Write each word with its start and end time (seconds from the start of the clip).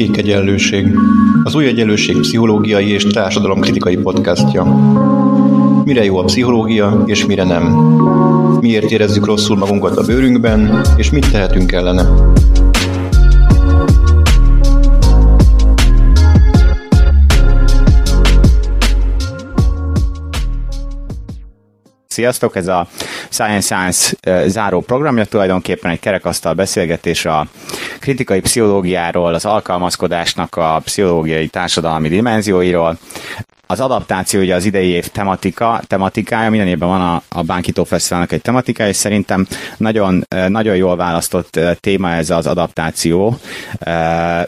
Kék 0.00 0.16
Egyenlőség, 0.16 0.98
az 1.44 1.54
Új 1.54 1.66
Egyenlőség 1.66 2.18
pszichológiai 2.20 2.92
és 2.92 3.04
társadalomkritikai 3.04 3.96
podcastja. 3.96 4.64
Mire 5.84 6.04
jó 6.04 6.18
a 6.18 6.24
pszichológia, 6.24 7.02
és 7.06 7.26
mire 7.26 7.44
nem? 7.44 7.62
Miért 8.60 8.90
érezzük 8.90 9.26
rosszul 9.26 9.56
magunkat 9.56 9.96
a 9.96 10.02
bőrünkben, 10.02 10.80
és 10.96 11.10
mit 11.10 11.30
tehetünk 11.30 11.72
ellene? 11.72 12.32
Sziasztok, 22.12 22.56
ez 22.56 22.66
a 22.66 22.88
Science 23.28 23.60
Science 23.60 24.16
záró 24.48 24.80
programja, 24.80 25.24
tulajdonképpen 25.24 25.90
egy 25.90 26.00
kerekasztal 26.00 26.54
beszélgetés 26.54 27.24
a 27.24 27.46
kritikai 28.00 28.40
pszichológiáról, 28.40 29.34
az 29.34 29.44
alkalmazkodásnak 29.44 30.56
a 30.56 30.80
pszichológiai 30.84 31.48
társadalmi 31.48 32.08
dimenzióiról. 32.08 32.98
Az 33.70 33.80
adaptáció 33.80 34.40
ugye 34.40 34.54
az 34.54 34.64
idei 34.64 34.88
év 34.88 35.08
tematika, 35.08 35.80
tematikája, 35.86 36.50
minden 36.50 36.68
évben 36.68 36.88
van 36.88 37.00
a, 37.00 37.22
a 37.28 37.42
Bánkító 37.42 37.84
Fesztiválnak 37.84 38.32
egy 38.32 38.42
tematikája, 38.42 38.90
és 38.90 38.96
szerintem 38.96 39.46
nagyon, 39.76 40.26
nagyon 40.48 40.76
jól 40.76 40.96
választott 40.96 41.60
téma 41.80 42.10
ez 42.10 42.30
az 42.30 42.46
adaptáció, 42.46 43.38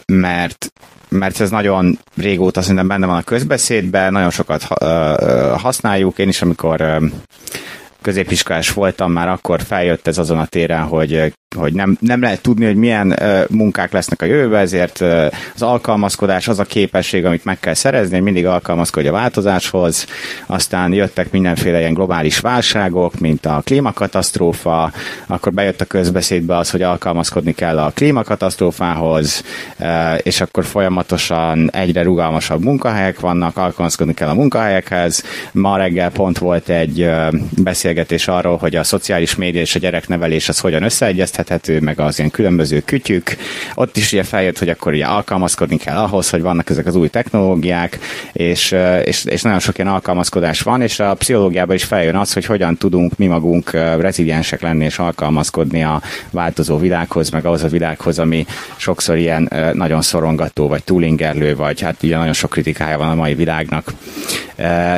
mert 0.05 0.73
mert 1.09 1.39
ez 1.39 1.49
nagyon 1.49 1.99
régóta 2.15 2.61
szerintem 2.61 2.87
benne 2.87 3.05
van 3.05 3.17
a 3.17 3.23
közbeszédben, 3.23 4.11
nagyon 4.11 4.29
sokat 4.29 4.63
használjuk. 5.57 6.17
Én 6.17 6.27
is, 6.27 6.41
amikor 6.41 7.01
középiskolás 8.03 8.71
voltam, 8.71 9.11
már 9.11 9.27
akkor 9.27 9.61
feljött 9.61 10.07
ez 10.07 10.17
azon 10.17 10.37
a 10.37 10.45
téren, 10.45 10.81
hogy 10.81 11.33
hogy 11.55 11.73
nem, 11.73 11.97
nem 11.99 12.21
lehet 12.21 12.41
tudni, 12.41 12.65
hogy 12.65 12.75
milyen 12.75 13.15
uh, 13.21 13.43
munkák 13.49 13.91
lesznek 13.91 14.21
a 14.21 14.25
jövőben, 14.25 14.59
ezért 14.59 15.01
uh, 15.01 15.25
az 15.55 15.61
alkalmazkodás 15.61 16.47
az 16.47 16.59
a 16.59 16.63
képesség, 16.63 17.25
amit 17.25 17.45
meg 17.45 17.59
kell 17.59 17.73
szerezni, 17.73 18.19
mindig 18.19 18.45
alkalmazkodj 18.45 19.07
a 19.07 19.11
változáshoz, 19.11 20.05
aztán 20.45 20.93
jöttek 20.93 21.31
mindenféle 21.31 21.79
ilyen 21.79 21.93
globális 21.93 22.39
válságok, 22.39 23.19
mint 23.19 23.45
a 23.45 23.61
klímakatasztrófa, 23.63 24.91
akkor 25.27 25.53
bejött 25.53 25.81
a 25.81 25.85
közbeszédbe 25.85 26.57
az, 26.57 26.69
hogy 26.69 26.81
alkalmazkodni 26.81 27.53
kell 27.53 27.79
a 27.79 27.91
klímakatasztrófához, 27.95 29.43
és 30.17 30.41
akkor 30.41 30.65
folyamatosan 30.65 31.71
egyre 31.71 32.03
rugalmasabb 32.03 32.63
munkahelyek 32.63 33.19
vannak, 33.19 33.57
alkalmazkodni 33.57 34.13
kell 34.13 34.29
a 34.29 34.33
munkahelyekhez. 34.33 35.23
Ma 35.51 35.77
reggel 35.77 36.11
pont 36.11 36.37
volt 36.37 36.69
egy 36.69 37.01
uh, 37.01 37.33
beszélgetés 37.93 38.27
arról, 38.27 38.57
hogy 38.57 38.75
a 38.75 38.83
szociális 38.83 39.35
média 39.35 39.61
és 39.61 39.75
a 39.75 39.79
gyereknevelés 39.79 40.49
az 40.49 40.59
hogyan 40.59 40.83
összeegyeztethető, 40.83 41.79
meg 41.79 41.99
az 41.99 42.19
ilyen 42.19 42.31
különböző 42.31 42.79
kütyük. 42.79 43.35
Ott 43.75 43.97
is 43.97 44.11
ugye 44.11 44.23
feljött, 44.23 44.59
hogy 44.59 44.69
akkor 44.69 44.93
ugye 44.93 45.05
alkalmazkodni 45.05 45.77
kell 45.77 45.97
ahhoz, 45.97 46.29
hogy 46.29 46.41
vannak 46.41 46.69
ezek 46.69 46.85
az 46.85 46.95
új 46.95 47.07
technológiák, 47.07 47.99
és, 48.31 48.75
és, 49.03 49.25
és 49.25 49.41
nagyon 49.41 49.59
sok 49.59 49.77
ilyen 49.77 49.91
alkalmazkodás 49.91 50.61
van, 50.61 50.81
és 50.81 50.99
a 50.99 51.13
pszichológiában 51.13 51.75
is 51.75 51.83
feljön 51.83 52.15
az, 52.15 52.33
hogy 52.33 52.45
hogyan 52.45 52.77
tudunk 52.77 53.17
mi 53.17 53.27
magunk 53.27 53.71
reziliensek 53.71 54.61
lenni 54.61 54.85
és 54.85 54.99
alkalmazkodni 54.99 55.83
a 55.83 56.01
változó 56.31 56.77
világhoz, 56.77 57.29
meg 57.29 57.45
ahhoz 57.45 57.63
a 57.63 57.67
világhoz, 57.67 58.19
ami 58.19 58.45
sokszor 58.75 59.17
ilyen 59.17 59.49
nagyon 59.73 60.01
szorongató, 60.01 60.67
vagy 60.67 60.83
túlingerlő, 60.83 61.55
vagy 61.55 61.81
hát 61.81 62.03
ugye 62.03 62.17
nagyon 62.17 62.33
sok 62.33 62.49
kritikája 62.49 62.97
van 62.97 63.09
a 63.09 63.15
mai 63.15 63.33
világnak. 63.33 63.93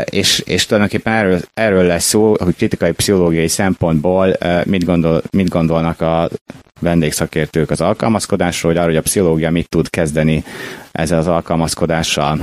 És, 0.05 0.39
és 0.45 0.65
tulajdonképpen 0.65 1.13
erről, 1.13 1.39
erről 1.53 1.83
lesz 1.83 2.05
szó, 2.05 2.35
hogy 2.39 2.55
kritikai 2.85 2.91
pszichológiai 2.91 3.47
szempontból 3.47 4.37
mit, 4.63 4.85
gondol, 4.85 5.21
mit 5.31 5.49
gondolnak 5.49 6.01
a 6.01 6.29
vendégszakértők 6.79 7.69
az 7.69 7.81
alkalmazkodásról, 7.81 8.71
hogy 8.71 8.81
arra, 8.81 8.89
hogy 8.89 8.97
a 8.97 9.01
pszichológia 9.01 9.51
mit 9.51 9.69
tud 9.69 9.89
kezdeni 9.89 10.43
ezzel 10.91 11.17
az 11.17 11.27
alkalmazkodással. 11.27 12.39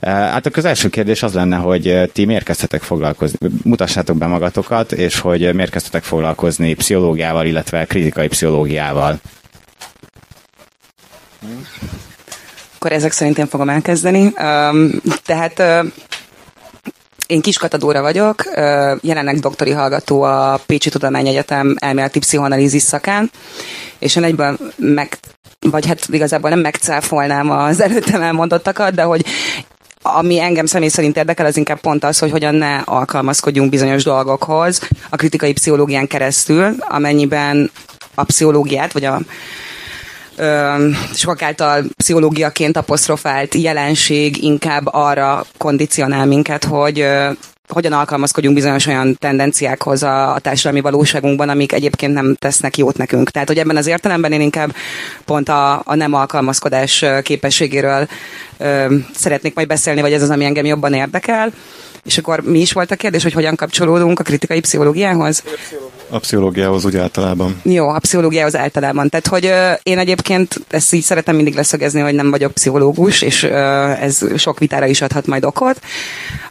E, 0.00 0.10
hát 0.10 0.46
akkor 0.46 0.58
az 0.58 0.64
első 0.64 0.88
kérdés 0.88 1.22
az 1.22 1.32
lenne, 1.32 1.56
hogy 1.56 2.10
ti 2.12 2.24
miért 2.24 2.44
kezdtetek 2.44 2.82
foglalkozni, 2.82 3.38
mutassátok 3.62 4.16
be 4.16 4.26
magatokat, 4.26 4.92
és 4.92 5.18
hogy 5.18 5.54
miért 5.54 5.70
kezdtetek 5.70 6.02
foglalkozni 6.02 6.74
pszichológiával, 6.74 7.46
illetve 7.46 7.84
kritikai 7.84 8.28
pszichológiával. 8.28 9.20
Akkor 12.74 12.92
ezek 12.92 13.12
szerint 13.12 13.38
én 13.38 13.46
fogom 13.46 13.68
elkezdeni. 13.68 14.32
Tehát 15.24 15.62
én 17.26 17.40
Kiskatadóra 17.40 18.00
vagyok, 18.02 18.44
jelenleg 19.00 19.38
doktori 19.38 19.70
hallgató 19.70 20.22
a 20.22 20.60
Pécsi 20.66 20.90
Tudományegyetem 20.90 21.76
elméleti 21.78 22.18
pszichoanalízis 22.18 22.82
szakán, 22.82 23.30
és 23.98 24.16
én 24.16 24.24
egyből 24.24 24.58
meg, 24.76 25.18
vagy 25.60 25.86
hát 25.86 26.06
igazából 26.08 26.50
nem 26.50 26.58
megcáfolnám 26.58 27.50
az 27.50 27.80
előttem 27.86 28.22
elmondottakat, 28.22 28.94
de 28.94 29.02
hogy 29.02 29.24
ami 30.02 30.40
engem 30.40 30.66
személy 30.66 30.88
szerint 30.88 31.16
érdekel, 31.16 31.46
az 31.46 31.56
inkább 31.56 31.80
pont 31.80 32.04
az, 32.04 32.18
hogy 32.18 32.30
hogyan 32.30 32.54
ne 32.54 32.76
alkalmazkodjunk 32.76 33.70
bizonyos 33.70 34.02
dolgokhoz 34.02 34.88
a 35.08 35.16
kritikai 35.16 35.52
pszichológián 35.52 36.06
keresztül, 36.06 36.74
amennyiben 36.78 37.70
a 38.14 38.24
pszichológiát, 38.24 38.92
vagy 38.92 39.04
a 39.04 39.20
sokak 41.14 41.42
által 41.42 41.84
pszichológiaként 41.96 42.76
apostrofált 42.76 43.54
jelenség 43.54 44.42
inkább 44.42 44.86
arra 44.86 45.44
kondicionál 45.58 46.26
minket, 46.26 46.64
hogy 46.64 47.06
hogyan 47.68 47.92
alkalmazkodjunk 47.92 48.56
bizonyos 48.56 48.86
olyan 48.86 49.16
tendenciákhoz 49.18 50.02
a, 50.02 50.34
a 50.34 50.38
társadalmi 50.38 50.80
valóságunkban, 50.80 51.48
amik 51.48 51.72
egyébként 51.72 52.14
nem 52.14 52.34
tesznek 52.34 52.76
jót 52.76 52.96
nekünk. 52.96 53.30
Tehát, 53.30 53.48
hogy 53.48 53.58
ebben 53.58 53.76
az 53.76 53.86
értelemben 53.86 54.32
én 54.32 54.40
inkább 54.40 54.74
pont 55.24 55.48
a, 55.48 55.82
a 55.84 55.94
nem 55.94 56.14
alkalmazkodás 56.14 57.04
képességéről 57.22 58.08
ö, 58.58 58.94
szeretnék 59.14 59.54
majd 59.54 59.66
beszélni, 59.66 60.00
vagy 60.00 60.12
ez 60.12 60.22
az, 60.22 60.30
ami 60.30 60.44
engem 60.44 60.64
jobban 60.64 60.92
érdekel. 60.92 61.52
És 62.04 62.18
akkor 62.18 62.40
mi 62.40 62.60
is 62.60 62.72
volt 62.72 62.90
a 62.90 62.96
kérdés, 62.96 63.22
hogy 63.22 63.32
hogyan 63.32 63.54
kapcsolódunk 63.54 64.20
a 64.20 64.22
kritikai 64.22 64.60
pszichológiához? 64.60 65.42
A 65.44 65.95
pszichológiához 66.10 66.84
úgy 66.84 66.96
általában. 66.96 67.60
Jó, 67.62 67.88
a 67.88 67.98
pszichológiához 67.98 68.56
általában. 68.56 69.08
Tehát, 69.08 69.26
hogy 69.26 69.46
ö, 69.46 69.72
én 69.82 69.98
egyébként 69.98 70.60
ezt 70.68 70.92
így 70.92 71.02
szeretem 71.02 71.36
mindig 71.36 71.54
leszögezni, 71.54 72.00
hogy 72.00 72.14
nem 72.14 72.30
vagyok 72.30 72.52
pszichológus, 72.52 73.22
és 73.22 73.42
ö, 73.42 73.54
ez 73.90 74.24
sok 74.36 74.58
vitára 74.58 74.86
is 74.86 75.00
adhat 75.00 75.26
majd 75.26 75.44
okot, 75.44 75.80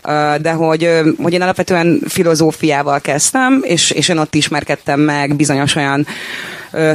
ö, 0.03 0.35
de 0.41 0.51
hogy, 0.51 0.83
ö, 0.83 1.09
hogy 1.21 1.33
én 1.33 1.41
alapvetően 1.41 2.01
filozófiával 2.07 2.99
kezdtem, 2.99 3.61
és, 3.63 3.91
és 3.91 4.09
én 4.09 4.17
ott 4.17 4.35
ismerkedtem 4.35 4.99
meg 4.99 5.35
bizonyos 5.35 5.75
olyan 5.75 6.07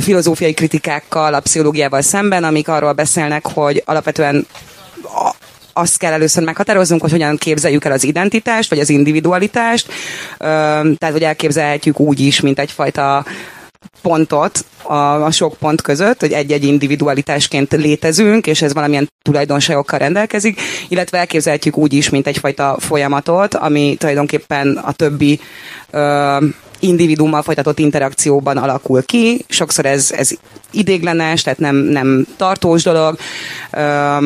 filozófiai 0.01 0.55
kritikákkal 0.55 1.35
a 1.35 1.41
pszichológiával 1.41 2.01
szemben, 2.01 2.45
amik 2.45 2.69
arról 2.69 2.93
beszélnek, 2.93 3.47
hogy 3.47 3.83
alapvetően 3.87 4.47
azt 5.73 5.99
kell 5.99 6.13
először 6.13 6.45
meghatároznunk, 6.45 7.01
hogy 7.01 7.11
hogyan 7.11 7.37
képzeljük 7.37 7.85
el 7.85 7.93
az 7.93 8.05
identitást, 8.05 8.71
vagy 8.71 8.79
az 8.79 8.89
individualitást. 8.89 9.93
Tehát, 10.39 11.11
hogy 11.11 11.23
elképzelhetjük 11.23 12.01
úgy 12.01 12.21
is, 12.21 12.41
mint 12.41 12.59
egyfajta 12.59 13.25
pontot 14.03 14.65
a, 14.83 15.25
a 15.25 15.31
sok 15.31 15.57
pont 15.59 15.83
között, 15.83 16.21
hogy 16.21 16.33
egy-egy 16.33 16.65
individualitásként 16.65 17.73
létezünk, 17.73 18.47
és 18.47 18.63
ez 18.63 18.73
valamilyen 18.73 19.09
tulajdonságokkal 19.23 19.99
rendelkezik, 19.99 20.61
illetve 20.89 21.19
elképzelhetjük 21.19 21.77
úgy 21.77 21.93
is, 21.93 22.09
mint 22.09 22.27
egyfajta 22.27 22.77
folyamatot, 22.79 23.55
ami 23.55 23.97
tulajdonképpen 23.99 24.77
a 24.77 24.93
többi 24.93 25.41
ö, 25.91 26.37
individummal 26.81 27.43
folytatott 27.43 27.79
interakcióban 27.79 28.57
alakul 28.57 29.03
ki. 29.03 29.45
Sokszor 29.49 29.87
ez, 29.87 30.13
ez 30.17 30.31
idéglenes, 30.71 31.43
tehát 31.43 31.59
nem, 31.59 31.77
nem 31.77 32.27
tartós 32.37 32.83
dolog. 32.83 33.19
Ö, 33.71 34.17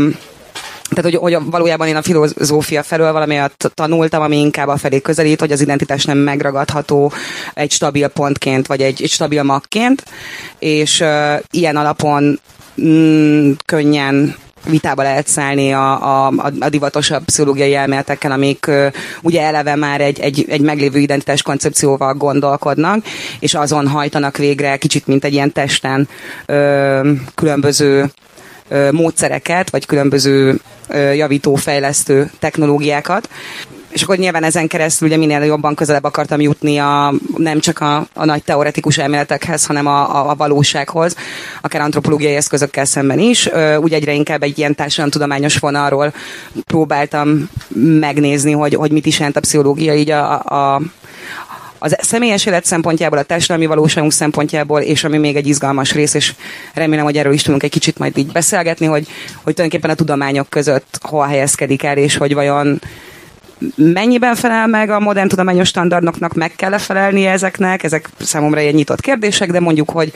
tehát, 0.90 1.10
hogy, 1.10 1.14
hogy 1.14 1.50
valójában 1.50 1.88
én 1.88 1.96
a 1.96 2.02
filozófia 2.02 2.82
felől 2.82 3.12
valamiért 3.12 3.70
tanultam, 3.74 4.22
ami 4.22 4.40
inkább 4.40 4.68
a 4.68 4.76
felé 4.76 5.00
közelít, 5.00 5.40
hogy 5.40 5.52
az 5.52 5.60
identitás 5.60 6.04
nem 6.04 6.18
megragadható 6.18 7.12
egy 7.54 7.70
stabil 7.70 8.08
pontként, 8.08 8.66
vagy 8.66 8.80
egy, 8.80 9.02
egy 9.02 9.10
stabil 9.10 9.42
magként, 9.42 10.04
és 10.58 11.00
uh, 11.00 11.40
ilyen 11.50 11.76
alapon 11.76 12.40
mm, 12.82 13.50
könnyen 13.66 14.36
vitába 14.68 15.02
lehet 15.02 15.26
szállni 15.26 15.72
a, 15.72 16.26
a, 16.26 16.32
a 16.60 16.68
divatosabb 16.68 17.24
pszichológiai 17.24 17.74
elméletekkel, 17.74 18.32
amik 18.32 18.64
uh, 18.68 18.86
ugye 19.22 19.42
eleve 19.42 19.74
már 19.76 20.00
egy, 20.00 20.20
egy, 20.20 20.44
egy 20.48 20.60
meglévő 20.60 20.98
identitás 20.98 21.42
koncepcióval 21.42 22.14
gondolkodnak, 22.14 23.04
és 23.38 23.54
azon 23.54 23.88
hajtanak 23.88 24.36
végre 24.36 24.76
kicsit, 24.76 25.06
mint 25.06 25.24
egy 25.24 25.32
ilyen 25.32 25.52
testen 25.52 26.08
uh, 26.48 27.08
különböző 27.34 28.10
módszereket, 28.90 29.70
vagy 29.70 29.86
különböző 29.86 30.60
javító, 31.14 31.54
fejlesztő 31.54 32.30
technológiákat. 32.38 33.28
És 33.94 34.02
akkor 34.02 34.16
nyilván 34.16 34.44
ezen 34.44 34.66
keresztül 34.66 35.08
ugye 35.08 35.16
minél 35.16 35.42
jobban 35.42 35.74
közelebb 35.74 36.04
akartam 36.04 36.40
jutni 36.40 36.78
a, 36.78 37.12
nem 37.36 37.60
csak 37.60 37.80
a, 37.80 38.06
a 38.14 38.24
nagy 38.24 38.42
teoretikus 38.42 38.98
elméletekhez, 38.98 39.66
hanem 39.66 39.86
a, 39.86 40.16
a, 40.16 40.30
a 40.30 40.34
valósághoz, 40.34 41.16
akár 41.60 41.80
antropológiai 41.80 42.34
eszközökkel 42.34 42.84
szemben 42.84 43.18
is. 43.18 43.48
Úgy 43.80 43.92
egyre 43.92 44.12
inkább 44.12 44.42
egy 44.42 44.58
ilyen 44.58 44.74
társadalomtudományos 44.74 45.58
vonalról 45.58 46.12
próbáltam 46.66 47.48
megnézni, 48.00 48.52
hogy, 48.52 48.74
hogy 48.74 48.90
mit 48.90 49.06
is 49.06 49.18
jelent 49.18 49.36
a 49.36 49.40
pszichológia 49.40 49.94
így 49.94 50.10
a, 50.10 50.42
a, 50.42 50.80
az 51.84 51.96
személyes 52.00 52.46
élet 52.46 52.64
szempontjából, 52.64 53.18
a 53.18 53.22
társadalmi 53.22 53.66
valóságunk 53.66 54.12
szempontjából, 54.12 54.80
és 54.80 55.04
ami 55.04 55.18
még 55.18 55.36
egy 55.36 55.46
izgalmas 55.46 55.92
rész, 55.92 56.14
és 56.14 56.34
remélem, 56.74 57.04
hogy 57.04 57.16
erről 57.16 57.32
is 57.32 57.42
tudunk 57.42 57.62
egy 57.62 57.70
kicsit 57.70 57.98
majd 57.98 58.16
így 58.16 58.32
beszélgetni, 58.32 58.86
hogy, 58.86 59.06
hogy 59.42 59.54
tulajdonképpen 59.54 59.90
a 59.90 59.94
tudományok 59.94 60.48
között 60.48 60.98
hol 61.02 61.26
helyezkedik 61.26 61.82
el, 61.82 61.96
és 61.96 62.16
hogy 62.16 62.34
vajon 62.34 62.80
mennyiben 63.76 64.34
felel 64.34 64.66
meg 64.66 64.90
a 64.90 65.00
modern 65.00 65.28
tudományos 65.28 65.68
standardoknak, 65.68 66.34
meg 66.34 66.52
kell 66.56 66.72
-e 66.72 66.78
felelni 66.78 67.26
ezeknek, 67.26 67.82
ezek 67.82 68.08
számomra 68.18 68.60
ilyen 68.60 68.74
nyitott 68.74 69.00
kérdések, 69.00 69.50
de 69.50 69.60
mondjuk, 69.60 69.90
hogy 69.90 70.12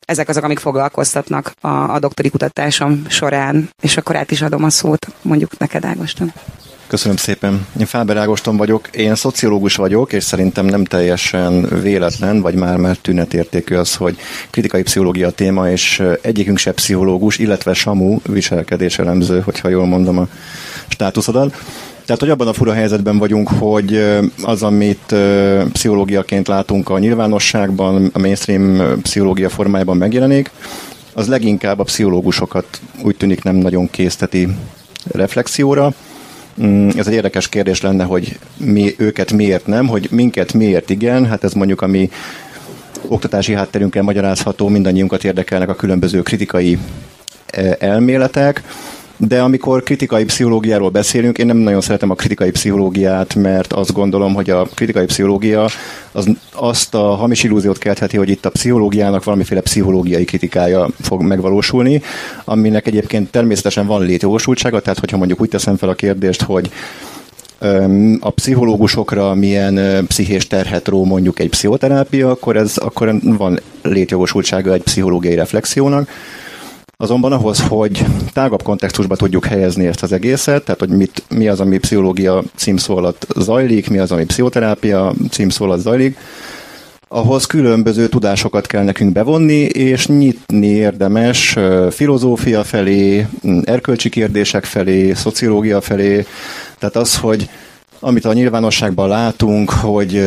ezek 0.00 0.28
azok, 0.28 0.44
amik 0.44 0.58
foglalkoztatnak 0.58 1.52
a, 1.60 1.68
a 1.68 1.98
doktori 1.98 2.28
kutatásom 2.28 3.02
során, 3.08 3.68
és 3.82 3.96
akkor 3.96 4.16
át 4.16 4.30
is 4.30 4.42
adom 4.42 4.64
a 4.64 4.70
szót 4.70 5.06
mondjuk 5.22 5.58
neked, 5.58 5.84
Ágoston. 5.84 6.32
Köszönöm 6.88 7.16
szépen. 7.16 7.66
Én 7.80 7.86
Fáber 7.86 8.16
Ágoston 8.16 8.56
vagyok, 8.56 8.88
én 8.92 9.14
szociológus 9.14 9.76
vagyok, 9.76 10.12
és 10.12 10.24
szerintem 10.24 10.66
nem 10.66 10.84
teljesen 10.84 11.80
véletlen, 11.82 12.40
vagy 12.40 12.54
már 12.54 12.76
már 12.76 12.96
tünetértékű 12.96 13.74
az, 13.74 13.94
hogy 13.94 14.16
kritikai 14.50 14.82
pszichológia 14.82 15.30
téma, 15.30 15.70
és 15.70 16.02
egyikünk 16.20 16.58
se 16.58 16.72
pszichológus, 16.72 17.38
illetve 17.38 17.74
Samu 17.74 18.18
viselkedéselemző, 18.26 19.40
hogyha 19.40 19.68
jól 19.68 19.86
mondom 19.86 20.18
a 20.18 20.28
státuszodat. 20.88 21.56
Tehát, 22.04 22.20
hogy 22.20 22.30
abban 22.30 22.48
a 22.48 22.52
fura 22.52 22.72
helyzetben 22.72 23.18
vagyunk, 23.18 23.48
hogy 23.48 24.04
az, 24.42 24.62
amit 24.62 25.14
pszichológiaként 25.72 26.48
látunk 26.48 26.88
a 26.88 26.98
nyilvánosságban, 26.98 28.10
a 28.12 28.18
mainstream 28.18 29.00
pszichológia 29.02 29.48
formájában 29.48 29.96
megjelenik, 29.96 30.50
az 31.12 31.28
leginkább 31.28 31.78
a 31.78 31.84
pszichológusokat 31.84 32.80
úgy 33.02 33.16
tűnik 33.16 33.42
nem 33.42 33.56
nagyon 33.56 33.90
készteti 33.90 34.48
reflexióra. 35.12 35.94
Mm, 36.62 36.88
ez 36.96 37.06
egy 37.06 37.14
érdekes 37.14 37.48
kérdés 37.48 37.80
lenne, 37.80 38.04
hogy 38.04 38.38
mi 38.56 38.94
őket 38.96 39.32
miért 39.32 39.66
nem, 39.66 39.86
hogy 39.86 40.08
minket 40.10 40.52
miért 40.52 40.90
igen, 40.90 41.26
hát 41.26 41.44
ez 41.44 41.52
mondjuk 41.52 41.80
a 41.80 41.86
mi 41.86 42.10
oktatási 43.06 43.52
hátterünkkel 43.52 44.02
magyarázható, 44.02 44.68
mindannyiunkat 44.68 45.24
érdekelnek 45.24 45.68
a 45.68 45.74
különböző 45.74 46.22
kritikai 46.22 46.78
elméletek, 47.78 48.62
de 49.18 49.40
amikor 49.40 49.82
kritikai 49.82 50.24
pszichológiáról 50.24 50.90
beszélünk, 50.90 51.38
én 51.38 51.46
nem 51.46 51.56
nagyon 51.56 51.80
szeretem 51.80 52.10
a 52.10 52.14
kritikai 52.14 52.50
pszichológiát, 52.50 53.34
mert 53.34 53.72
azt 53.72 53.92
gondolom, 53.92 54.34
hogy 54.34 54.50
a 54.50 54.68
kritikai 54.74 55.04
pszichológia 55.04 55.68
az 56.12 56.28
azt 56.52 56.94
a 56.94 57.14
hamis 57.14 57.42
illúziót 57.42 57.78
keltheti, 57.78 58.16
hogy 58.16 58.28
itt 58.28 58.46
a 58.46 58.50
pszichológiának 58.50 59.24
valamiféle 59.24 59.60
pszichológiai 59.60 60.24
kritikája 60.24 60.88
fog 61.00 61.22
megvalósulni, 61.22 62.02
aminek 62.44 62.86
egyébként 62.86 63.30
természetesen 63.30 63.86
van 63.86 64.04
létjogosultsága, 64.04 64.80
tehát 64.80 64.98
hogyha 64.98 65.16
mondjuk 65.16 65.40
úgy 65.40 65.48
teszem 65.48 65.76
fel 65.76 65.88
a 65.88 65.94
kérdést, 65.94 66.42
hogy 66.42 66.70
a 68.20 68.30
pszichológusokra 68.30 69.34
milyen 69.34 70.06
pszichés 70.06 70.46
terhet 70.46 70.88
ró 70.88 71.04
mondjuk 71.04 71.38
egy 71.38 71.48
pszichoterápia, 71.48 72.30
akkor 72.30 72.56
ez 72.56 72.76
akkor 72.76 73.14
van 73.22 73.60
létjogosultsága 73.82 74.72
egy 74.72 74.82
pszichológiai 74.82 75.34
reflexiónak. 75.34 76.08
Azonban 77.00 77.32
ahhoz, 77.32 77.60
hogy 77.60 78.04
tágabb 78.32 78.62
kontextusba 78.62 79.16
tudjuk 79.16 79.44
helyezni 79.44 79.86
ezt 79.86 80.02
az 80.02 80.12
egészet, 80.12 80.64
tehát 80.64 80.80
hogy 80.80 80.88
mit, 80.88 81.22
mi 81.28 81.48
az, 81.48 81.60
ami 81.60 81.78
pszichológia 81.78 82.42
címszó 82.54 82.96
alatt 82.96 83.26
zajlik, 83.36 83.90
mi 83.90 83.98
az, 83.98 84.12
ami 84.12 84.24
pszichoterápia 84.24 85.14
címszó 85.30 85.64
alatt 85.64 85.80
zajlik, 85.80 86.18
ahhoz 87.08 87.46
különböző 87.46 88.08
tudásokat 88.08 88.66
kell 88.66 88.84
nekünk 88.84 89.12
bevonni, 89.12 89.60
és 89.62 90.06
nyitni 90.06 90.66
érdemes 90.66 91.56
filozófia 91.90 92.64
felé, 92.64 93.26
erkölcsi 93.62 94.08
kérdések 94.08 94.64
felé, 94.64 95.12
szociológia 95.12 95.80
felé. 95.80 96.26
Tehát 96.78 96.96
az, 96.96 97.16
hogy 97.16 97.48
amit 98.00 98.24
a 98.24 98.32
nyilvánosságban 98.32 99.08
látunk, 99.08 99.70
hogy 99.70 100.22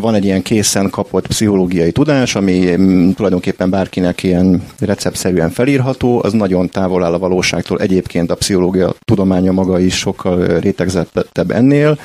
van 0.00 0.14
egy 0.14 0.24
ilyen 0.24 0.42
készen 0.42 0.90
kapott 0.90 1.26
pszichológiai 1.26 1.92
tudás, 1.92 2.34
ami 2.34 2.76
tulajdonképpen 3.14 3.70
bárkinek 3.70 4.22
ilyen 4.22 4.62
receptszerűen 4.78 5.50
felírható, 5.50 6.20
az 6.24 6.32
nagyon 6.32 6.68
távol 6.68 7.04
áll 7.04 7.14
a 7.14 7.18
valóságtól. 7.18 7.78
Egyébként 7.80 8.30
a 8.30 8.34
pszichológia 8.34 8.94
tudománya 9.04 9.52
maga 9.52 9.78
is 9.78 9.96
sokkal 9.96 10.58
rétegzettebb 10.58 11.50
ennél. 11.50 11.98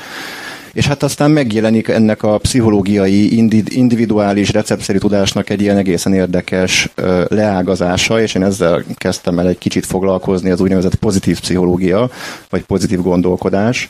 És 0.74 0.88
hát 0.88 1.04
aztán 1.04 1.32
megjelenik 1.32 1.88
ennek 1.88 2.24
a 2.24 2.38
pszichológiai, 2.38 3.38
individuális, 3.68 4.52
receptszerű 4.52 4.98
tudásnak 4.98 5.50
egy 5.50 5.62
ilyen 5.62 5.78
egészen 5.78 6.14
érdekes 6.14 6.90
leágazása, 7.28 8.22
és 8.22 8.36
én 8.36 8.44
ezzel 8.44 8.84
kezdtem 8.96 9.40
el 9.40 9.48
egy 9.48 9.58
kicsit 9.58 9.86
foglalkozni, 9.86 10.50
az 10.50 10.62
úgynevezett 10.62 10.96
pozitív 10.96 11.40
pszichológia, 11.40 12.10
vagy 12.50 12.62
pozitív 12.62 13.02
gondolkodás 13.02 13.90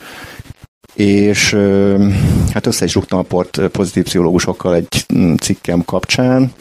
és 0.94 1.57
hát 2.54 2.66
össze 2.66 2.86
is 2.86 2.94
rúgtam 2.94 3.19
a 3.19 3.22
port 3.22 3.62
pozitív 3.72 4.04
pszichológusokkal 4.04 4.75
egy 4.75 5.06
mm, 5.16 5.34
cikkem 5.36 5.86
kapcsán, 5.86 6.51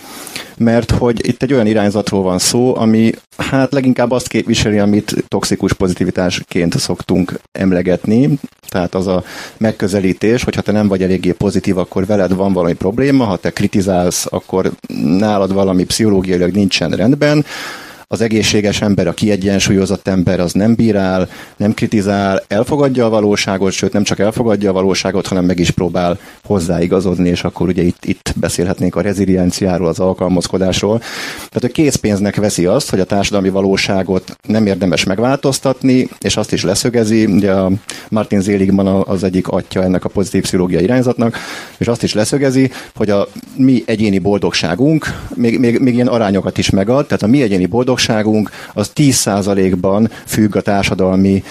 mert 0.57 0.91
hogy 0.91 1.29
itt 1.29 1.43
egy 1.43 1.53
olyan 1.53 1.67
irányzatról 1.67 2.23
van 2.23 2.39
szó, 2.39 2.77
ami 2.77 3.13
hát 3.37 3.73
leginkább 3.73 4.11
azt 4.11 4.29
képviseli, 4.29 4.79
amit 4.79 5.25
toxikus 5.29 5.73
pozitivitásként 5.73 6.79
szoktunk 6.79 7.41
emlegetni, 7.53 8.39
tehát 8.69 8.95
az 8.95 9.07
a 9.07 9.25
megközelítés, 9.57 10.45
hogy 10.45 10.55
ha 10.55 10.63
te 10.63 10.73
nem 10.73 10.89
vagy 10.89 11.03
eléggé 11.03 11.33
pozitív, 11.33 11.79
akkor 11.79 12.07
veled 12.07 12.35
van 12.35 12.53
valami 12.53 12.75
probléma, 12.75 13.25
ha 13.25 13.37
te 13.37 13.51
kritizálsz, 13.51 14.27
akkor 14.31 14.71
nálad 15.19 15.53
valami 15.53 15.85
pszichológiailag 15.85 16.51
nincsen 16.53 16.91
rendben, 16.91 17.45
az 18.13 18.21
egészséges 18.21 18.81
ember, 18.81 19.07
a 19.07 19.13
kiegyensúlyozott 19.13 20.09
ember 20.09 20.41
az 20.41 20.53
nem 20.53 20.75
bírál, 20.75 21.29
nem 21.57 21.75
kritizál, 21.75 22.43
elfogadja 22.49 23.07
a 23.07 23.09
valóságot, 23.09 23.73
sőt 23.73 23.93
nem 23.93 24.03
csak 24.03 24.19
elfogadja 24.19 24.71
a 24.71 24.73
valóságot, 24.73 25.27
hanem 25.27 25.45
meg 25.45 25.59
is 25.59 25.71
próbál 25.71 26.19
hozzáigazodni, 26.45 27.29
és 27.29 27.45
akkor 27.45 27.69
ugye 27.69 27.83
itt, 27.83 28.05
itt 28.05 28.33
beszélhetnénk 28.37 28.97
a 28.97 29.01
rezilienciáról, 29.01 29.89
az 29.89 29.99
alkalmazkodásról. 29.99 30.99
Tehát 31.35 31.65
a 31.65 31.69
készpénznek 31.69 32.37
veszi 32.37 32.67
azt, 32.67 32.91
hogy 32.91 33.01
a 33.01 33.05
társadalmi 33.05 33.49
valóságot 33.49 34.37
nem 34.49 34.67
érdemes 34.67 35.05
megváltoztatni, 35.05 36.09
és 36.21 36.37
azt 36.37 36.53
is 36.53 36.63
leszögezi, 36.63 37.25
ugye 37.25 37.53
a 37.53 37.71
Martin 38.09 38.41
Zéligman 38.41 38.87
az 38.87 39.25
egyik 39.25 39.49
atya 39.49 39.83
ennek 39.83 40.05
a 40.05 40.09
pozitív 40.09 40.43
pszichológiai 40.43 40.83
irányzatnak, 40.83 41.37
és 41.77 41.89
azt 41.89 42.03
is 42.03 42.15
leszögezi, 42.15 42.71
hogy 42.95 43.11
a 43.11 43.29
mi 43.57 43.83
egyéni 43.87 44.19
boldogságunk 44.19 45.07
még, 45.35 45.59
még, 45.59 45.79
még 45.79 45.95
ilyen 45.95 46.07
arányokat 46.07 46.59
is 46.59 46.71
megad, 46.71 47.07
tehát 47.07 47.23
a 47.23 47.27
mi 47.27 47.43
egyéni 47.43 47.67
boldogságunk 47.67 48.01
boldogságunk 48.07 48.51
az 48.75 48.91
10%-ban 48.95 50.11
függ 50.27 50.57
a 50.57 50.61
társadalmi 50.61 51.43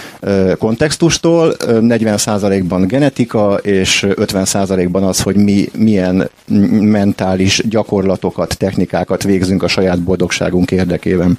kontextustól, 0.57 1.55
40%-ban 1.59 2.87
genetika, 2.87 3.53
és 3.61 4.05
50%-ban 4.09 5.03
az, 5.03 5.21
hogy 5.21 5.35
mi 5.35 5.69
milyen 5.77 6.29
mentális 6.81 7.61
gyakorlatokat, 7.69 8.57
technikákat 8.57 9.23
végzünk 9.23 9.63
a 9.63 9.67
saját 9.67 10.01
boldogságunk 10.01 10.71
érdekében. 10.71 11.37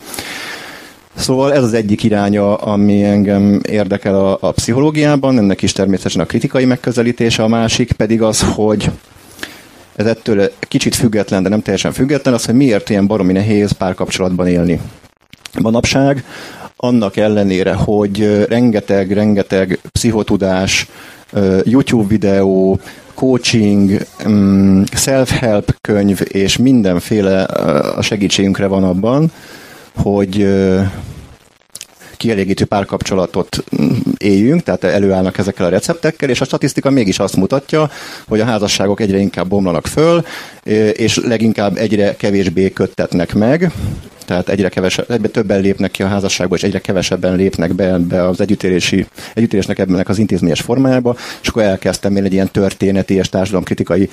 Szóval 1.15 1.53
ez 1.53 1.63
az 1.63 1.73
egyik 1.73 2.03
iránya, 2.03 2.57
ami 2.57 3.05
engem 3.05 3.61
érdekel 3.69 4.15
a, 4.15 4.39
a 4.41 4.53
pszichológiában, 4.53 5.39
ennek 5.39 5.63
is 5.63 5.73
természetesen 5.73 6.23
a 6.23 6.27
kritikai 6.27 6.65
megközelítése, 6.65 7.43
a 7.43 7.49
másik 7.49 7.93
pedig 7.93 8.23
az, 8.23 8.43
hogy 8.55 8.91
ez 9.97 10.07
ettől 10.07 10.53
kicsit 10.61 10.95
független, 10.95 11.43
de 11.43 11.49
nem 11.49 11.63
teljesen 11.63 11.93
független, 11.93 12.35
az, 12.35 12.45
hogy 12.45 12.55
miért 12.55 12.91
ilyen 12.91 13.07
baromi 13.07 13.33
nehéz 13.33 13.73
párkapcsolatban 13.73 14.47
élni 14.47 14.81
manapság, 15.61 16.25
annak 16.77 17.17
ellenére, 17.17 17.75
hogy 17.75 18.45
rengeteg-rengeteg 18.49 19.79
pszichotudás, 19.93 20.89
YouTube 21.65 22.09
videó, 22.09 22.81
coaching, 23.15 24.07
mm, 24.29 24.83
self-help 24.95 25.77
könyv 25.81 26.21
és 26.29 26.57
mindenféle 26.57 27.43
a 27.97 28.03
segítségünkre 28.03 28.67
van 28.67 28.85
abban, 28.85 29.33
hogy 29.97 30.49
kielégítő 32.17 32.65
párkapcsolatot 32.65 33.65
mm, 33.83 33.91
éljünk, 34.17 34.63
tehát 34.63 34.85
előállnak 34.85 35.39
ezekkel 35.39 35.67
a 35.67 35.69
receptekkel, 35.69 36.29
és 36.29 36.41
a 36.41 36.45
statisztika 36.45 36.91
mégis 36.91 37.19
azt 37.19 37.37
mutatja, 37.37 37.91
hogy 38.29 38.41
a 38.41 38.45
házasságok 38.45 39.01
egyre 39.01 39.19
inkább 39.19 39.49
bomlanak 39.49 39.87
föl, 39.87 40.25
és 40.93 41.21
leginkább 41.25 41.77
egyre 41.77 42.17
kevésbé 42.17 42.71
köttetnek 42.71 43.35
meg, 43.35 43.73
tehát 44.25 44.49
egyre 44.49 44.69
kevesebb, 44.69 45.11
egyre 45.11 45.29
többen 45.29 45.61
lépnek 45.61 45.91
ki 45.91 46.03
a 46.03 46.09
házasságba, 46.09 46.55
és 46.55 46.63
egyre 46.63 46.79
kevesebben 46.79 47.37
lépnek 47.37 47.75
be, 47.75 47.99
be 47.99 48.29
az 48.29 48.41
együttérési, 48.41 49.07
együttérésnek 49.35 49.79
ebben 49.79 50.05
az 50.09 50.19
intézményes 50.19 50.61
formájába, 50.61 51.17
és 51.43 51.49
akkor 51.49 51.63
elkezdtem 51.63 52.17
én 52.17 52.25
egy 52.25 52.33
ilyen 52.33 52.51
történeti 52.51 53.15
és 53.15 53.29
társadalomkritikai 53.29 54.11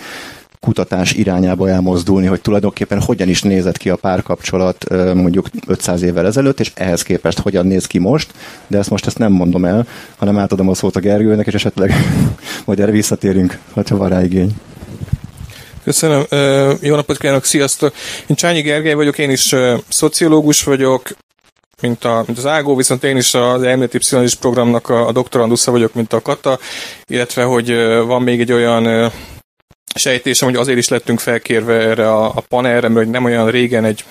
kutatás 0.60 1.14
irányába 1.14 1.70
elmozdulni, 1.70 2.28
hogy 2.28 2.42
tulajdonképpen 2.42 3.02
hogyan 3.02 3.30
is 3.30 3.42
nézett 3.42 3.78
ki 3.78 3.90
a 3.90 3.96
párkapcsolat 3.96 4.86
mondjuk 5.14 5.48
500 5.68 6.02
évvel 6.02 6.26
ezelőtt, 6.26 6.60
és 6.60 6.72
ehhez 6.76 7.02
képest 7.02 7.40
hogyan 7.40 7.68
néz 7.68 7.86
ki 7.86 7.98
most, 7.98 8.32
de 8.68 8.78
ezt 8.78 8.90
most 8.90 9.06
ezt 9.06 9.18
nem 9.18 9.32
mondom 9.32 9.66
el, 9.66 9.88
hanem 10.18 10.38
átadom 10.38 10.70
a 10.70 10.74
szót 10.74 10.96
a 10.96 11.00
Gergőnek, 11.00 11.48
és 11.48 11.54
esetleg 11.54 11.94
majd 12.66 12.80
erre 12.80 12.92
visszatérünk, 12.92 13.60
ha 13.74 13.98
van 13.98 14.10
rá 14.10 14.24
igény. 14.24 14.56
Köszönöm. 15.90 16.26
Jó 16.82 16.96
napot 16.96 17.18
kívánok, 17.18 17.46
sziasztok! 17.46 17.94
Én 18.28 18.36
Csányi 18.36 18.62
Gergely 18.62 18.94
vagyok, 18.94 19.18
én 19.18 19.30
is 19.30 19.56
szociológus 19.88 20.64
vagyok, 20.64 21.10
mint, 21.82 22.04
a, 22.04 22.24
mint 22.26 22.38
az 22.38 22.46
Ágó, 22.46 22.76
viszont 22.76 23.04
én 23.04 23.18
is 23.18 23.34
az 23.34 23.64
elméleti 23.64 23.98
pszichológus 23.98 24.36
programnak 24.36 24.90
a, 24.90 25.08
a 25.08 25.12
doktorandusza 25.12 25.72
vagyok, 25.72 25.94
mint 25.94 26.14
a 26.14 26.22
Kata, 26.22 26.60
illetve 27.06 27.44
hogy 27.44 27.76
van 28.06 28.22
még 28.22 28.40
egy 28.40 28.52
olyan 28.52 29.12
sejtésem, 29.96 30.50
hogy 30.50 30.58
azért 30.58 30.78
is 30.78 30.88
lettünk 30.88 31.20
felkérve 31.20 31.74
erre 31.74 32.12
a, 32.12 32.26
a 32.26 32.44
panelre, 32.48 32.88
mert 32.88 33.10
nem 33.10 33.24
olyan 33.24 33.52
régen 33.52 33.86
egy 33.86 34.04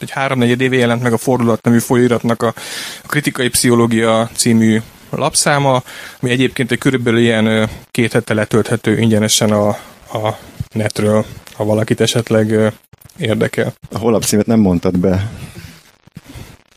egy 0.00 0.10
háromnegyed 0.10 0.60
éve 0.60 0.76
jelent 0.76 1.02
meg 1.02 1.12
a 1.12 1.18
Fordulat 1.18 1.62
nevű 1.62 1.78
folyóiratnak 1.78 2.42
a, 2.42 2.54
a 3.02 3.06
Kritikai 3.06 3.48
Pszichológia 3.48 4.30
című 4.34 4.80
lapszáma, 5.10 5.82
ami 6.20 6.30
egyébként 6.30 6.70
egy 6.70 6.78
körülbelül 6.78 7.20
ilyen 7.20 7.70
két 7.90 8.12
hete 8.12 8.34
letölthető 8.34 8.98
ingyenesen 8.98 9.50
a, 9.50 9.76
a 10.12 10.38
netről, 10.74 11.24
ha 11.52 11.64
valakit 11.64 12.00
esetleg 12.00 12.72
érdekel. 13.18 13.72
A 13.90 13.98
holap 13.98 14.24
címet 14.24 14.46
nem 14.46 14.60
mondtad 14.60 14.98
be. 14.98 15.30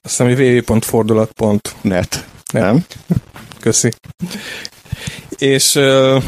Azt 0.02 0.18
hiszem, 0.18 0.28
hogy 0.28 0.40
www.fordulat.net. 0.40 2.26
Nem? 2.54 2.86
Köszi. 3.60 3.92
És 5.38 5.64
szóval 5.64 6.24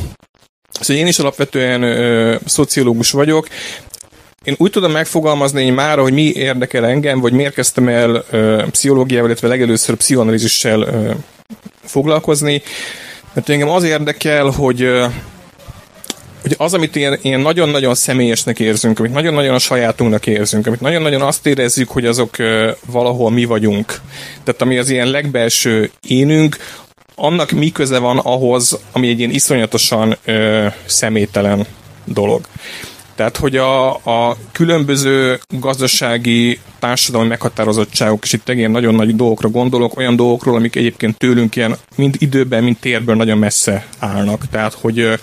én 0.87 1.07
is 1.07 1.19
alapvetően 1.19 2.39
szociológus 2.45 3.11
vagyok, 3.11 3.47
én 4.43 4.55
úgy 4.57 4.71
tudom 4.71 4.91
megfogalmazni 4.91 5.69
már, 5.69 5.97
hogy 5.97 6.13
mi 6.13 6.31
érdekel 6.33 6.85
engem, 6.85 7.19
vagy 7.19 7.33
miért 7.33 7.53
kezdtem 7.53 7.87
el 7.87 8.25
uh, 8.31 8.67
pszichológiával, 8.69 9.27
illetve 9.27 9.47
legelőször 9.47 9.95
pszichoanalízissel 9.95 10.87
foglalkozni, 11.83 12.61
mert 13.33 13.49
engem 13.49 13.69
az 13.69 13.83
érdekel, 13.83 14.49
hogy 14.49 14.89
hogy 16.47 16.55
az, 16.65 16.73
amit 16.73 16.95
ilyen, 16.95 17.19
ilyen 17.21 17.39
nagyon-nagyon 17.39 17.95
személyesnek 17.95 18.59
érzünk, 18.59 18.99
amit 18.99 19.13
nagyon-nagyon 19.13 19.53
a 19.53 19.59
sajátunknak 19.59 20.27
érzünk, 20.27 20.67
amit 20.67 20.81
nagyon-nagyon 20.81 21.21
azt 21.21 21.45
érezzük, 21.45 21.89
hogy 21.89 22.05
azok 22.05 22.35
valahol 22.85 23.31
mi 23.31 23.45
vagyunk. 23.45 23.99
Tehát 24.43 24.61
ami 24.61 24.77
az 24.77 24.89
ilyen 24.89 25.07
legbelső 25.07 25.91
énünk, 26.07 26.57
annak 27.15 27.51
mi 27.51 27.71
köze 27.71 27.97
van 27.97 28.17
ahhoz, 28.17 28.79
ami 28.91 29.07
egy 29.07 29.19
ilyen 29.19 29.31
iszonyatosan 29.31 30.17
uh, 30.27 30.73
személytelen 30.85 31.65
dolog. 32.05 32.47
Tehát, 33.15 33.37
hogy 33.37 33.57
a, 33.57 33.89
a 33.89 34.37
különböző 34.51 35.39
gazdasági 35.59 36.59
társadalmi 36.79 37.27
meghatározottságok, 37.27 38.23
és 38.23 38.33
itt 38.33 38.49
ilyen 38.49 38.71
nagyon 38.71 38.95
nagy 38.95 39.15
dolgokra 39.15 39.49
gondolok, 39.49 39.97
olyan 39.97 40.15
dolgokról, 40.15 40.55
amik 40.55 40.75
egyébként 40.75 41.17
tőlünk 41.17 41.55
ilyen 41.55 41.75
mind 41.95 42.15
időben, 42.19 42.63
mind 42.63 42.77
térből 42.77 43.15
nagyon 43.15 43.37
messze 43.37 43.85
állnak. 43.99 44.49
Tehát, 44.49 44.73
hogy 44.73 45.19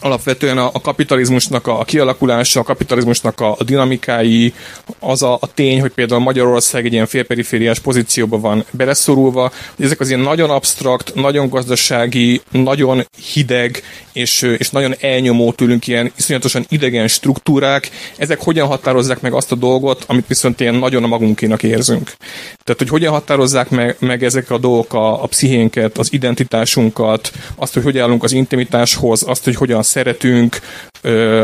alapvetően 0.00 0.58
a, 0.58 0.70
a 0.72 0.80
kapitalizmusnak 0.80 1.66
a, 1.66 1.84
kialakulása, 1.84 2.60
a 2.60 2.62
kapitalizmusnak 2.62 3.40
a, 3.40 3.54
a 3.58 3.64
dinamikái, 3.64 4.54
az 4.98 5.22
a, 5.22 5.32
a 5.40 5.52
tény, 5.54 5.80
hogy 5.80 5.92
például 5.92 6.20
Magyarország 6.20 6.86
egy 6.86 6.92
ilyen 6.92 7.06
félperifériás 7.06 7.78
pozícióban 7.78 8.40
van 8.40 8.64
beleszorulva, 8.70 9.52
ezek 9.78 10.00
az 10.00 10.08
ilyen 10.08 10.20
nagyon 10.20 10.50
absztrakt, 10.50 11.14
nagyon 11.14 11.48
gazdasági, 11.48 12.40
nagyon 12.50 13.06
hideg 13.32 13.82
és, 14.12 14.42
és 14.42 14.70
nagyon 14.70 14.94
elnyomó 15.00 15.52
tőlünk 15.52 15.86
ilyen 15.86 16.12
iszonyatosan 16.16 16.66
idegen 16.68 17.08
struktúrák, 17.08 17.90
ezek 18.16 18.40
hogyan 18.42 18.66
határozzák 18.66 19.20
meg 19.20 19.32
azt 19.32 19.52
a 19.52 19.54
dolgot, 19.54 20.04
amit 20.06 20.26
viszont 20.26 20.60
ilyen 20.60 20.74
nagyon 20.74 21.04
a 21.04 21.06
magunkénak 21.06 21.62
érzünk. 21.62 22.12
Tehát, 22.64 22.80
hogy 22.80 22.88
hogyan 22.88 23.12
határozzák 23.12 23.70
meg, 23.70 23.96
meg 23.98 24.24
ezek 24.24 24.50
a 24.50 24.58
dolgok 24.58 24.94
a, 24.94 25.22
a 25.22 25.26
pszichénket, 25.26 25.98
az 25.98 26.12
identitásunkat, 26.12 27.32
azt, 27.54 27.74
hogy 27.74 27.82
hogy 27.82 27.98
állunk 27.98 28.22
az 28.24 28.32
intimitáshoz, 28.32 29.22
azt, 29.26 29.44
hogy 29.44 29.56
hogyan 29.56 29.82
szeretünk, 29.86 30.58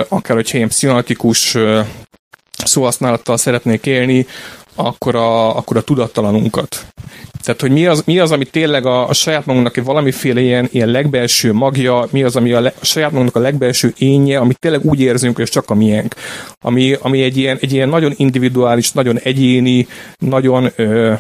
akár 0.08 0.36
hogyha 0.36 0.56
ilyen 0.56 0.68
pszichonatikus 0.68 1.56
szóhasználattal 2.64 3.36
szeretnék 3.36 3.86
élni, 3.86 4.26
akkor 4.74 5.14
a, 5.14 5.56
akkor 5.56 5.76
a 5.76 5.82
tudattalanunkat. 5.82 6.86
Tehát, 7.42 7.60
hogy 7.60 7.70
mi 7.70 7.86
az, 7.86 8.02
mi 8.06 8.18
az 8.18 8.32
ami 8.32 8.44
tényleg 8.44 8.86
a, 8.86 9.08
a 9.08 9.12
saját 9.12 9.46
magunknak 9.46 9.76
egy 9.76 9.84
valamiféle 9.84 10.40
ilyen, 10.40 10.68
ilyen 10.70 10.88
legbelső 10.88 11.52
magja, 11.52 12.06
mi 12.10 12.22
az, 12.22 12.36
ami 12.36 12.52
a, 12.52 12.60
le, 12.60 12.74
a 12.80 12.84
saját 12.84 13.10
magunknak 13.10 13.36
a 13.36 13.44
legbelső 13.44 13.94
énje, 13.98 14.38
amit 14.38 14.58
tényleg 14.58 14.84
úgy 14.84 15.00
érzünk, 15.00 15.36
hogy 15.36 15.48
csak 15.48 15.70
a 15.70 15.74
miénk. 15.74 16.14
Ami, 16.60 16.96
ami 17.00 17.22
egy, 17.22 17.36
ilyen, 17.36 17.58
egy 17.60 17.72
ilyen 17.72 17.88
nagyon 17.88 18.12
individuális, 18.16 18.92
nagyon 18.92 19.18
egyéni, 19.18 19.86
nagyon 20.18 20.72
ö, 20.76 21.12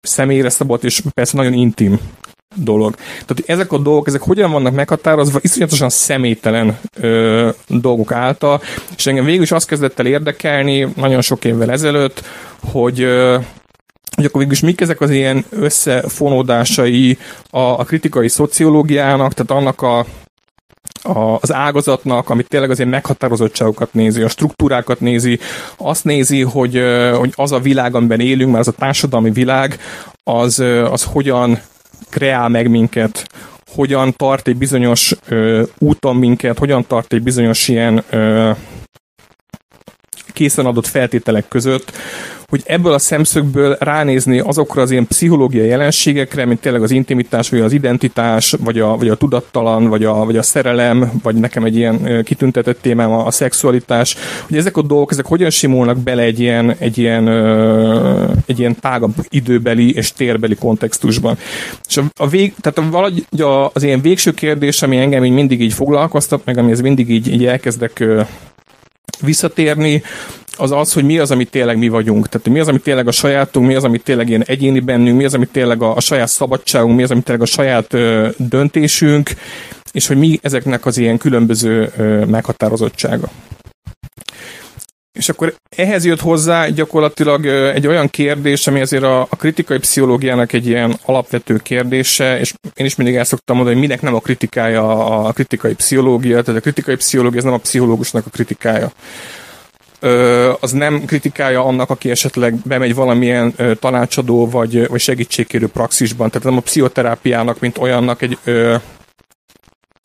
személyre 0.00 0.48
szabott, 0.48 0.84
és 0.84 1.02
persze 1.14 1.36
nagyon 1.36 1.52
intim 1.52 2.00
dolog. 2.54 2.94
Tehát 2.94 3.42
ezek 3.46 3.72
a 3.72 3.78
dolgok, 3.78 4.06
ezek 4.06 4.22
hogyan 4.22 4.50
vannak 4.50 4.74
meghatározva, 4.74 5.38
iszonyatosan 5.42 5.88
személytelen 5.88 6.78
ö, 7.00 7.48
dolgok 7.68 8.12
által, 8.12 8.60
és 8.96 9.06
engem 9.06 9.24
végül 9.24 9.42
is 9.42 9.52
azt 9.52 9.66
kezdett 9.66 9.98
el 9.98 10.06
érdekelni 10.06 10.88
nagyon 10.96 11.20
sok 11.20 11.44
évvel 11.44 11.70
ezelőtt, 11.70 12.22
hogy 12.72 13.00
ö, 13.00 13.38
hogy 14.14 14.24
akkor 14.24 14.40
végülis 14.40 14.60
mik 14.60 14.80
ezek 14.80 15.00
az 15.00 15.10
ilyen 15.10 15.44
összefonódásai 15.50 17.18
a, 17.50 17.58
a 17.58 17.84
kritikai 17.84 18.28
szociológiának, 18.28 19.32
tehát 19.32 19.62
annak 19.62 19.82
a 19.82 20.06
a, 21.04 21.38
az 21.40 21.52
ágazatnak, 21.52 22.30
amit 22.30 22.48
tényleg 22.48 22.70
azért 22.70 22.90
meghatározottságokat 22.90 23.94
nézi, 23.94 24.22
a 24.22 24.28
struktúrákat 24.28 25.00
nézi, 25.00 25.38
azt 25.76 26.04
nézi, 26.04 26.42
hogy, 26.42 26.82
hogy 27.16 27.32
az 27.34 27.52
a 27.52 27.58
világ, 27.58 27.94
amiben 27.94 28.20
élünk, 28.20 28.52
mert 28.52 28.66
az 28.66 28.74
a 28.76 28.78
társadalmi 28.78 29.30
világ, 29.30 29.78
az, 30.22 30.58
az 30.90 31.04
hogyan 31.04 31.58
kreál 32.10 32.48
meg 32.48 32.70
minket, 32.70 33.26
hogyan 33.66 34.12
tart 34.12 34.48
egy 34.48 34.56
bizonyos 34.56 35.14
ö, 35.28 35.62
úton 35.78 36.16
minket, 36.16 36.58
hogyan 36.58 36.86
tart 36.86 37.12
egy 37.12 37.22
bizonyos 37.22 37.68
ilyen 37.68 38.04
ö, 38.10 38.50
készen 40.32 40.66
adott 40.66 40.86
feltételek 40.86 41.48
között, 41.48 41.92
hogy 42.54 42.62
ebből 42.66 42.92
a 42.92 42.98
szemszögből 42.98 43.76
ránézni 43.80 44.38
azokra 44.38 44.82
az 44.82 44.90
ilyen 44.90 45.06
pszichológiai 45.06 45.66
jelenségekre, 45.66 46.44
mint 46.44 46.60
tényleg 46.60 46.82
az 46.82 46.90
intimitás, 46.90 47.48
vagy 47.48 47.60
az 47.60 47.72
identitás, 47.72 48.54
vagy 48.60 48.78
a, 48.78 48.96
vagy 48.96 49.08
a 49.08 49.14
tudattalan, 49.14 49.88
vagy 49.88 50.04
a, 50.04 50.24
vagy 50.24 50.36
a 50.36 50.42
szerelem, 50.42 51.12
vagy 51.22 51.34
nekem 51.34 51.64
egy 51.64 51.76
ilyen 51.76 52.22
kitüntetett 52.24 52.80
témám 52.80 53.10
a, 53.10 53.26
a 53.26 53.30
szexualitás, 53.30 54.16
hogy 54.48 54.56
ezek 54.56 54.76
a 54.76 54.82
dolgok, 54.82 55.12
ezek 55.12 55.26
hogyan 55.26 55.50
simulnak 55.50 55.98
bele 55.98 56.22
egy 56.22 56.40
ilyen, 56.40 56.74
egy 56.78 56.98
ilyen, 56.98 57.28
egy 58.46 58.58
ilyen 58.58 58.80
tágabb 58.80 59.14
időbeli 59.28 59.94
és 59.94 60.12
térbeli 60.12 60.54
kontextusban. 60.54 61.38
És 61.88 61.96
a, 61.96 62.02
a 62.16 62.28
vég, 62.28 62.54
tehát 62.60 62.90
valahogy 62.90 63.26
az 63.72 63.82
ilyen 63.82 64.00
végső 64.00 64.32
kérdés, 64.32 64.82
ami 64.82 64.96
engem 64.96 65.24
így 65.24 65.32
mindig 65.32 65.60
így 65.60 65.72
foglalkoztat, 65.72 66.44
meg 66.44 66.58
ami 66.58 66.70
ez 66.70 66.80
mindig 66.80 67.10
így, 67.10 67.32
így 67.32 67.46
elkezdek 67.46 68.04
visszatérni, 69.20 70.02
az 70.56 70.70
az, 70.70 70.92
hogy 70.92 71.04
mi 71.04 71.18
az, 71.18 71.30
amit 71.30 71.50
tényleg 71.50 71.78
mi 71.78 71.88
vagyunk. 71.88 72.28
Tehát 72.28 72.48
mi 72.48 72.58
az, 72.58 72.68
amit 72.68 72.82
tényleg 72.82 73.08
a 73.08 73.12
sajátunk, 73.12 73.66
mi 73.66 73.74
az, 73.74 73.84
amit 73.84 74.02
tényleg 74.02 74.28
ilyen 74.28 74.44
egyéni 74.46 74.80
bennünk, 74.80 75.16
mi 75.16 75.24
az, 75.24 75.34
amit 75.34 75.50
tényleg 75.50 75.82
a, 75.82 75.96
a 75.96 76.00
saját 76.00 76.28
szabadságunk, 76.28 76.96
mi 76.96 77.02
az, 77.02 77.10
amit 77.10 77.24
tényleg 77.24 77.42
a 77.42 77.50
saját 77.50 77.92
ö, 77.92 78.28
döntésünk, 78.36 79.30
és 79.92 80.06
hogy 80.06 80.16
mi 80.16 80.38
ezeknek 80.42 80.86
az 80.86 80.98
ilyen 80.98 81.18
különböző 81.18 81.92
ö, 81.96 82.24
meghatározottsága. 82.24 83.28
És 85.18 85.28
akkor 85.28 85.54
ehhez 85.76 86.04
jött 86.04 86.20
hozzá 86.20 86.68
gyakorlatilag 86.68 87.46
egy 87.46 87.86
olyan 87.86 88.08
kérdés, 88.08 88.66
ami 88.66 88.80
azért 88.80 89.02
a, 89.02 89.20
a 89.20 89.36
kritikai 89.36 89.78
pszichológiának 89.78 90.52
egy 90.52 90.66
ilyen 90.66 90.98
alapvető 91.04 91.56
kérdése, 91.56 92.38
és 92.38 92.54
én 92.74 92.86
is 92.86 92.96
mindig 92.96 93.16
el 93.16 93.24
szoktam 93.24 93.56
mondani, 93.56 93.76
hogy 93.76 93.86
minek 93.86 94.02
nem 94.02 94.14
a 94.14 94.20
kritikája 94.20 95.06
a 95.26 95.32
kritikai 95.32 95.74
pszichológia, 95.74 96.42
tehát 96.42 96.60
a 96.60 96.62
kritikai 96.62 96.96
pszichológia 96.96 97.38
ez 97.38 97.44
nem 97.44 97.52
a 97.52 97.58
pszichológusnak 97.58 98.26
a 98.26 98.30
kritikája 98.30 98.92
az 100.60 100.72
nem 100.72 101.04
kritikája 101.04 101.64
annak, 101.64 101.90
aki 101.90 102.10
esetleg 102.10 102.54
bemegy 102.54 102.94
valamilyen 102.94 103.54
tanácsadó 103.80 104.50
vagy, 104.50 104.88
vagy 104.88 105.00
segítségkérő 105.00 105.68
praxisban. 105.68 106.28
Tehát 106.30 106.46
nem 106.46 106.56
a 106.56 106.60
pszichoterápiának, 106.60 107.60
mint 107.60 107.78
olyannak 107.78 108.22
egy, 108.22 108.38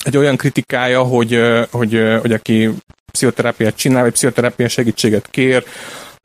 egy 0.05 0.17
olyan 0.17 0.35
kritikája, 0.35 1.01
hogy, 1.01 1.41
hogy, 1.71 2.01
hogy 2.21 2.31
aki 2.31 2.69
pszichoterápiát 3.11 3.75
csinál, 3.75 4.01
vagy 4.01 4.11
pszichoterápia 4.11 4.67
segítséget 4.67 5.27
kér, 5.31 5.63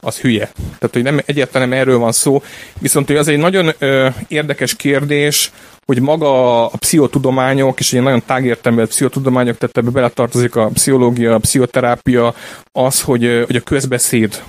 az 0.04 0.18
hülye. 0.18 0.52
Tehát, 0.78 0.90
hogy 0.92 1.02
nem, 1.02 1.20
egyáltalán 1.24 1.68
nem 1.68 1.78
erről 1.78 1.98
van 1.98 2.12
szó. 2.12 2.42
Viszont 2.78 3.06
hogy 3.06 3.16
az 3.16 3.28
egy 3.28 3.38
nagyon 3.38 3.72
ö, 3.78 4.08
érdekes 4.28 4.76
kérdés, 4.76 5.52
hogy 5.86 6.00
maga 6.00 6.64
a 6.64 6.76
pszichotudományok, 6.76 7.80
és 7.80 7.92
egy 7.92 8.02
nagyon 8.02 8.22
tágértelmű 8.26 8.84
pszichotudományok, 8.84 9.58
tehát 9.58 9.76
ebbe 9.76 9.90
beletartozik 9.90 10.56
a 10.56 10.66
pszichológia, 10.66 11.34
a 11.34 11.38
pszichoterápia, 11.38 12.34
az, 12.72 13.00
hogy, 13.00 13.42
hogy 13.46 13.56
a 13.56 13.60
közbeszéd, 13.60 14.42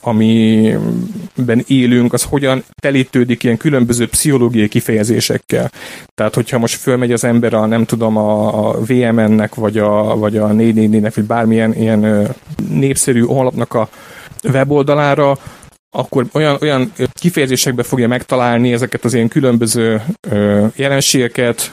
amiben 0.00 1.64
élünk, 1.66 2.12
az 2.12 2.22
hogyan 2.22 2.64
telítődik 2.82 3.42
ilyen 3.42 3.56
különböző 3.56 4.08
pszichológiai 4.08 4.68
kifejezésekkel. 4.68 5.70
Tehát, 6.14 6.34
hogyha 6.34 6.58
most 6.58 6.80
fölmegy 6.80 7.12
az 7.12 7.24
ember 7.24 7.54
a, 7.54 7.66
nem 7.66 7.84
tudom, 7.84 8.16
a, 8.16 8.68
a 8.68 8.78
VMN-nek, 8.86 9.54
vagy 9.54 9.78
a, 9.78 10.16
vagy 10.16 10.36
a 10.36 10.48
444-nek, 10.48 11.12
vagy 11.14 11.24
bármilyen 11.24 11.74
ilyen 11.74 12.28
népszerű 12.70 13.20
honlapnak 13.20 13.74
a 13.74 13.88
weboldalára, 14.44 15.38
akkor 15.90 16.26
olyan, 16.32 16.56
olyan 16.60 16.92
kifejezésekbe 17.12 17.82
fogja 17.82 18.08
megtalálni 18.08 18.72
ezeket 18.72 19.04
az 19.04 19.14
ilyen 19.14 19.28
különböző 19.28 20.02
ö, 20.28 20.66
jelenségeket, 20.76 21.72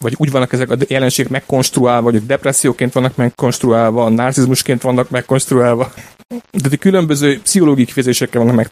vagy 0.00 0.14
úgy 0.16 0.30
vannak 0.30 0.52
ezek 0.52 0.70
a 0.70 0.76
jelenségek 0.88 1.30
megkonstruálva, 1.30 2.10
vagy 2.10 2.26
depresszióként 2.26 2.92
vannak 2.92 3.16
megkonstruálva, 3.16 4.08
narcizmusként 4.08 4.82
vannak 4.82 5.10
megkonstruálva. 5.10 5.92
Tehát 6.62 6.78
különböző 6.78 7.40
pszichológiai 7.40 7.86
kifejezésekkel 7.86 8.44
vannak 8.44 8.70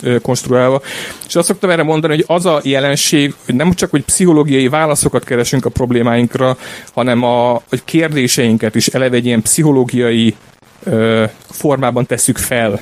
megkonstruálva. 0.00 0.82
És 1.26 1.36
azt 1.36 1.46
szoktam 1.46 1.70
erre 1.70 1.82
mondani, 1.82 2.14
hogy 2.14 2.24
az 2.26 2.46
a 2.46 2.60
jelenség, 2.64 3.34
hogy 3.44 3.54
nem 3.54 3.72
csak 3.72 3.90
hogy 3.90 4.04
pszichológiai 4.04 4.68
válaszokat 4.68 5.24
keresünk 5.24 5.64
a 5.64 5.70
problémáinkra, 5.70 6.56
hanem 6.94 7.22
a 7.22 7.62
hogy 7.68 7.84
kérdéseinket 7.84 8.74
is 8.74 8.86
eleve 8.86 9.16
egy 9.16 9.26
ilyen 9.26 9.42
pszichológiai 9.42 10.36
ö, 10.84 11.24
formában 11.50 12.06
tesszük 12.06 12.38
fel. 12.38 12.80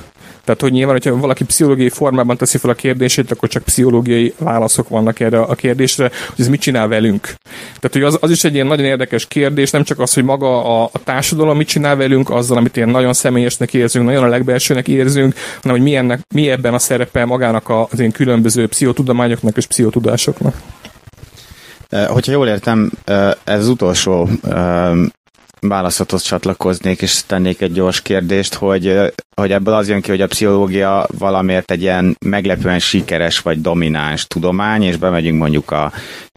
Tehát, 0.48 0.62
hogy 0.62 0.72
nyilván, 0.72 0.94
hogyha 0.94 1.16
valaki 1.16 1.44
pszichológiai 1.44 1.88
formában 1.88 2.36
teszi 2.36 2.58
fel 2.58 2.70
a 2.70 2.74
kérdését, 2.74 3.30
akkor 3.30 3.48
csak 3.48 3.62
pszichológiai 3.62 4.34
válaszok 4.38 4.88
vannak 4.88 5.20
erre 5.20 5.40
a 5.40 5.54
kérdésre, 5.54 6.04
hogy 6.04 6.40
ez 6.44 6.48
mit 6.48 6.60
csinál 6.60 6.88
velünk. 6.88 7.20
Tehát, 7.80 7.90
hogy 7.92 8.02
az, 8.02 8.18
az 8.20 8.30
is 8.30 8.44
egy 8.44 8.54
ilyen 8.54 8.66
nagyon 8.66 8.84
érdekes 8.84 9.26
kérdés, 9.26 9.70
nem 9.70 9.84
csak 9.84 9.98
az, 9.98 10.14
hogy 10.14 10.24
maga 10.24 10.82
a, 10.82 10.90
a 10.92 10.98
társadalom 11.04 11.56
mit 11.56 11.68
csinál 11.68 11.96
velünk, 11.96 12.30
azzal, 12.30 12.56
amit 12.56 12.76
ilyen 12.76 12.88
nagyon 12.88 13.12
személyesnek 13.12 13.74
érzünk, 13.74 14.04
nagyon 14.04 14.22
a 14.22 14.28
legbelsőnek 14.28 14.88
érzünk, 14.88 15.34
hanem 15.62 15.76
hogy 15.76 15.86
milyennek, 15.86 16.20
mi 16.34 16.50
ebben 16.50 16.74
a 16.74 16.78
szerepe 16.78 17.24
magának 17.24 17.68
az 17.68 17.98
ilyen 17.98 18.12
különböző 18.12 18.66
pszichotudományoknak 18.66 19.56
és 19.56 19.66
pszichotudásoknak. 19.66 20.54
Hogyha 22.06 22.32
jól 22.32 22.48
értem, 22.48 22.90
ez 23.44 23.60
az 23.60 23.68
utolsó 23.68 24.28
válaszathoz 25.60 26.22
csatlakoznék, 26.22 27.02
és 27.02 27.22
tennék 27.26 27.60
egy 27.60 27.72
gyors 27.72 28.02
kérdést, 28.02 28.54
hogy, 28.54 28.98
hogy 29.34 29.52
ebből 29.52 29.74
az 29.74 29.88
jön 29.88 30.00
ki, 30.00 30.10
hogy 30.10 30.20
a 30.20 30.26
pszichológia 30.26 31.06
valamiért 31.18 31.70
egy 31.70 31.82
ilyen 31.82 32.16
meglepően 32.24 32.78
sikeres 32.78 33.38
vagy 33.38 33.60
domináns 33.60 34.26
tudomány, 34.26 34.82
és 34.82 34.96
bemegyünk 34.96 35.38
mondjuk 35.38 35.70
a 35.70 35.92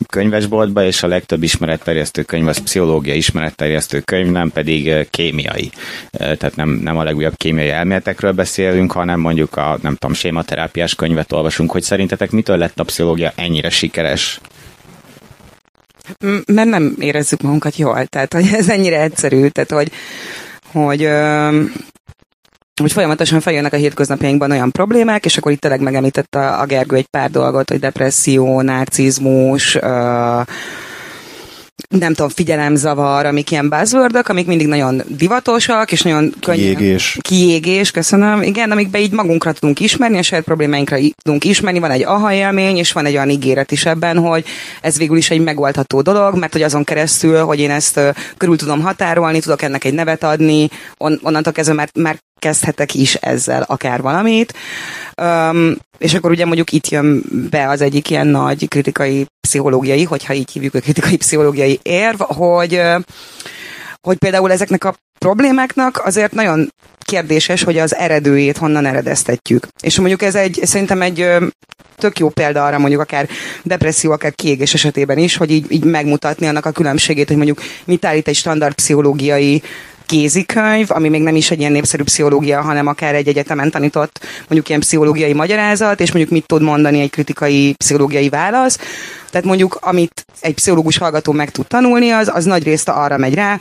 könyvesboltba, 0.08 0.84
és 0.84 1.04
a 1.04 1.08
legtöbb 1.08 1.44
ismeretterjesztő 1.44 2.22
könyv 2.22 2.48
az 2.48 2.58
pszichológia 2.58 3.14
ismeretterjesztő 3.14 4.00
könyv, 4.00 4.32
nem 4.32 4.52
pedig 4.52 5.08
kémiai. 5.10 5.72
Tehát 6.12 6.56
nem, 6.56 6.70
nem 6.70 6.98
a 6.98 7.04
legújabb 7.04 7.36
kémiai 7.36 7.70
elméletekről 7.70 8.32
beszélünk, 8.32 8.92
hanem 8.92 9.20
mondjuk 9.20 9.56
a, 9.56 9.78
nem 9.82 9.96
tudom, 9.96 10.16
sématerápiás 10.16 10.96
könyvet 10.96 11.32
olvasunk, 11.32 11.72
hogy 11.72 11.84
szerintetek 11.84 12.32
mitől 12.32 12.58
lett 12.58 12.80
a 12.80 12.84
pszichológia 12.84 13.32
ennyire 13.36 13.70
sikeres? 13.70 14.40
Mert 16.46 16.70
nem 16.70 16.96
érezzük 17.00 17.42
magunkat 17.42 17.76
jól. 17.76 18.06
Tehát, 18.06 18.34
hogy 18.34 18.50
ez 18.54 18.70
ennyire 18.70 19.02
egyszerű, 19.02 19.48
tehát, 19.48 19.72
hogy, 19.72 19.92
hogy 20.72 21.10
hogy 22.82 22.92
folyamatosan 22.92 23.40
feljönnek 23.40 23.74
a 23.74 23.78
hétköznapjainkban 23.78 24.52
olyan 24.52 24.72
problémák, 24.72 25.26
és 25.26 25.38
akkor 25.38 25.52
itt 25.52 25.60
tényleg 25.60 25.82
megemlített 25.82 26.36
a, 26.36 26.62
a 26.62 26.66
Gergő 26.66 26.96
egy 26.96 27.08
pár 27.08 27.30
dolgot, 27.30 27.70
hogy 27.70 27.80
depresszió, 27.80 28.62
narcizmus, 28.62 29.76
uh, 29.76 30.42
nem 32.00 32.14
tudom, 32.14 32.30
figyelemzavar, 32.30 33.26
amik 33.26 33.52
ilyen 33.52 33.70
buzzwordok, 33.70 34.30
amik 34.30 34.46
mindig 34.46 34.68
nagyon 34.68 35.02
divatosak, 35.08 35.92
és 35.92 36.02
nagyon 36.02 36.34
könnyen... 36.40 36.76
Kiégés. 36.76 37.18
Kiégés, 37.22 37.92
köszönöm. 37.92 38.42
Igen, 38.42 38.72
amikbe 38.72 39.00
így 39.00 39.12
magunkra 39.12 39.52
tudunk 39.52 39.80
ismerni, 39.80 40.18
a 40.18 40.22
saját 40.22 40.44
problémáinkra 40.44 40.98
tudunk 41.24 41.44
ismerni, 41.44 41.80
van 41.80 41.92
egy 41.92 42.04
aha 42.04 42.34
élmény, 42.34 42.78
és 42.78 42.92
van 42.92 43.06
egy 43.06 43.16
olyan 43.16 43.30
ígéret 43.30 43.72
is 43.72 43.86
ebben, 43.86 44.18
hogy 44.18 44.46
ez 44.82 44.98
végül 44.98 45.18
is 45.18 45.30
egy 45.30 45.42
megoldható 45.42 46.02
dolog, 46.02 46.38
mert 46.38 46.54
hogy 46.54 46.64
azon 46.64 46.84
keresztül, 46.84 47.44
hogy 47.44 47.60
én 47.60 47.72
ezt 47.72 48.00
körül 48.38 48.58
tudom 48.58 48.82
határolni, 48.82 49.40
tudok 49.40 49.62
ennek 49.62 49.84
egy 49.84 49.94
nevet 49.94 50.24
adni, 50.24 50.70
on, 50.98 51.20
onnantól 51.24 51.54
kezdve 51.54 51.76
már, 51.76 51.90
már 51.94 52.20
kezdhetek 52.42 52.94
is 52.94 53.16
ezzel 53.16 53.62
akár 53.68 54.02
valamit. 54.02 54.54
Um, 55.22 55.78
és 55.98 56.14
akkor 56.14 56.32
ugye 56.32 56.46
mondjuk 56.46 56.72
itt 56.72 56.88
jön 56.88 57.24
be 57.50 57.70
az 57.70 57.82
egyik 57.82 58.10
ilyen 58.10 58.28
nagy 58.28 58.68
kritikai 58.68 59.26
pszichológiai, 59.48 60.04
hogyha 60.04 60.34
így 60.34 60.52
hívjuk 60.52 60.76
a 60.76 60.80
kritikai 60.80 61.18
pszichológiai 61.18 61.80
érv, 61.82 62.20
hogy, 62.20 62.82
hogy 64.02 64.18
például 64.18 64.52
ezeknek 64.52 64.84
a 64.84 64.96
problémáknak 65.18 66.02
azért 66.06 66.34
nagyon 66.34 66.70
kérdéses, 67.00 67.64
hogy 67.64 67.78
az 67.78 67.96
eredőjét 67.96 68.58
honnan 68.58 68.86
eredeztetjük. 68.86 69.68
És 69.82 69.98
mondjuk 69.98 70.22
ez 70.22 70.36
egy, 70.36 70.60
szerintem 70.64 71.02
egy 71.02 71.28
tök 71.98 72.20
jó 72.20 72.30
példa 72.30 72.66
arra 72.66 72.80
mondjuk 72.80 73.02
akár 73.02 73.28
depresszió, 73.64 74.12
akár 74.12 74.36
kiégés 74.36 74.74
esetében 74.74 75.18
is, 75.18 75.38
hogy 75.38 75.52
így, 75.52 75.72
így 75.72 75.84
megmutatni 75.84 76.48
annak 76.48 76.66
a 76.66 76.72
különbségét, 76.72 77.28
hogy 77.28 77.36
mondjuk 77.36 77.62
mit 77.86 78.06
állít 78.06 78.28
egy 78.28 78.36
standard 78.36 78.74
pszichológiai 78.74 79.62
kézikönyv, 80.12 80.88
ami 80.90 81.10
még 81.10 81.22
nem 81.22 81.36
is 81.36 81.52
egy 81.52 81.60
ilyen 81.60 81.72
népszerű 81.72 82.04
pszichológia, 82.04 82.62
hanem 82.62 82.88
akár 82.88 83.16
egy 83.16 83.28
egyetemen 83.28 83.72
tanított 83.72 84.20
mondjuk 84.40 84.68
ilyen 84.68 84.80
pszichológiai 84.80 85.34
magyarázat, 85.34 86.00
és 86.00 86.12
mondjuk 86.12 86.34
mit 86.34 86.46
tud 86.46 86.62
mondani 86.62 87.02
egy 87.02 87.10
kritikai 87.10 87.74
pszichológiai 87.74 88.30
válasz. 88.30 88.78
Tehát 89.30 89.48
mondjuk, 89.48 89.78
amit 89.82 90.26
egy 90.40 90.54
pszichológus 90.54 90.98
hallgató 90.98 91.32
meg 91.32 91.52
tud 91.52 91.68
tanulni, 91.68 92.10
az, 92.10 92.32
az 92.34 92.46
nagy 92.46 92.64
részt 92.64 92.90
arra 92.90 93.18
megy 93.18 93.34
rá, 93.34 93.60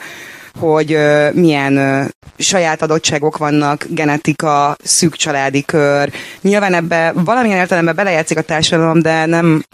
hogy 0.59 0.95
uh, 0.95 1.33
milyen 1.35 1.77
uh, 1.77 2.09
saját 2.39 2.83
adottságok 2.83 3.37
vannak, 3.37 3.87
genetika, 3.89 4.77
szűk 4.83 5.17
családi 5.17 5.63
kör. 5.63 6.13
Nyilván 6.41 6.75
ebbe 6.75 7.13
valamilyen 7.15 7.59
értelemben 7.59 7.95
belejátszik 7.95 8.39
a 8.39 8.43
társadalom, 8.43 9.03
de 9.03 9.27
nem... 9.27 9.65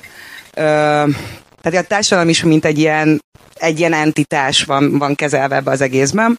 Uh, 0.57 1.15
tehát 1.63 1.85
a 1.85 1.89
társadalom 1.89 2.29
is 2.29 2.43
mint 2.43 2.65
egy 2.65 2.79
ilyen 2.79 3.21
egy 3.59 3.79
ilyen 3.79 3.93
entitás 3.93 4.65
van, 4.65 4.99
van 4.99 5.15
kezelve 5.15 5.57
ebbe 5.57 5.71
az 5.71 5.81
egészben. 5.81 6.39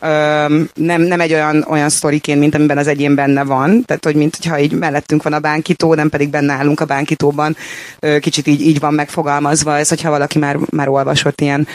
Öm, 0.00 0.68
nem, 0.74 1.02
nem 1.02 1.20
egy 1.20 1.32
olyan, 1.32 1.66
olyan 1.68 1.88
sztoriként, 1.88 2.40
mint 2.40 2.54
amiben 2.54 2.78
az 2.78 2.86
egyén 2.86 3.14
benne 3.14 3.44
van, 3.44 3.84
tehát 3.84 4.04
hogy 4.04 4.14
mint 4.14 4.36
hogyha 4.36 4.58
így 4.58 4.72
mellettünk 4.72 5.22
van 5.22 5.32
a 5.32 5.38
bánkító, 5.38 5.94
nem 5.94 6.08
pedig 6.08 6.28
benne 6.28 6.52
állunk 6.52 6.80
a 6.80 6.84
bánkítóban, 6.84 7.56
ö, 8.00 8.18
kicsit 8.18 8.46
így, 8.46 8.60
így 8.60 8.80
van 8.80 8.94
megfogalmazva 8.94 9.76
ez, 9.76 9.88
hogyha 9.88 10.10
valaki 10.10 10.38
már, 10.38 10.58
már 10.70 10.88
olvasott 10.88 11.40
ilyen 11.40 11.66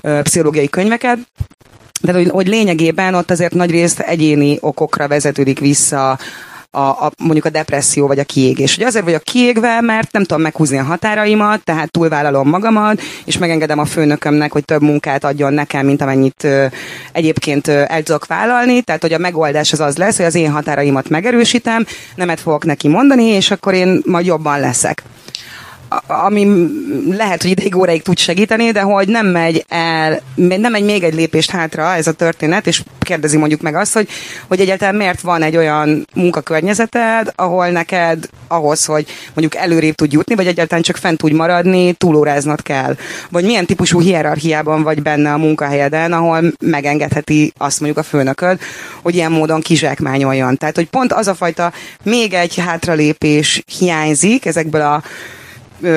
ö, 0.00 0.20
pszichológiai 0.22 0.68
könyveket. 0.68 1.18
De 2.00 2.12
hogy, 2.12 2.28
hogy 2.28 2.48
lényegében 2.48 3.14
ott 3.14 3.30
azért 3.30 3.54
nagy 3.54 3.70
részt 3.70 4.00
egyéni 4.00 4.58
okokra 4.60 5.08
vezetődik 5.08 5.58
vissza 5.58 6.18
a, 6.74 6.88
a, 6.88 7.12
mondjuk 7.18 7.44
a 7.44 7.50
depresszió 7.50 8.06
vagy 8.06 8.18
a 8.18 8.24
kiégés. 8.24 8.74
Hogy 8.76 8.84
azért 8.84 9.04
vagyok 9.04 9.22
kiégve, 9.22 9.80
mert 9.80 10.12
nem 10.12 10.24
tudom 10.24 10.42
meghúzni 10.42 10.78
a 10.78 10.82
határaimat, 10.82 11.64
tehát 11.64 11.90
túlvállalom 11.90 12.48
magamat, 12.48 13.00
és 13.24 13.38
megengedem 13.38 13.78
a 13.78 13.84
főnökömnek, 13.84 14.52
hogy 14.52 14.64
több 14.64 14.82
munkát 14.82 15.24
adjon 15.24 15.52
nekem, 15.52 15.86
mint 15.86 16.00
amennyit 16.00 16.44
ö, 16.44 16.66
egyébként 17.12 17.68
ö, 17.68 17.82
el 17.86 18.02
tudok 18.02 18.26
vállalni. 18.26 18.82
Tehát, 18.82 19.02
hogy 19.02 19.12
a 19.12 19.18
megoldás 19.18 19.72
az 19.72 19.80
az 19.80 19.96
lesz, 19.96 20.16
hogy 20.16 20.26
az 20.26 20.34
én 20.34 20.50
határaimat 20.50 21.08
megerősítem, 21.08 21.86
nemet 22.14 22.40
fogok 22.40 22.64
neki 22.64 22.88
mondani, 22.88 23.24
és 23.24 23.50
akkor 23.50 23.74
én 23.74 24.02
majd 24.04 24.26
jobban 24.26 24.60
leszek 24.60 25.02
ami 26.06 26.68
lehet, 27.10 27.42
hogy 27.42 27.50
ideig 27.50 27.76
óráig 27.76 28.02
tud 28.02 28.18
segíteni, 28.18 28.70
de 28.70 28.80
hogy 28.80 29.08
nem 29.08 29.26
megy 29.26 29.64
el, 29.68 30.20
nem 30.34 30.70
megy 30.70 30.84
még 30.84 31.02
egy 31.02 31.14
lépést 31.14 31.50
hátra 31.50 31.94
ez 31.94 32.06
a 32.06 32.12
történet, 32.12 32.66
és 32.66 32.82
kérdezi 32.98 33.36
mondjuk 33.36 33.60
meg 33.60 33.74
azt, 33.74 33.92
hogy, 33.92 34.08
hogy 34.48 34.60
egyáltalán 34.60 34.94
miért 34.94 35.20
van 35.20 35.42
egy 35.42 35.56
olyan 35.56 36.06
munkakörnyezeted, 36.14 37.32
ahol 37.34 37.68
neked 37.68 38.28
ahhoz, 38.48 38.84
hogy 38.84 39.06
mondjuk 39.34 39.62
előrébb 39.62 39.94
tud 39.94 40.12
jutni, 40.12 40.34
vagy 40.34 40.46
egyáltalán 40.46 40.82
csak 40.82 40.96
fent 40.96 41.18
tudj 41.18 41.34
maradni, 41.34 41.92
túlóráznod 41.92 42.62
kell. 42.62 42.96
Vagy 43.30 43.44
milyen 43.44 43.66
típusú 43.66 44.00
hierarchiában 44.00 44.82
vagy 44.82 45.02
benne 45.02 45.32
a 45.32 45.38
munkahelyeden, 45.38 46.12
ahol 46.12 46.52
megengedheti 46.60 47.52
azt 47.58 47.80
mondjuk 47.80 48.04
a 48.04 48.08
főnököd, 48.08 48.58
hogy 49.02 49.14
ilyen 49.14 49.32
módon 49.32 49.60
kizsákmányoljon. 49.60 50.56
Tehát, 50.56 50.76
hogy 50.76 50.88
pont 50.88 51.12
az 51.12 51.26
a 51.26 51.34
fajta 51.34 51.72
még 52.02 52.32
egy 52.32 52.56
hátralépés 52.56 53.62
hiányzik 53.78 54.46
ezekből 54.46 54.80
a 54.80 55.02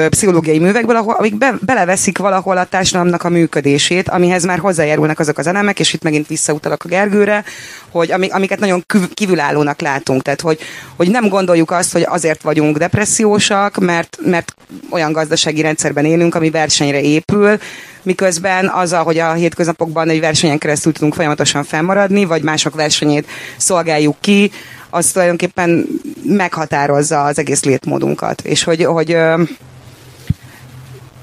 pszichológiai 0.09 0.59
művekből, 0.59 0.95
ahol, 0.95 1.13
amik 1.13 1.37
be, 1.37 1.55
beleveszik 1.65 2.17
valahol 2.17 2.57
a 2.57 2.65
társadalomnak 2.65 3.23
a 3.23 3.29
működését, 3.29 4.09
amihez 4.09 4.45
már 4.45 4.59
hozzájárulnak 4.59 5.19
azok 5.19 5.37
az 5.37 5.47
elemek, 5.47 5.79
és 5.79 5.93
itt 5.93 6.03
megint 6.03 6.27
visszautalak 6.27 6.83
a 6.83 6.87
Gergőre, 6.87 7.43
hogy 7.91 8.11
ami, 8.11 8.29
amiket 8.29 8.59
nagyon 8.59 8.85
kívülállónak 9.13 9.81
látunk. 9.81 10.21
Tehát, 10.21 10.41
hogy, 10.41 10.59
hogy 10.95 11.09
nem 11.09 11.27
gondoljuk 11.27 11.71
azt, 11.71 11.91
hogy 11.91 12.05
azért 12.09 12.41
vagyunk 12.41 12.77
depressziósak, 12.77 13.77
mert, 13.77 14.17
mert 14.25 14.53
olyan 14.89 15.11
gazdasági 15.11 15.61
rendszerben 15.61 16.05
élünk, 16.05 16.35
ami 16.35 16.49
versenyre 16.49 17.01
épül, 17.01 17.57
miközben 18.03 18.69
az, 18.69 18.93
hogy 18.93 19.17
a 19.17 19.33
hétköznapokban 19.33 20.09
egy 20.09 20.19
versenyen 20.19 20.57
keresztül 20.57 20.91
tudunk 20.91 21.13
folyamatosan 21.13 21.63
fennmaradni, 21.63 22.25
vagy 22.25 22.41
mások 22.41 22.75
versenyét 22.75 23.27
szolgáljuk 23.57 24.15
ki, 24.19 24.51
az 24.89 25.11
tulajdonképpen 25.11 25.87
meghatározza 26.23 27.23
az 27.23 27.37
egész 27.39 27.63
létmódunkat. 27.63 28.41
És 28.41 28.63
hogy, 28.63 28.83
hogy 28.83 29.17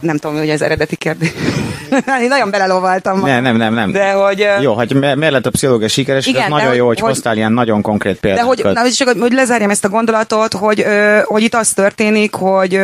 nem 0.04 0.16
tudom, 0.16 0.38
hogy 0.38 0.48
ez 0.48 0.62
eredeti 0.62 0.96
kérdés. 0.96 1.32
Én 2.22 2.28
nagyon 2.28 2.50
belelovaltam. 2.50 3.20
Nem, 3.20 3.42
nem, 3.42 3.56
nem, 3.56 3.74
nem. 3.74 3.92
De 3.92 4.12
hogy... 4.12 4.46
Jó, 4.60 4.74
hogy 4.74 4.94
miért 4.94 5.30
lett 5.30 5.46
a 5.46 5.50
pszichológia 5.50 5.88
sikeres, 5.88 6.26
igen, 6.26 6.48
nagyon 6.48 6.74
jó, 6.74 6.86
hogy, 6.86 7.00
hogy 7.00 7.08
hoztál 7.08 7.36
ilyen 7.36 7.52
nagyon 7.52 7.82
konkrét 7.82 8.20
példákat. 8.20 8.56
De 8.56 8.68
hogy, 8.68 8.74
na, 8.74 8.90
csak, 8.90 9.16
hogy 9.20 9.32
lezárjam 9.32 9.70
ezt 9.70 9.84
a 9.84 9.88
gondolatot, 9.88 10.54
hogy, 10.54 10.86
hogy 11.24 11.42
itt 11.42 11.54
az 11.54 11.72
történik, 11.72 12.34
hogy 12.34 12.80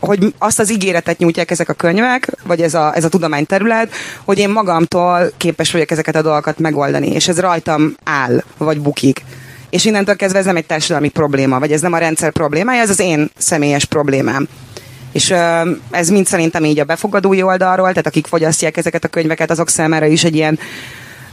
hogy 0.00 0.34
azt 0.38 0.58
az 0.58 0.72
ígéretet 0.72 1.18
nyújtják 1.18 1.50
ezek 1.50 1.68
a 1.68 1.72
könyvek, 1.72 2.28
vagy 2.44 2.60
ez 2.60 2.74
a, 2.74 2.92
ez 2.94 3.04
a 3.04 3.08
tudományterület, 3.08 3.92
hogy 4.24 4.38
én 4.38 4.50
magamtól 4.50 5.32
képes 5.36 5.72
vagyok 5.72 5.90
ezeket 5.90 6.16
a 6.16 6.22
dolgokat 6.22 6.58
megoldani, 6.58 7.08
és 7.08 7.28
ez 7.28 7.40
rajtam 7.40 7.94
áll, 8.04 8.42
vagy 8.56 8.80
bukik. 8.80 9.24
És 9.70 9.84
innentől 9.84 10.16
kezdve 10.16 10.38
ez 10.38 10.44
nem 10.44 10.56
egy 10.56 10.66
társadalmi 10.66 11.08
probléma, 11.08 11.58
vagy 11.58 11.72
ez 11.72 11.80
nem 11.80 11.92
a 11.92 11.98
rendszer 11.98 12.30
problémája, 12.30 12.82
ez 12.82 12.90
az 12.90 13.00
én 13.00 13.30
személyes 13.36 13.84
problémám. 13.84 14.48
És 15.12 15.34
ez 15.90 16.08
mind 16.08 16.26
szerintem 16.26 16.64
így 16.64 16.78
a 16.78 16.84
befogadói 16.84 17.42
oldalról, 17.42 17.88
tehát 17.88 18.06
akik 18.06 18.26
fogyasztják 18.26 18.76
ezeket 18.76 19.04
a 19.04 19.08
könyveket, 19.08 19.50
azok 19.50 19.68
számára 19.68 20.06
is 20.06 20.24
egy 20.24 20.34
ilyen 20.34 20.58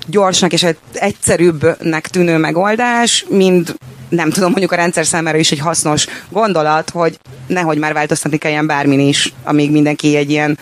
gyorsnak 0.08 0.54
és 0.54 0.64
egy 0.64 0.78
egyszerűbbnek 0.94 2.08
tűnő 2.08 2.38
megoldás, 2.38 3.26
mind 3.30 3.76
nem 4.10 4.30
tudom, 4.30 4.50
mondjuk 4.50 4.72
a 4.72 4.76
rendszer 4.76 5.06
számára 5.06 5.38
is 5.38 5.52
egy 5.52 5.60
hasznos 5.60 6.08
gondolat, 6.30 6.90
hogy 6.90 7.20
nehogy 7.48 7.78
már 7.78 7.94
változtatni 7.94 8.38
kelljen 8.38 8.68
bármin 8.68 9.00
is, 9.00 9.34
amíg 9.44 9.72
mindenki 9.72 10.16
egy 10.16 10.30
ilyen 10.30 10.58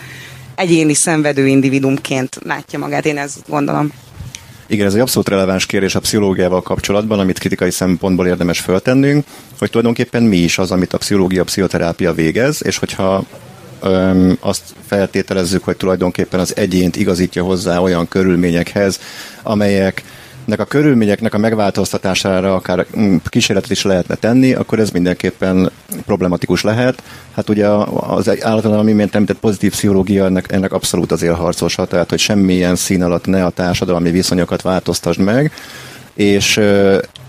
egyéni 0.54 0.94
szenvedő 0.94 1.46
individumként 1.46 2.38
látja 2.44 2.78
magát, 2.78 3.06
én 3.06 3.18
ezt 3.18 3.38
gondolom. 3.48 3.92
Igen, 4.70 4.86
ez 4.86 4.94
egy 4.94 5.00
abszolút 5.00 5.28
releváns 5.28 5.66
kérdés 5.66 5.94
a 5.94 6.00
pszichológiával 6.00 6.62
kapcsolatban, 6.62 7.18
amit 7.18 7.38
kritikai 7.38 7.70
szempontból 7.70 8.26
érdemes 8.26 8.60
föltennünk, 8.60 9.24
hogy 9.58 9.70
tulajdonképpen 9.70 10.22
mi 10.22 10.36
is 10.36 10.58
az, 10.58 10.70
amit 10.70 10.92
a 10.92 10.98
pszichológia, 10.98 11.40
a 11.40 11.44
pszichoterápia 11.44 12.12
végez, 12.12 12.64
és 12.64 12.78
hogyha 12.78 13.24
öm, 13.82 14.36
azt 14.40 14.62
feltételezzük, 14.86 15.64
hogy 15.64 15.76
tulajdonképpen 15.76 16.40
az 16.40 16.56
egyént 16.56 16.96
igazítja 16.96 17.44
hozzá 17.44 17.78
olyan 17.78 18.08
körülményekhez, 18.08 19.00
amelyek 19.42 20.02
nek 20.48 20.60
a 20.60 20.64
körülményeknek 20.64 21.34
a 21.34 21.38
megváltoztatására 21.38 22.54
akár 22.54 22.86
mm, 22.98 23.16
kísérletet 23.24 23.70
is 23.70 23.82
lehetne 23.82 24.14
tenni, 24.14 24.54
akkor 24.54 24.78
ez 24.78 24.90
mindenképpen 24.90 25.70
problematikus 26.06 26.62
lehet. 26.62 27.02
Hát 27.34 27.48
ugye 27.48 27.66
az 27.66 28.28
általában, 28.40 28.84
mint 28.84 29.14
említett 29.14 29.38
pozitív 29.38 29.70
pszichológia 29.70 30.24
ennek, 30.24 30.52
ennek 30.52 30.72
abszolút 30.72 31.12
az 31.12 31.22
élharcosa, 31.22 31.84
tehát 31.84 32.10
hogy 32.10 32.18
semmilyen 32.18 32.76
szín 32.76 33.02
alatt 33.02 33.26
ne 33.26 33.44
a 33.44 33.50
társadalmi 33.50 34.10
viszonyokat 34.10 34.62
változtasd 34.62 35.20
meg, 35.20 35.52
és, 36.14 36.60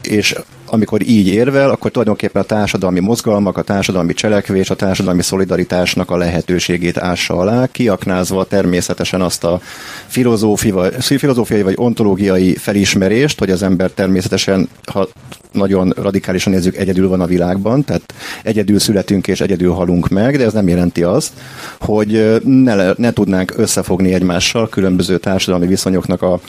és 0.02 0.36
amikor 0.72 1.02
így 1.02 1.28
érvel, 1.28 1.70
akkor 1.70 1.92
tulajdonképpen 1.92 2.42
a 2.42 2.46
társadalmi 2.46 3.00
mozgalmak, 3.00 3.58
a 3.58 3.62
társadalmi 3.62 4.14
cselekvés, 4.14 4.70
a 4.70 4.76
társadalmi 4.76 5.22
szolidaritásnak 5.22 6.12
a 6.12 6.18
lehetőségét 6.18 6.98
ássa 6.98 7.34
alá, 7.34 7.66
kiaknázva 7.66 8.44
természetesen 8.44 9.22
azt 9.22 9.44
a 9.44 9.62
filozófiai 10.08 11.62
vagy 11.62 11.76
ontológiai 11.76 12.56
felismerést, 12.56 13.40
hogy 13.40 13.52
az 13.52 13.64
ember 13.64 13.92
természetesen, 13.92 14.70
ha 14.92 15.08
nagyon 15.52 15.94
radikálisan 15.98 16.54
nézzük, 16.54 16.76
egyedül 16.76 17.08
van 17.08 17.22
a 17.22 17.26
világban, 17.26 17.84
tehát 17.84 18.14
egyedül 18.44 18.80
születünk 18.80 19.28
és 19.28 19.42
egyedül 19.42 19.72
halunk 19.72 20.08
meg, 20.10 20.38
de 20.38 20.44
ez 20.44 20.54
nem 20.54 20.68
jelenti 20.68 21.04
azt, 21.04 21.34
hogy 21.80 22.42
ne, 22.44 22.94
ne 22.94 23.14
tudnánk 23.14 23.54
összefogni 23.58 24.14
egymással 24.14 24.70
különböző 24.70 25.18
társadalmi 25.18 25.68
viszonyoknak 25.68 26.22
a 26.22 26.40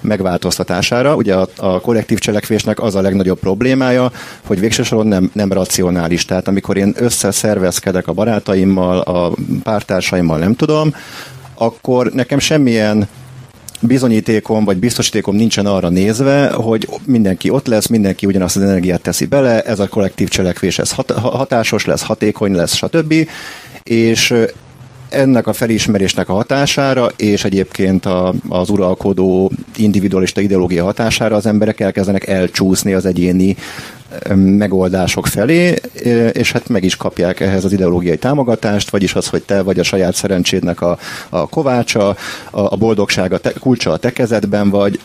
megváltoztatására. 0.00 1.14
Ugye 1.14 1.34
a, 1.34 1.48
a 1.56 1.80
kollektív 1.80 2.18
cselekvésnek 2.18 2.80
az 2.80 2.94
a 2.94 3.00
legnagyobb 3.00 3.38
problémája, 3.38 4.12
hogy 4.46 4.60
végső 4.60 5.02
nem, 5.02 5.30
nem 5.32 5.52
racionális. 5.52 6.24
Tehát 6.24 6.48
amikor 6.48 6.76
én 6.76 6.94
összeszervezkedek 6.96 8.08
a 8.08 8.12
barátaimmal, 8.12 8.98
a 8.98 9.32
pártársaimmal, 9.62 10.38
nem 10.38 10.54
tudom, 10.54 10.94
akkor 11.54 12.12
nekem 12.12 12.38
semmilyen 12.38 13.08
bizonyítékom 13.80 14.64
vagy 14.64 14.76
biztosítékom 14.76 15.36
nincsen 15.36 15.66
arra 15.66 15.88
nézve, 15.88 16.50
hogy 16.50 16.88
mindenki 17.04 17.50
ott 17.50 17.66
lesz, 17.66 17.86
mindenki 17.86 18.26
ugyanazt 18.26 18.56
az 18.56 18.62
energiát 18.62 19.00
teszi 19.00 19.26
bele, 19.26 19.62
ez 19.62 19.78
a 19.78 19.88
kollektív 19.88 20.28
cselekvés 20.28 20.78
ez 20.78 20.92
hat, 20.92 21.10
hatásos 21.10 21.84
lesz, 21.84 22.02
hatékony 22.02 22.54
lesz, 22.54 22.74
stb. 22.74 23.14
És 23.82 24.34
ennek 25.08 25.46
a 25.46 25.52
felismerésnek 25.52 26.28
a 26.28 26.32
hatására, 26.32 27.10
és 27.16 27.44
egyébként 27.44 28.06
a, 28.06 28.34
az 28.48 28.68
uralkodó 28.68 29.52
individualista 29.76 30.40
ideológia 30.40 30.84
hatására 30.84 31.36
az 31.36 31.46
emberek 31.46 31.80
elkezdenek 31.80 32.26
elcsúszni 32.26 32.92
az 32.92 33.04
egyéni 33.04 33.56
megoldások 34.34 35.26
felé, 35.26 35.74
és 36.32 36.52
hát 36.52 36.68
meg 36.68 36.84
is 36.84 36.96
kapják 36.96 37.40
ehhez 37.40 37.64
az 37.64 37.72
ideológiai 37.72 38.18
támogatást, 38.18 38.90
vagyis 38.90 39.14
az, 39.14 39.26
hogy 39.26 39.42
te 39.42 39.62
vagy 39.62 39.78
a 39.78 39.82
saját 39.82 40.14
szerencsédnek 40.14 40.80
a, 40.80 40.98
a 41.28 41.48
kovácsa, 41.48 42.08
a, 42.08 42.16
a 42.50 42.76
boldogság 42.76 43.32
a 43.32 43.38
te, 43.38 43.52
kulcsa 43.52 43.92
a 43.92 43.96
te 43.96 44.12
kezedben 44.12 44.70
vagy, 44.70 45.00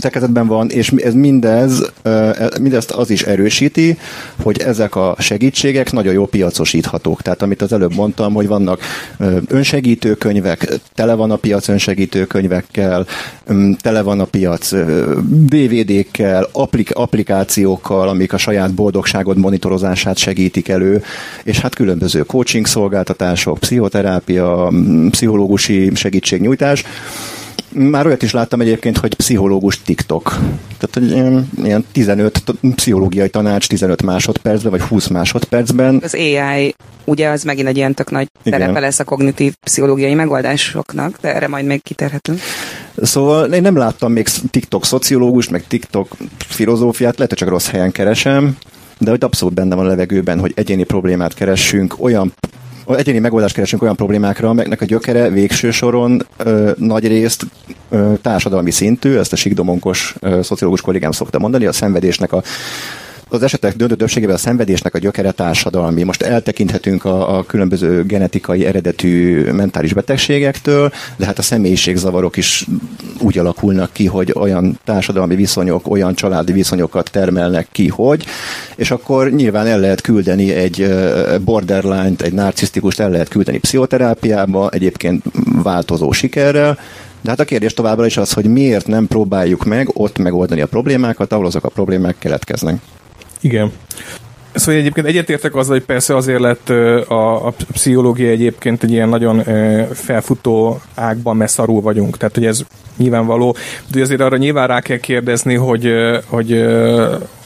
tekezetben 0.00 0.46
van, 0.46 0.70
és 0.70 0.92
ez 0.96 1.14
mindez, 1.14 1.92
e, 2.02 2.50
mindezt 2.60 2.90
az 2.90 3.10
is 3.10 3.22
erősíti, 3.22 3.98
hogy 4.42 4.58
ezek 4.58 4.96
a 4.96 5.16
segítségek 5.18 5.92
nagyon 5.92 6.12
jó 6.12 6.26
piacosíthatók. 6.26 7.22
Tehát 7.22 7.42
amit 7.42 7.62
az 7.62 7.72
előbb 7.72 7.94
mondtam, 7.94 8.34
hogy 8.34 8.46
vannak 8.46 8.80
önsegítő 9.48 10.14
könyvek, 10.14 10.80
tele 10.94 11.14
van 11.14 11.30
a 11.30 11.36
piac 11.36 11.68
önsegítő 11.68 12.24
könyvekkel, 12.24 13.06
tele 13.80 14.02
van 14.02 14.20
a 14.20 14.24
piac 14.24 14.72
DVD-kkel, 15.28 16.48
applik- 16.52 16.92
applikációkkal, 16.92 18.08
amik 18.08 18.32
a 18.32 18.38
saját 18.38 18.74
boldogságod 18.74 19.38
monitorozását 19.38 20.16
segítik 20.16 20.68
elő, 20.68 21.02
és 21.44 21.60
hát 21.60 21.74
különböző 21.74 22.22
coaching 22.22 22.66
szolgáltatások, 22.66 23.58
pszichoterápia, 23.58 24.72
pszichológusi 25.10 25.90
segítségnyújtás, 25.94 26.84
már 27.72 28.06
olyat 28.06 28.22
is 28.22 28.32
láttam 28.32 28.60
egyébként, 28.60 28.98
hogy 28.98 29.14
pszichológus 29.14 29.82
TikTok. 29.82 30.38
Tehát 30.78 31.10
ilyen, 31.12 31.50
ilyen 31.64 31.84
15 31.92 32.42
pszichológiai 32.74 33.28
tanács 33.28 33.66
15 33.66 34.02
másodpercben, 34.02 34.70
vagy 34.70 34.80
20 34.80 35.06
másodpercben. 35.06 36.00
Az 36.02 36.14
AI, 36.14 36.74
ugye 37.04 37.28
az 37.28 37.42
megint 37.42 37.68
egy 37.68 37.76
ilyen 37.76 37.94
tök 37.94 38.10
nagy 38.10 38.28
Igen. 38.42 38.58
terepe 38.58 38.80
lesz 38.80 38.98
a 38.98 39.04
kognitív 39.04 39.54
pszichológiai 39.66 40.14
megoldásoknak, 40.14 41.18
de 41.20 41.34
erre 41.34 41.48
majd 41.48 41.64
még 41.64 41.82
kiterhetünk. 41.82 42.40
Szóval 42.96 43.52
én 43.52 43.62
nem 43.62 43.76
láttam 43.76 44.12
még 44.12 44.28
TikTok 44.50 44.84
szociológust, 44.84 45.50
meg 45.50 45.66
TikTok 45.66 46.16
filozófiát, 46.38 47.14
lehet, 47.14 47.28
hogy 47.28 47.38
csak 47.38 47.48
rossz 47.48 47.68
helyen 47.68 47.92
keresem, 47.92 48.56
de 48.98 49.10
hogy 49.10 49.24
abszolút 49.24 49.54
benne 49.54 49.74
van 49.74 49.84
a 49.84 49.88
levegőben, 49.88 50.38
hogy 50.40 50.52
egyéni 50.54 50.84
problémát 50.84 51.34
keressünk, 51.34 51.94
olyan 51.98 52.32
egyéni 52.96 53.18
megoldást 53.18 53.54
keresünk 53.54 53.82
olyan 53.82 53.96
problémákra, 53.96 54.48
amelyeknek 54.48 54.80
a 54.80 54.84
gyökere 54.84 55.28
végső 55.28 55.70
soron 55.70 56.26
ö, 56.36 56.70
nagy 56.76 57.06
részt 57.06 57.46
ö, 57.88 58.12
társadalmi 58.22 58.70
szintű, 58.70 59.16
ezt 59.16 59.32
a 59.32 59.36
sikdomonkos 59.36 60.14
ö, 60.20 60.42
szociológus 60.42 60.80
kollégám 60.80 61.10
szokta 61.10 61.38
mondani, 61.38 61.66
a 61.66 61.72
szenvedésnek 61.72 62.32
a 62.32 62.42
az 63.28 63.42
esetek 63.42 63.76
döntő 63.76 63.94
többségében 63.94 64.34
a 64.34 64.38
szenvedésnek 64.38 64.94
a 64.94 64.98
gyökere 64.98 65.30
társadalmi. 65.30 66.02
Most 66.02 66.22
eltekinthetünk 66.22 67.04
a, 67.04 67.38
a 67.38 67.44
különböző 67.44 68.04
genetikai 68.04 68.66
eredetű 68.66 69.44
mentális 69.50 69.92
betegségektől, 69.92 70.92
de 71.16 71.26
hát 71.26 71.38
a 71.38 71.42
személyiségzavarok 71.42 72.36
is 72.36 72.66
úgy 73.20 73.38
alakulnak 73.38 73.92
ki, 73.92 74.06
hogy 74.06 74.32
olyan 74.36 74.78
társadalmi 74.84 75.34
viszonyok, 75.34 75.90
olyan 75.90 76.14
családi 76.14 76.52
viszonyokat 76.52 77.10
termelnek 77.10 77.68
ki, 77.72 77.88
hogy, 77.88 78.24
és 78.76 78.90
akkor 78.90 79.30
nyilván 79.30 79.66
el 79.66 79.80
lehet 79.80 80.00
küldeni 80.00 80.52
egy 80.52 80.94
borderline-t, 81.44 82.22
egy 82.22 82.32
narcisztikust 82.32 83.00
el 83.00 83.10
lehet 83.10 83.28
küldeni 83.28 83.58
pszichoterápiába, 83.58 84.70
egyébként 84.70 85.24
változó 85.62 86.12
sikerrel, 86.12 86.78
de 87.20 87.30
hát 87.30 87.40
a 87.40 87.44
kérdés 87.44 87.74
továbbra 87.74 88.06
is 88.06 88.16
az, 88.16 88.32
hogy 88.32 88.44
miért 88.44 88.86
nem 88.86 89.06
próbáljuk 89.06 89.64
meg 89.64 89.88
ott 89.92 90.18
megoldani 90.18 90.60
a 90.60 90.66
problémákat, 90.66 91.32
ahol 91.32 91.46
azok 91.46 91.64
a 91.64 91.68
problémák 91.68 92.16
keletkeznek. 92.18 92.80
Igen. 93.40 93.72
Szóval 94.54 94.80
egyébként 94.80 95.06
egyetértek 95.06 95.54
azzal, 95.54 95.72
hogy 95.72 95.84
persze 95.84 96.16
azért 96.16 96.40
lett 96.40 96.68
a, 97.08 97.46
a 97.46 97.54
pszichológia 97.72 98.30
egyébként 98.30 98.82
egy 98.82 98.90
ilyen 98.90 99.08
nagyon 99.08 99.42
felfutó 99.92 100.80
ágban, 100.94 101.36
mert 101.36 101.50
szarul 101.50 101.80
vagyunk. 101.80 102.16
Tehát, 102.16 102.34
hogy 102.34 102.46
ez 102.46 102.60
nyilvánvaló. 102.96 103.56
De 103.90 104.00
azért 104.00 104.20
arra 104.20 104.36
nyilván 104.36 104.66
rá 104.66 104.80
kell 104.80 104.96
kérdezni, 104.96 105.54
hogy, 105.54 105.92
hogy 106.26 106.64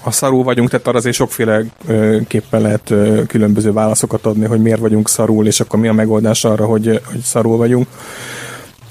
ha 0.00 0.10
szarul 0.10 0.42
vagyunk, 0.42 0.70
tehát 0.70 0.86
arra 0.86 0.98
azért 0.98 1.14
sokféleképpen 1.14 2.60
lehet 2.60 2.94
különböző 3.26 3.72
válaszokat 3.72 4.26
adni, 4.26 4.44
hogy 4.46 4.60
miért 4.60 4.80
vagyunk 4.80 5.08
szarul, 5.08 5.46
és 5.46 5.60
akkor 5.60 5.78
mi 5.78 5.88
a 5.88 5.92
megoldás 5.92 6.44
arra, 6.44 6.66
hogy, 6.66 7.00
hogy 7.04 7.20
szarul 7.20 7.56
vagyunk. 7.56 7.86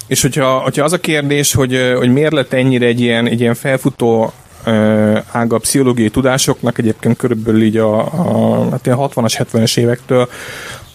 És 0.08 0.22
hogyha, 0.22 0.60
hogyha 0.60 0.84
az 0.84 0.94
a 0.94 1.00
kérdés, 1.00 1.54
hogy, 1.54 1.94
hogy 1.98 2.14
miért 2.14 2.34
lett 2.34 2.54
ennyire 2.54 2.86
egy 2.86 3.02
ilyen, 3.02 3.28
egy 3.28 3.40
ilyen 3.40 3.56
felfutó 3.56 4.34
ága 5.32 5.58
pszichológiai 5.58 6.10
tudásoknak, 6.10 6.78
egyébként 6.78 7.18
körülbelül 7.18 7.62
így 7.62 7.78
a, 7.78 8.00
a 8.00 8.70
hát 8.72 8.82
60-as, 8.84 9.46
70-es 9.52 9.78
évektől, 9.78 10.30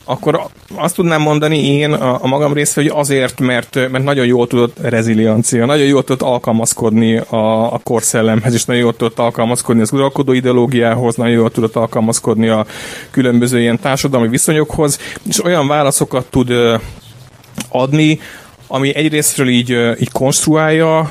akkor 0.09 0.41
azt 0.75 0.95
tudnám 0.95 1.21
mondani 1.21 1.67
én 1.67 1.93
a, 1.93 2.23
a 2.23 2.27
magam 2.27 2.53
részre, 2.53 2.83
hogy 2.83 2.91
azért, 2.95 3.41
mert, 3.41 3.75
mert 3.75 4.05
nagyon 4.05 4.27
jól 4.27 4.47
tudott 4.47 4.77
reziliancia, 4.81 5.67
nagyon 5.67 5.87
jól 5.87 6.05
tudott 6.05 6.29
alkalmazkodni 6.29 7.17
a, 7.17 7.73
a 7.73 7.81
korszellemhez, 7.83 8.55
és 8.55 8.65
nagyon 8.65 8.83
jól 8.83 8.97
tudott 8.97 9.19
alkalmazkodni 9.19 9.83
az 9.83 9.93
uralkodó 9.93 10.33
ideológiához, 10.33 11.15
nagyon 11.15 11.35
jól 11.35 11.51
tudott 11.51 11.77
alkalmazkodni 11.77 12.49
a 12.49 12.67
különböző 13.11 13.61
ilyen 13.61 13.81
társadalmi 13.81 14.29
viszonyokhoz, 14.29 14.99
és 15.29 15.45
olyan 15.45 15.69
válaszokat 15.69 16.27
tud 16.31 16.53
adni, 17.69 18.21
ami 18.67 18.95
egyrésztről 18.95 19.49
így, 19.49 19.71
így 20.01 20.11
konstruálja 20.13 21.11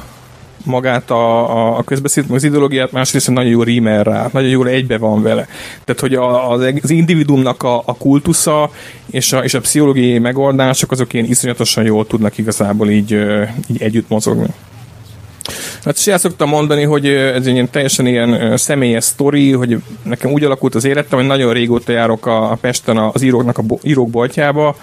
magát 0.66 1.12
a, 1.12 1.52
a, 1.58 1.78
a 1.78 1.84
közbeszéd, 1.84 2.26
az 2.30 2.44
ideológiát, 2.44 2.92
másrészt 2.92 3.32
nagyon 3.32 3.52
jó 3.52 3.64
rímel 3.64 4.04
rá, 4.04 4.30
nagyon 4.34 4.50
jól 4.50 4.68
egybe 4.68 4.98
van 4.98 5.22
vele. 5.22 5.48
Tehát, 5.84 6.02
hogy 6.02 6.14
a, 6.14 6.52
az, 6.52 6.74
az 6.82 6.90
individumnak 6.90 7.64
a, 7.64 7.84
a 7.86 7.98
kultusza 7.98 8.70
és 9.12 9.34
a, 9.34 9.44
és 9.44 9.54
a 9.54 9.60
pszichológiai 9.60 10.20
megoldások 10.20 10.92
azok 10.92 11.14
ilyen 11.14 11.26
iszonyatosan 11.26 11.84
jól 11.84 12.08
tudnak 12.08 12.38
igazából 12.38 12.90
így, 12.90 13.12
így 13.68 13.82
együtt 13.82 14.10
mozogni. 14.10 14.48
Hát 15.84 15.98
is 15.98 16.08
el 16.08 16.18
szoktam 16.18 16.50
mondani, 16.50 16.84
hogy 16.84 17.08
ez 17.08 17.46
egy 17.46 17.54
ilyen 17.54 17.70
teljesen 17.70 18.08
ilyen 18.08 18.58
személyes 18.58 19.04
sztori, 19.04 19.52
hogy 19.52 19.78
nekem 20.04 20.32
úgy 20.32 20.44
alakult 20.44 20.76
az 20.76 20.86
életem, 20.86 21.20
hogy 21.20 21.28
nagyon 21.28 21.54
régóta 21.54 21.92
járok 21.92 22.26
a, 22.26 22.52
a 22.52 22.56
Pesten 22.56 22.98
az 22.98 23.22
íróknak 23.22 23.58
a 23.58 23.64
írók 23.82 24.10
boltjába, 24.10 24.76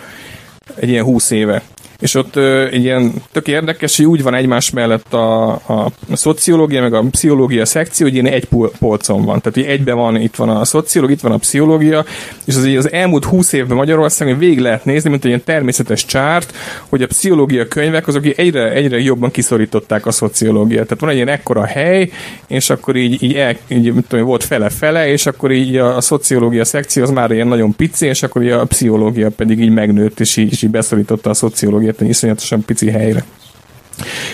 egy 0.75 0.88
ilyen 0.88 1.05
húsz 1.05 1.31
éve 1.31 1.62
és 2.03 2.15
ott 2.15 2.37
ö, 2.37 2.67
egy 2.67 2.83
ilyen 2.83 3.12
tök 3.33 3.49
érdekes, 3.49 3.97
hogy 3.97 4.07
úgy 4.07 4.23
van 4.23 4.35
egymás 4.35 4.71
mellett 4.71 5.15
a, 5.15 5.51
a, 5.51 5.93
szociológia, 6.12 6.81
meg 6.81 6.95
a 6.95 7.05
pszichológia 7.11 7.65
szekció, 7.65 8.07
hogy 8.07 8.15
ilyen 8.15 8.27
egy 8.27 8.49
polcon 8.79 9.25
van. 9.25 9.41
Tehát 9.41 9.55
hogy 9.55 9.65
egyben 9.65 9.97
van, 9.97 10.17
itt 10.17 10.37
van 10.37 10.49
a 10.49 10.65
szociológia, 10.65 11.17
itt 11.17 11.23
van 11.23 11.33
a 11.33 11.37
pszichológia, 11.37 12.05
és 12.45 12.57
az, 12.57 12.65
az 12.65 12.93
elmúlt 12.93 13.25
húsz 13.25 13.53
évben 13.53 13.77
Magyarországon 13.77 14.38
végig 14.38 14.59
lehet 14.59 14.85
nézni, 14.85 15.11
mint 15.11 15.23
egy 15.23 15.29
ilyen 15.29 15.45
természetes 15.45 16.05
csárt, 16.05 16.55
hogy 16.88 17.03
a 17.03 17.07
pszichológia 17.07 17.69
könyvek 17.69 18.07
azok 18.07 18.38
egyre, 18.38 18.71
egyre 18.71 18.99
jobban 19.01 19.31
kiszorították 19.31 20.07
a 20.07 20.11
szociológiát. 20.11 20.85
Tehát 20.85 21.01
van 21.01 21.11
egy 21.11 21.17
ilyen 21.17 21.29
ekkora 21.29 21.65
hely, 21.65 22.11
és 22.47 22.71
akkor 22.71 22.97
így, 22.97 23.23
így, 23.23 23.35
el, 23.35 23.57
így 23.69 23.93
tudom, 24.09 24.25
volt 24.25 24.45
fele-fele, 24.45 25.09
és 25.09 25.27
akkor 25.27 25.51
így 25.51 25.77
a, 25.77 25.97
a 25.97 26.01
szociológia 26.01 26.65
szekció 26.65 27.03
az 27.03 27.11
már 27.11 27.31
ilyen 27.31 27.47
nagyon 27.47 27.77
pici, 27.77 28.07
és 28.07 28.23
akkor 28.23 28.43
így 28.43 28.51
a 28.51 28.65
pszichológia 28.65 29.31
pedig 29.31 29.61
így 29.61 29.73
megnőtt, 29.73 30.21
és 30.21 30.37
így, 30.37 30.53
és 30.53 30.62
így 30.62 30.71
beszorította 30.71 31.31
a 31.31 31.35
szociológiát 31.35 31.91
egy 32.00 32.09
iszonyatosan 32.09 32.64
pici 32.64 32.90
helyre. 32.90 33.24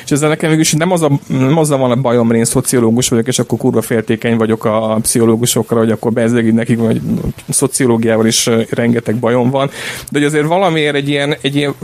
És 0.05 0.11
ezzel 0.11 0.29
nekem 0.29 0.51
mégis 0.51 0.73
nem, 0.73 0.93
az 0.93 1.03
a, 1.03 1.11
nem 1.27 1.59
azzal 1.59 1.79
van 1.79 1.91
a 1.91 1.97
bajom, 1.97 2.31
én 2.31 2.45
szociológus 2.45 3.09
vagyok, 3.09 3.27
és 3.27 3.39
akkor 3.39 3.59
kurva 3.59 3.83
féltékeny 3.83 4.37
vagyok 4.37 4.65
a 4.65 4.99
pszichológusokra, 5.03 5.79
hogy 5.79 5.91
akkor 5.91 6.13
bezzeg 6.13 6.55
nekik, 6.55 6.79
vagy 6.79 7.01
szociológiával 7.49 8.27
is 8.27 8.51
rengeteg 8.71 9.17
bajom 9.17 9.51
van, 9.51 9.71
de 10.11 10.19
hogy 10.19 10.25
azért 10.25 10.47
valamiért 10.47 10.95
egy 10.95 11.09
ilyen, 11.09 11.37
egy 11.41 11.57
ilyen 11.57 11.75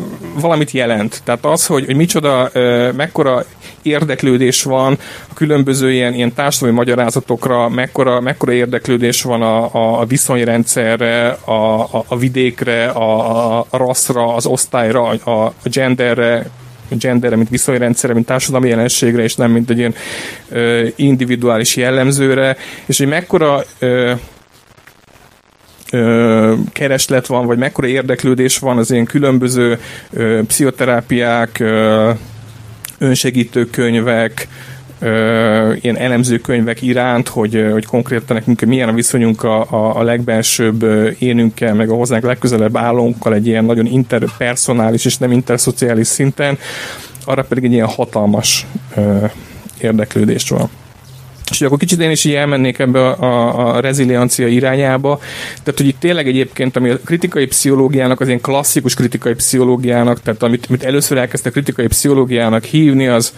valamit 0.41 0.71
jelent. 0.71 1.21
Tehát 1.25 1.45
az, 1.45 1.67
hogy, 1.67 1.85
hogy 1.85 1.97
micsoda, 1.97 2.51
mekkora 2.97 3.45
érdeklődés 3.83 4.63
van 4.63 4.99
a 5.29 5.35
különböző 5.35 5.93
ilyen, 5.93 6.15
ilyen 6.15 6.35
társadalmi 6.35 6.77
magyarázatokra, 6.77 7.69
mekkora, 7.69 8.21
mekkora 8.21 8.53
érdeklődés 8.53 9.23
van 9.23 9.43
a, 9.43 9.75
a, 9.75 10.01
a 10.01 10.05
viszonyrendszerre, 10.05 11.29
a, 11.45 11.53
a, 11.53 12.05
a 12.09 12.17
vidékre, 12.17 12.87
a, 12.87 13.59
a 13.59 13.67
rasszra, 13.71 14.35
az 14.35 14.47
osztályra, 14.47 15.09
a, 15.09 15.31
a 15.45 15.53
genderre, 15.63 16.47
genderre, 16.99 17.37
mint 17.37 17.49
viszonyrendszerre, 17.49 18.15
mint 18.15 18.27
társadalmi 18.27 18.69
jelenségre, 18.69 19.23
és 19.23 19.35
nem 19.35 19.51
mint 19.51 19.71
egy 19.71 19.79
ilyen 19.79 19.95
ö, 20.49 20.87
individuális 20.97 21.77
jellemzőre, 21.77 22.57
és 22.87 22.99
hogy 22.99 23.07
mekkora 23.07 23.65
ö, 23.79 24.13
kereslet 26.73 27.27
van, 27.27 27.47
vagy 27.47 27.59
mekkora 27.59 27.87
érdeklődés 27.87 28.59
van 28.59 28.79
az 28.79 28.91
ilyen 28.91 29.05
különböző 29.05 29.79
ö, 30.11 30.41
pszichoterápiák, 30.47 31.59
ö, 31.59 32.11
önsegítő 32.99 33.65
könyvek, 33.71 34.49
ö, 35.05 35.73
ilyen 35.81 35.97
elemző 35.97 36.39
könyvek 36.39 36.83
iránt, 36.83 37.29
hogy, 37.29 37.67
hogy 37.73 37.87
konkrétan 37.87 38.37
nekünk 38.37 38.61
milyen 38.61 38.89
a 38.89 38.93
viszonyunk 38.93 39.43
a, 39.43 39.71
a, 39.71 39.99
a 39.99 40.03
legbelsőbb 40.03 40.83
énünkkel, 41.19 41.75
meg 41.75 41.91
a 41.91 41.95
hozzánk 41.95 42.25
legközelebb 42.25 42.77
állónkkal 42.77 43.35
egy 43.35 43.47
ilyen 43.47 43.65
nagyon 43.65 43.87
interpersonális 43.87 45.05
és 45.05 45.19
nem 45.19 45.33
interszociális 45.33 46.07
szinten, 46.07 46.59
arra 47.25 47.43
pedig 47.43 47.65
egy 47.65 47.73
ilyen 47.73 47.87
hatalmas 47.87 48.67
ö, 48.97 49.25
érdeklődés 49.81 50.49
van. 50.49 50.71
És 51.51 51.61
akkor 51.61 51.79
kicsit 51.79 52.01
én 52.01 52.11
is 52.11 52.25
így 52.25 52.35
elmennék 52.35 52.79
ebbe 52.79 53.09
a, 53.09 53.23
a, 53.23 53.77
a 53.77 53.81
reziliancia 53.81 54.47
irányába. 54.47 55.19
Tehát, 55.63 55.81
hogy 55.81 55.87
itt 55.87 56.01
tényleg 56.01 56.29
egyébként, 56.29 56.77
ami 56.77 56.91
a 56.91 56.99
kritikai 57.05 57.47
pszichológiának, 57.47 58.21
az 58.21 58.27
ilyen 58.27 58.41
klasszikus 58.41 58.95
kritikai 58.95 59.35
pszichológiának, 59.35 60.21
tehát 60.23 60.43
amit, 60.43 60.67
amit 60.69 60.83
először 60.83 61.19
elkezdte 61.19 61.51
kritikai 61.51 61.87
pszichológiának 61.87 62.65
hívni, 62.65 63.07
az 63.07 63.33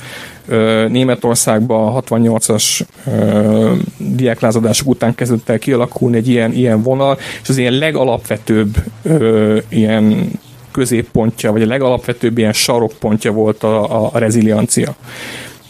ö, 0.49 0.87
Németországban 0.89 1.95
a 1.97 2.03
68-as 2.03 2.81
ö, 3.07 3.73
diáklázadások 3.97 4.89
után 4.89 5.15
kezdett 5.15 5.49
el 5.49 5.59
kialakulni 5.59 6.17
egy 6.17 6.29
ilyen, 6.29 6.53
ilyen 6.53 6.83
vonal, 6.83 7.19
és 7.43 7.49
az 7.49 7.57
ilyen 7.57 7.73
legalapvetőbb 7.73 8.77
ö, 9.03 9.59
ilyen 9.69 10.31
középpontja, 10.73 11.53
vagy 11.53 11.63
a 11.63 11.67
legalapvetőbb 11.67 12.39
ilyen 12.39 12.53
sarokpontja 12.53 13.33
volt 13.33 13.63
a, 13.63 14.05
a, 14.05 14.11
a 14.13 14.19
reziliancia. 14.19 14.97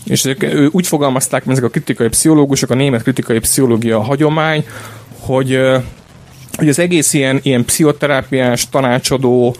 És 0.07 0.25
ezek, 0.25 0.55
úgy 0.71 0.87
fogalmazták, 0.87 1.45
mert 1.45 1.59
ezek 1.59 1.71
a 1.71 1.73
kritikai 1.73 2.09
pszichológusok, 2.09 2.71
a 2.71 2.75
német 2.75 3.03
kritikai 3.03 3.39
pszichológia 3.39 4.01
hagyomány, 4.01 4.65
hogy, 5.21 5.61
hogy 6.57 6.69
az 6.69 6.79
egész 6.79 7.13
ilyen, 7.13 7.41
ilyen 7.43 7.65
pszichoterápiás, 7.65 8.69
tanácsadó, 8.69 9.57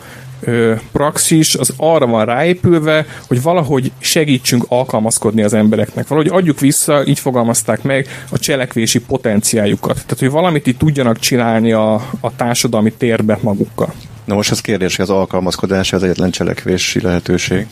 praxis 0.93 1.55
az 1.55 1.73
arra 1.77 2.07
van 2.07 2.25
ráépülve, 2.25 3.07
hogy 3.27 3.43
valahogy 3.43 3.93
segítsünk 3.99 4.65
alkalmazkodni 4.69 5.43
az 5.43 5.55
embereknek. 5.55 6.09
Valahogy 6.09 6.31
adjuk 6.33 6.61
vissza, 6.61 7.07
így 7.07 7.19
fogalmazták 7.19 7.83
meg, 7.83 8.09
a 8.31 8.39
cselekvési 8.39 9.01
potenciáljukat. 9.01 9.95
Tehát, 9.95 10.19
hogy 10.19 10.31
valamit 10.31 10.67
itt 10.67 10.79
tudjanak 10.79 11.19
csinálni 11.19 11.73
a, 11.73 11.95
a 12.21 12.37
társadalmi 12.37 12.93
térbe 12.93 13.39
magukkal. 13.43 13.95
Na 14.25 14.35
most 14.35 14.51
az 14.51 14.61
kérdés, 14.61 14.97
hogy 14.97 15.05
az 15.05 15.11
alkalmazkodás 15.11 15.93
az 15.93 16.03
egyetlen 16.03 16.31
cselekvési 16.31 17.01
lehetőség. 17.01 17.67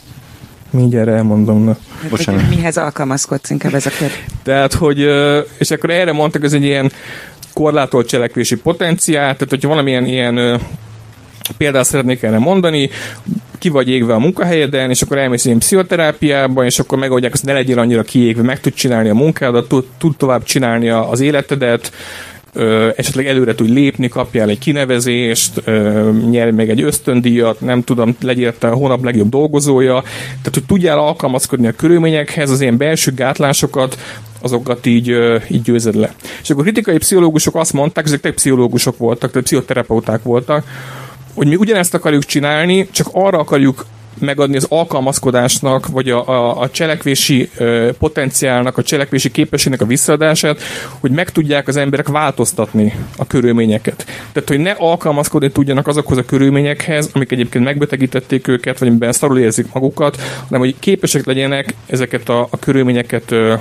Mindjárt 0.75 1.09
elmondom. 1.09 1.65
Na. 1.65 1.77
Bocsánat. 2.11 2.49
Mihez 2.49 2.77
alkalmazkodsz 2.77 3.51
inkább 3.51 3.75
ez 3.75 3.87
a 3.87 3.91
kérdés? 3.91 4.25
Tehát, 4.43 4.73
hogy, 4.73 4.99
és 5.59 5.71
akkor 5.71 5.91
erre 5.91 6.13
mondtak, 6.13 6.45
ez 6.45 6.53
egy 6.53 6.65
ilyen 6.65 6.93
korlátolt 7.53 8.09
cselekvési 8.09 8.57
potenciál, 8.57 9.23
tehát 9.23 9.47
hogyha 9.49 9.69
valamilyen 9.69 10.07
ilyen 10.07 10.61
példát 11.57 11.85
szeretnék 11.85 12.23
erre 12.23 12.39
mondani, 12.39 12.91
ki 13.59 13.69
vagy 13.69 13.89
égve 13.89 14.15
a 14.15 14.19
munkahelyeden, 14.19 14.91
és 14.91 15.03
akkor 15.03 15.19
elmész 15.19 15.45
ilyen 15.45 15.59
pszichoterápiába, 15.59 16.65
és 16.65 16.79
akkor 16.79 16.99
megoldják, 16.99 17.33
hogy 17.33 17.41
ne 17.45 17.53
legyél 17.53 17.79
annyira 17.79 18.03
kiégve, 18.03 18.43
meg 18.43 18.61
tud 18.61 18.75
csinálni 18.75 19.09
a 19.09 19.15
munkádat, 19.15 19.69
tud, 19.69 19.85
tud 19.99 20.17
tovább 20.17 20.43
csinálni 20.43 20.89
az 20.89 21.21
életedet, 21.21 21.93
ö, 22.55 22.91
esetleg 22.97 23.27
előre 23.27 23.55
tudj 23.55 23.73
lépni, 23.73 24.09
kapjál 24.09 24.49
egy 24.49 24.59
kinevezést, 24.59 25.63
ö, 25.65 26.11
nyerj 26.31 26.51
meg 26.51 26.71
egy 26.71 26.83
ösztöndíjat, 26.83 27.61
nem 27.61 27.83
tudom, 27.83 28.17
legyél 28.21 28.59
te 28.59 28.69
a 28.69 28.75
hónap 28.75 29.05
legjobb 29.05 29.29
dolgozója, 29.29 30.03
tehát 30.27 30.51
hogy 30.53 30.65
tudjál 30.65 30.99
alkalmazkodni 30.99 31.67
a 31.67 31.73
körülményekhez, 31.73 32.51
az 32.51 32.61
ilyen 32.61 32.77
belső 32.77 33.13
gátlásokat, 33.15 33.99
azokat 34.41 34.87
így, 34.87 35.17
így 35.49 35.63
győzed 35.63 35.95
le. 35.95 36.15
És 36.43 36.51
akkor 36.51 36.63
kritikai 36.63 36.99
pszichológusok 36.99 37.57
azt 37.57 37.73
mondták, 37.73 38.05
ezek 38.05 38.21
tényleg 38.21 38.39
pszichológusok 38.39 38.99
voltak, 38.99 39.31
tehát 39.31 39.47
pszichoterapeuták 39.47 40.23
voltak, 40.23 40.65
hogy 41.35 41.47
mi 41.47 41.57
ugyanezt 41.57 41.95
akarjuk 41.95 42.25
csinálni, 42.25 42.89
csak 42.91 43.09
arra 43.13 43.39
akarjuk 43.39 43.87
megadni 44.19 44.57
az 44.57 44.67
alkalmazkodásnak, 44.69 45.87
vagy 45.87 46.11
a, 46.11 46.29
a, 46.29 46.61
a 46.61 46.71
cselekvési 46.71 47.51
ö, 47.57 47.91
potenciálnak, 47.99 48.79
a 48.79 48.83
cselekvési 48.83 49.31
képességnek 49.31 49.81
a 49.81 49.87
visszaadását, 49.87 50.61
hogy 51.01 51.11
meg 51.11 51.31
tudják 51.31 51.69
az 51.69 51.77
emberek 51.77 52.09
változtatni 52.09 52.95
a 53.17 53.27
körülményeket. 53.27 54.07
Tehát, 54.33 54.49
hogy 54.49 54.59
ne 54.59 54.71
alkalmazkodni 54.71 55.51
tudjanak 55.51 55.87
azokhoz 55.87 56.19
a 56.19 56.25
körülményekhez, 56.25 57.11
amik 57.13 57.33
egyébként 57.33 57.65
megbetegítették 57.65 58.49
őket, 58.49 58.79
vagy 58.79 58.89
amiben 58.89 59.13
szarul 59.13 59.39
érzik 59.39 59.73
magukat, 59.73 60.17
hanem 60.47 60.61
hogy 60.61 60.75
képesek 60.79 61.27
legyenek 61.27 61.75
ezeket 61.87 62.29
a, 62.29 62.49
a 62.51 62.59
körülményeket 62.59 63.31
ö, 63.31 63.55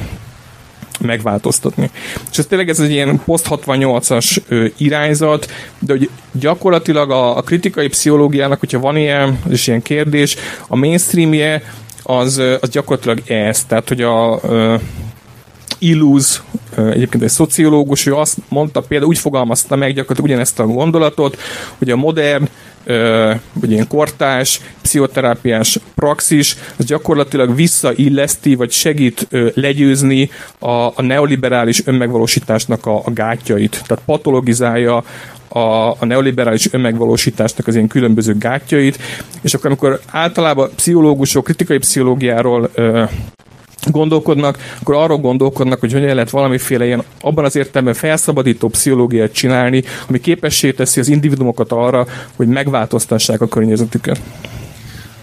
megváltoztatni. 1.00 1.90
És 2.32 2.38
ez 2.38 2.46
tényleg 2.46 2.70
ez 2.70 2.80
egy 2.80 2.92
ilyen 2.92 3.22
post-68-as 3.26 4.38
irányzat, 4.78 5.52
de 5.80 5.94
hogy 5.94 6.10
gyakorlatilag 6.32 7.12
a, 7.12 7.38
a 7.38 7.42
kritikai 7.42 7.88
pszichológiának, 7.88 8.60
hogyha 8.60 8.80
van 8.80 8.98
ilyen, 8.98 9.40
is 9.50 9.68
ilyen 9.68 9.82
kérdés, 9.82 10.36
a 10.68 10.76
mainstreamje 10.76 11.64
az, 12.04 12.42
az 12.60 12.70
gyakorlatilag 12.70 13.22
ez, 13.30 13.64
tehát 13.64 13.88
hogy 13.88 14.02
a, 14.02 14.32
a 14.34 14.80
Illúz, 15.80 16.42
egyébként 16.76 17.24
egy 17.24 17.30
szociológus, 17.30 18.06
ő 18.06 18.16
azt 18.16 18.38
mondta, 18.50 18.82
például 18.82 19.10
úgy 19.10 19.18
fogalmazta 19.18 19.76
meg 19.76 19.94
gyakorlatilag 19.94 20.30
ugyanezt 20.30 20.60
a 20.60 20.66
gondolatot, 20.66 21.38
hogy 21.78 21.90
a 21.90 21.96
modern 21.96 22.50
vagy 23.54 23.72
ilyen 23.72 23.88
kortás, 23.88 24.62
pszichoterápiás 24.82 25.80
praxis, 25.96 26.56
az 26.78 26.86
gyakorlatilag 26.86 27.56
visszailleszti, 27.56 28.56
vagy 28.56 28.72
segít 28.72 29.28
legyőzni 29.54 30.30
a, 30.60 30.70
a 30.70 31.02
neoliberális 31.02 31.86
önmegvalósításnak 31.86 32.86
a, 32.86 32.96
a 32.96 33.12
gátjait. 33.12 33.84
Tehát 33.88 34.04
patologizálja 34.06 35.04
a, 35.48 35.60
a 35.90 36.06
neoliberális 36.06 36.74
önmegvalósításnak 36.74 37.68
az 37.68 37.76
ilyen 37.76 37.88
különböző 37.88 38.38
gátjait, 38.38 39.00
és 39.42 39.54
akkor 39.54 39.66
amikor 39.66 40.00
általában 40.12 40.70
pszichológusok, 40.76 41.44
kritikai 41.44 41.78
pszichológiáról 41.78 42.70
gondolkodnak, 43.92 44.58
akkor 44.80 44.96
arról 44.96 45.18
gondolkodnak, 45.18 45.80
hogy 45.80 45.94
hogyan 45.94 46.14
lehet 46.14 46.30
valamiféle 46.30 46.86
ilyen 46.86 47.04
abban 47.22 47.46
az 47.46 47.56
értelemben 47.56 47.94
felszabadító 47.94 48.68
pszichológiát 48.68 49.32
csinálni, 49.32 49.84
ami 50.08 50.20
képessé 50.20 50.72
teszi 50.72 51.00
az 51.00 51.08
individumokat 51.08 51.72
arra, 51.72 52.08
hogy 52.36 52.48
megváltoztassák 52.48 53.42
a 53.42 53.48
környezetüket. 53.48 54.20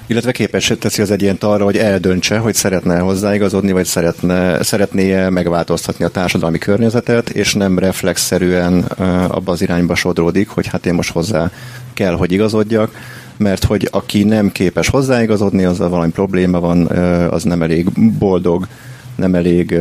Illetve 0.06 0.32
képessé 0.32 0.74
teszi 0.74 1.02
az 1.02 1.10
egyént 1.10 1.44
arra, 1.44 1.64
hogy 1.64 1.76
eldöntse, 1.76 2.38
hogy 2.38 2.54
szeretne 2.54 2.98
hozzáigazodni, 2.98 3.72
vagy 3.72 3.84
szeretne, 3.84 4.62
szeretné 4.62 5.28
megváltoztatni 5.28 6.04
a 6.04 6.08
társadalmi 6.08 6.58
környezetet, 6.58 7.28
és 7.28 7.54
nem 7.54 7.78
reflexzerűen 7.78 8.80
abba 9.28 9.52
az 9.52 9.62
irányba 9.62 9.94
sodródik, 9.94 10.48
hogy 10.48 10.66
hát 10.66 10.86
én 10.86 10.94
most 10.94 11.12
hozzá 11.12 11.50
kell, 11.94 12.14
hogy 12.14 12.32
igazodjak, 12.32 12.90
mert 13.40 13.64
hogy 13.64 13.88
aki 13.90 14.22
nem 14.22 14.52
képes 14.52 14.88
hozzáigazodni, 14.88 15.64
az 15.64 15.78
valami 15.78 16.10
probléma 16.10 16.60
van, 16.60 16.86
az 17.30 17.42
nem 17.42 17.62
elég 17.62 17.90
boldog, 18.18 18.66
nem 19.16 19.34
elég 19.34 19.78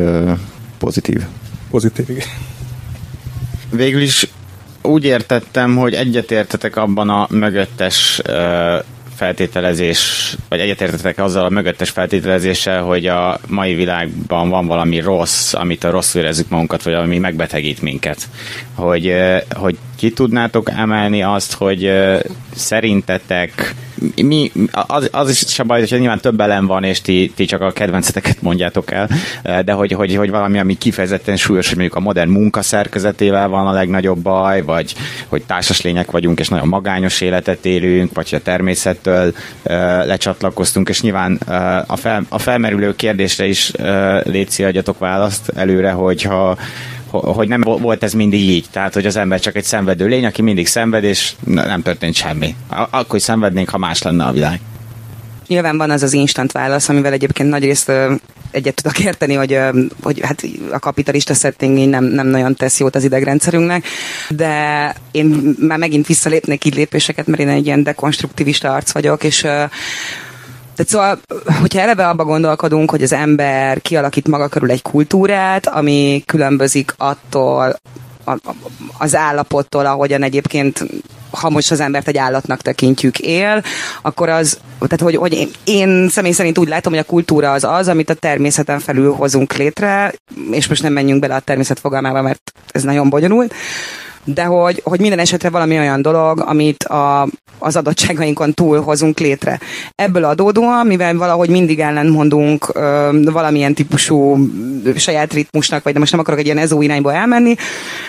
pozitív. 0.78 1.22
Pozitív, 1.69 2.10
igen. 2.10 2.28
Végül 3.72 4.02
is 4.02 4.28
úgy 4.82 5.06
értettem, 5.06 5.76
hogy 5.76 5.93
egyetértetek 5.93 6.76
abban 6.76 7.10
a 7.10 7.28
mögöttes 7.30 8.22
feltételezés, 9.15 10.36
vagy 10.50 10.60
egyetértetek 10.60 11.17
azzal 11.17 11.45
a 11.45 11.50
mögöttes 11.50 11.89
feltételezéssel, 11.89 12.84
hogy 12.84 13.06
a 13.06 13.39
mai 13.48 13.74
világban 13.74 14.50
van 14.50 14.67
valami 14.67 15.00
rossz, 15.00 15.54
amit 15.54 15.84
a 15.84 15.89
rosszul 15.89 16.22
érezzük 16.22 16.50
magunkat, 16.50 16.84
vagy 16.84 16.93
ami 16.93 17.17
megbetegít 17.17 17.82
minket. 17.82 18.30
Hogy, 18.76 19.13
hogy 19.50 19.78
ki 19.99 20.12
tudnátok 20.12 20.69
emelni 20.69 21.23
azt, 21.23 21.53
hogy 21.53 21.91
szerintetek 22.55 23.75
mi, 24.15 24.51
az, 24.71 25.09
az 25.12 25.29
is 25.29 25.38
se 25.38 25.63
baj, 25.63 25.79
hogy 25.79 25.99
nyilván 25.99 26.19
több 26.19 26.39
elem 26.39 26.65
van, 26.65 26.83
és 26.83 27.01
ti, 27.01 27.31
ti 27.35 27.45
csak 27.45 27.62
a 27.62 27.71
kedvenceteket 27.71 28.41
mondjátok 28.41 28.91
el, 28.91 29.09
de 29.63 29.71
hogy, 29.71 29.91
hogy, 29.91 30.15
hogy 30.15 30.29
valami, 30.29 30.59
ami 30.59 30.77
kifejezetten 30.77 31.38
súlyos, 31.38 31.67
hogy 31.67 31.77
mondjuk 31.77 31.97
a 31.97 32.01
modern 32.03 32.29
munka 32.29 32.62
szerkezetével 32.62 33.47
van 33.47 33.67
a 33.67 33.71
legnagyobb 33.71 34.17
baj, 34.19 34.62
vagy 34.62 34.95
hogy 35.27 35.43
társas 35.43 35.81
lények 35.81 36.12
vagyunk, 36.12 36.39
és 36.39 36.47
nagyon 36.47 36.67
magányos 36.67 37.21
életet 37.21 37.65
élünk, 37.65 38.13
vagy 38.13 38.29
a 38.31 38.41
természettől 38.41 39.33
lecsatlakoztunk, 40.05 40.89
és 40.89 41.01
nyilván 41.01 41.35
a, 41.88 41.95
fel, 41.95 42.25
a 42.29 42.39
felmerülő 42.39 42.95
kérdésre 42.95 43.45
is 43.47 43.71
létszi 44.23 44.63
adjatok 44.63 44.99
választ 44.99 45.51
előre, 45.55 45.91
hogyha 45.91 46.57
hogy 47.12 47.48
nem 47.48 47.62
volt 47.62 48.04
ez 48.04 48.13
mindig 48.13 48.39
így. 48.39 48.65
Tehát, 48.72 48.93
hogy 48.93 49.06
az 49.06 49.15
ember 49.15 49.39
csak 49.39 49.56
egy 49.56 49.63
szenvedő 49.63 50.08
lény, 50.08 50.26
aki 50.26 50.41
mindig 50.41 50.67
szenved, 50.67 51.04
és 51.04 51.34
nem 51.45 51.82
történt 51.82 52.15
semmi. 52.15 52.56
Akkor 52.89 53.15
is 53.15 53.22
szenvednénk, 53.22 53.69
ha 53.69 53.78
más 53.78 54.02
lenne 54.02 54.26
a 54.26 54.32
világ. 54.32 54.60
Nyilván 55.48 55.78
van 55.78 55.89
az 55.89 56.04
az 56.04 56.13
instant 56.13 56.52
válasz, 56.52 56.89
amivel 56.89 57.13
egyébként 57.13 57.50
nagyrészt 57.50 57.91
egyet 58.52 58.76
tudok 58.76 59.00
érteni, 59.00 59.34
hogy, 59.34 59.60
hogy 60.02 60.19
hát 60.22 60.43
a 60.72 60.80
kapitalista 60.80 61.34
setting 61.34 61.89
nem, 61.89 62.04
nem 62.04 62.28
nagyon 62.28 62.56
tesz 62.56 62.80
jót 62.80 62.95
az 62.95 63.04
idegrendszerünknek, 63.04 63.86
de 64.30 64.95
én 65.12 65.56
már 65.60 65.78
megint 65.78 66.08
visszalépnék 66.08 66.65
így 66.65 66.76
lépéseket, 66.76 67.28
mert 67.28 67.41
én 67.41 67.48
egy 67.48 67.65
ilyen 67.65 67.84
dekonstruktivista 67.84 68.74
arc 68.74 68.91
vagyok, 68.91 69.24
és 69.24 69.48
tehát 70.80 70.92
szóval, 70.92 71.42
hogyha 71.62 71.80
eleve 71.80 72.08
abba 72.08 72.24
gondolkodunk, 72.24 72.92
hogy 72.92 73.04
az 73.04 73.13
ember 73.13 73.82
kialakít 73.82 74.28
maga 74.28 74.48
körül 74.48 74.72
egy 74.72 74.82
kultúrát, 74.82 75.68
ami 75.68 76.24
különbözik 76.26 76.94
attól, 76.98 77.80
az 78.98 79.15
állapottól, 79.15 79.86
ahogyan 79.86 80.24
egyébként 80.24 80.86
ha 81.32 81.50
most 81.50 81.72
az 81.72 81.80
embert 81.80 82.08
egy 82.08 82.18
állatnak 82.18 82.62
tekintjük 82.62 83.20
él, 83.20 83.63
akkor 84.02 84.30
az, 84.30 84.60
tehát 84.80 85.02
hogy, 85.02 85.15
hogy 85.15 85.34
én, 85.34 85.50
én 85.63 86.10
személy 86.10 86.32
szerint 86.32 86.58
úgy 86.58 86.68
látom, 86.68 86.94
hogy 86.94 87.02
a 87.02 87.10
kultúra 87.10 87.52
az 87.52 87.63
az, 87.63 87.88
amit 87.88 88.10
a 88.10 88.13
természeten 88.13 88.80
felül 88.80 89.13
hozunk 89.13 89.54
létre, 89.54 90.13
és 90.52 90.68
most 90.68 90.84
nem 90.84 90.94
menjünk 90.94 91.22
bele 91.22 91.36
a 91.36 91.39
természet 91.39 91.80
fogalmába, 91.80 92.22
mert 92.22 92.52
ez 92.72 92.84
nagyon 92.84 93.10
bonyolult, 93.10 93.54
de 94.23 94.43
hogy, 94.43 94.82
hogy 94.84 94.99
minden 94.99 95.19
esetre 95.19 95.49
valami 95.49 95.77
olyan 95.77 96.01
dolog, 96.01 96.43
amit 96.45 96.84
a, 96.84 97.27
az 97.60 97.75
adottságainkon 97.75 98.53
túl 98.53 98.82
hozunk 98.82 99.19
létre. 99.19 99.60
Ebből 99.95 100.23
adódóan, 100.23 100.88
mivel 100.88 101.17
valahogy 101.17 101.49
mindig 101.49 101.79
ellentmondunk 101.79 102.69
ö, 102.73 103.10
valamilyen 103.23 103.73
típusú 103.73 104.38
saját 104.95 105.34
ritmusnak, 105.34 105.84
vagy 105.84 105.93
de 105.93 105.99
most 105.99 106.12
nem 106.12 106.19
akarok 106.19 106.39
egy 106.39 106.45
ilyen 106.45 106.58
ezó 106.58 106.82
irányba 106.82 107.13
elmenni, 107.13 107.55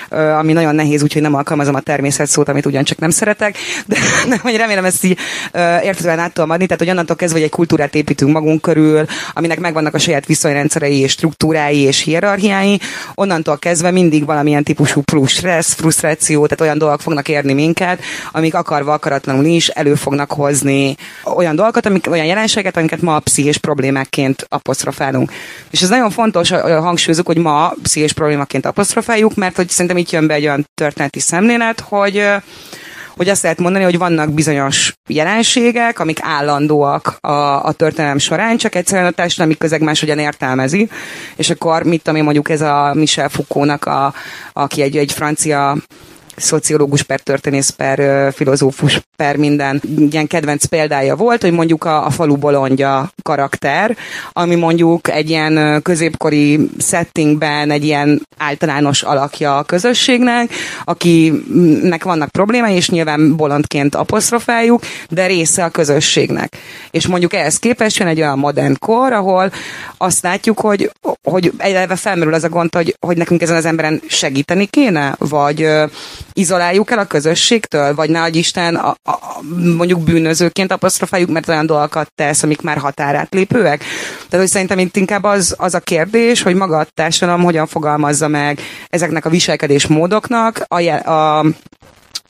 ö, 0.08 0.28
ami 0.30 0.52
nagyon 0.52 0.74
nehéz, 0.74 1.02
úgyhogy 1.02 1.22
nem 1.22 1.34
alkalmazom 1.34 1.74
a 1.74 1.80
természet 1.80 2.26
szót, 2.26 2.48
amit 2.48 2.66
ugyancsak 2.66 2.98
nem 2.98 3.10
szeretek, 3.10 3.56
de, 3.86 3.96
de 4.28 4.38
hogy 4.42 4.56
remélem 4.56 4.84
ezt 4.84 5.04
így 5.04 5.18
értetően 5.82 6.18
át 6.18 6.32
tudom 6.32 6.50
adni, 6.50 6.64
tehát 6.64 6.82
hogy 6.82 6.90
onnantól 6.90 7.16
kezdve, 7.16 7.38
hogy 7.38 7.46
egy 7.46 7.54
kultúrát 7.54 7.94
építünk 7.94 8.32
magunk 8.32 8.60
körül, 8.60 9.04
aminek 9.32 9.60
megvannak 9.60 9.94
a 9.94 9.98
saját 9.98 10.26
viszonyrendszerei 10.26 10.98
és 10.98 11.10
struktúrái 11.10 11.78
és 11.78 12.02
hierarchiái, 12.02 12.80
onnantól 13.14 13.58
kezdve 13.58 13.90
mindig 13.90 14.24
valamilyen 14.24 14.64
típusú 14.64 15.00
plusz 15.00 15.30
stressz, 15.30 15.72
frusztráció, 15.72 16.09
tehát 16.18 16.60
olyan 16.60 16.78
dolgok 16.78 17.00
fognak 17.00 17.28
érni 17.28 17.52
minket, 17.52 18.00
amik 18.32 18.54
akarva 18.54 18.92
akaratlanul 18.92 19.44
is 19.44 19.68
elő 19.68 19.94
fognak 19.94 20.32
hozni 20.32 20.96
olyan 21.24 21.56
dolgokat, 21.56 21.86
amik, 21.86 22.10
olyan 22.10 22.26
jelenségeket, 22.26 22.76
amiket 22.76 23.00
ma 23.00 23.18
pszichés 23.18 23.58
problémákként 23.58 24.46
apostrofálunk. 24.48 25.32
És 25.70 25.82
ez 25.82 25.88
nagyon 25.88 26.10
fontos, 26.10 26.50
hogy 26.50 26.72
hangsúlyozunk, 26.72 27.26
hogy 27.26 27.38
ma 27.38 27.74
pszichés 27.82 28.12
problémaként 28.12 28.66
apostrofáljuk, 28.66 29.34
mert 29.34 29.56
hogy 29.56 29.68
szerintem 29.68 29.96
itt 29.96 30.10
jön 30.10 30.26
be 30.26 30.34
egy 30.34 30.44
olyan 30.44 30.66
történeti 30.74 31.20
szemlélet, 31.20 31.80
hogy 31.80 32.22
hogy 33.20 33.28
azt 33.28 33.42
lehet 33.42 33.58
mondani, 33.58 33.84
hogy 33.84 33.98
vannak 33.98 34.32
bizonyos 34.32 34.92
jelenségek, 35.08 35.98
amik 35.98 36.18
állandóak 36.22 37.16
a, 37.20 37.64
a 37.64 37.72
történelem 37.72 38.18
során, 38.18 38.56
csak 38.56 38.74
egyszerűen 38.74 39.06
a 39.06 39.10
társadalmi 39.10 39.56
közeg 39.56 39.82
máshogyan 39.82 40.18
értelmezi, 40.18 40.88
és 41.36 41.50
akkor 41.50 41.82
mit 41.82 42.02
tudom 42.02 42.18
én 42.18 42.24
mondjuk 42.24 42.50
ez 42.50 42.60
a 42.60 42.92
Michel 42.94 43.28
Foucault-nak, 43.28 43.84
a, 43.84 44.14
aki 44.52 44.82
egy, 44.82 44.96
egy 44.96 45.12
francia 45.12 45.76
szociológus 46.40 47.02
per 47.02 47.20
történész 47.20 47.70
per 47.70 48.32
filozófus 48.32 49.00
per 49.16 49.36
minden 49.36 49.82
ilyen 50.10 50.26
kedvenc 50.26 50.64
példája 50.64 51.16
volt, 51.16 51.42
hogy 51.42 51.52
mondjuk 51.52 51.84
a, 51.84 52.06
a 52.06 52.10
falu 52.10 52.36
bolondja 52.36 53.12
karakter, 53.22 53.96
ami 54.32 54.54
mondjuk 54.54 55.08
egy 55.10 55.30
ilyen 55.30 55.82
középkori 55.82 56.70
settingben 56.78 57.70
egy 57.70 57.84
ilyen 57.84 58.26
általános 58.38 59.02
alakja 59.02 59.56
a 59.56 59.62
közösségnek, 59.62 60.52
akinek 60.84 62.04
vannak 62.04 62.28
problémái, 62.28 62.74
és 62.74 62.90
nyilván 62.90 63.36
bolondként 63.36 63.94
apostrofáljuk, 63.94 64.82
de 65.08 65.26
része 65.26 65.64
a 65.64 65.68
közösségnek. 65.68 66.56
És 66.90 67.06
mondjuk 67.06 67.34
ehhez 67.34 67.58
képest 67.58 67.98
jön 67.98 68.08
egy 68.08 68.20
olyan 68.20 68.38
modern 68.38 68.76
kor, 68.78 69.12
ahol 69.12 69.52
azt 69.96 70.22
látjuk, 70.22 70.60
hogy, 70.60 70.90
hogy 71.22 71.52
eleve 71.58 71.96
felmerül 71.96 72.34
az 72.34 72.44
a 72.44 72.48
gond, 72.48 72.74
hogy, 72.74 72.96
hogy 73.06 73.16
nekünk 73.16 73.42
ezen 73.42 73.56
az 73.56 73.64
emberen 73.64 74.00
segíteni 74.08 74.66
kéne, 74.66 75.14
vagy 75.18 75.68
izoláljuk 76.40 76.90
el 76.90 76.98
a 76.98 77.04
közösségtől, 77.04 77.94
vagy 77.94 78.10
ne 78.10 78.28
Isten 78.28 78.74
a, 78.74 78.88
a, 79.02 79.42
mondjuk 79.76 80.00
bűnözőként 80.00 80.72
apostrofáljuk, 80.72 81.30
mert 81.30 81.48
olyan 81.48 81.66
dolgokat 81.66 82.12
tesz, 82.14 82.42
amik 82.42 82.60
már 82.60 82.78
határátlépőek. 82.78 83.78
Tehát, 84.28 84.44
hogy 84.44 84.46
szerintem 84.46 84.78
itt 84.78 84.96
inkább 84.96 85.24
az, 85.24 85.54
az 85.58 85.74
a 85.74 85.80
kérdés, 85.80 86.42
hogy 86.42 86.54
maga 86.54 86.78
a 86.78 86.86
társadalom 86.94 87.42
hogyan 87.42 87.66
fogalmazza 87.66 88.28
meg 88.28 88.60
ezeknek 88.88 89.24
a 89.24 89.30
viselkedés 89.30 89.86
módoknak 89.86 90.64
a, 90.68 91.10
a 91.10 91.44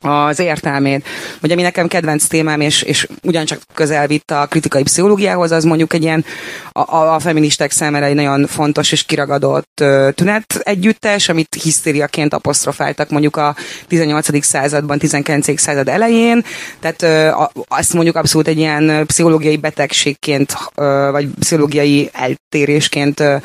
az 0.00 0.38
értelmét. 0.38 1.06
Vagy 1.40 1.52
ami 1.52 1.62
nekem 1.62 1.88
kedvenc 1.88 2.26
témám, 2.26 2.60
és, 2.60 2.82
és 2.82 3.08
ugyancsak 3.22 3.60
közel 3.74 4.06
vitt 4.06 4.30
a 4.30 4.46
kritikai 4.46 4.82
pszichológiához, 4.82 5.50
az 5.50 5.64
mondjuk 5.64 5.92
egy 5.92 6.02
ilyen 6.02 6.24
a, 6.72 6.96
a 6.96 7.18
feministek 7.18 7.70
számára 7.70 8.04
egy 8.04 8.14
nagyon 8.14 8.46
fontos 8.46 8.92
és 8.92 9.04
kiragadott 9.04 9.80
uh, 9.80 10.10
tünet 10.10 10.54
együttes, 10.58 11.28
amit 11.28 11.56
hisztériaként 11.62 12.34
apostrofáltak 12.34 13.10
mondjuk 13.10 13.36
a 13.36 13.56
18. 13.86 14.44
században, 14.44 14.98
19. 14.98 15.60
század 15.60 15.88
elején. 15.88 16.44
Tehát 16.80 17.02
uh, 17.36 17.64
azt 17.68 17.92
mondjuk 17.92 18.16
abszolút 18.16 18.48
egy 18.48 18.58
ilyen 18.58 19.06
pszichológiai 19.06 19.56
betegségként, 19.56 20.56
uh, 20.76 21.10
vagy 21.10 21.28
pszichológiai 21.38 22.10
eltérésként 22.12 23.20
uh, 23.20 23.42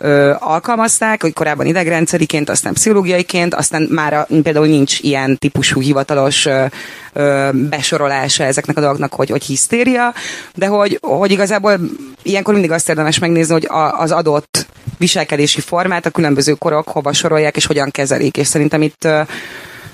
ö, 0.00 0.34
alkalmazták, 0.38 1.22
hogy 1.22 1.32
korábban 1.32 1.66
idegrendszeriként, 1.66 2.50
aztán 2.50 2.72
pszichológiaiként, 2.72 3.54
aztán 3.54 3.82
már 3.90 4.26
például 4.42 4.66
nincs 4.66 4.98
ilyen 5.00 5.36
típusú 5.38 5.80
hivatalos 5.80 6.46
ö, 6.46 6.64
ö, 7.12 7.48
besorolása 7.52 8.44
ezeknek 8.44 8.76
a 8.76 8.80
dolgoknak, 8.80 9.14
hogy, 9.14 9.30
hogy 9.30 9.44
hisztéria, 9.44 10.14
de 10.54 10.66
hogy, 10.66 10.98
hogy 11.00 11.30
igazából 11.30 11.80
ilyenkor 12.22 12.52
mindig 12.52 12.70
azt 12.70 12.88
érdemes 12.88 13.18
megnézni, 13.18 13.52
hogy 13.52 13.66
a, 13.66 14.00
az 14.00 14.12
adott 14.12 14.66
viselkedési 14.98 15.60
formát 15.60 16.06
a 16.06 16.10
különböző 16.10 16.52
korok 16.52 16.88
hova 16.88 17.12
sorolják 17.12 17.56
és 17.56 17.66
hogyan 17.66 17.90
kezelik, 17.90 18.36
és 18.36 18.46
szerintem 18.46 18.82
itt 18.82 19.08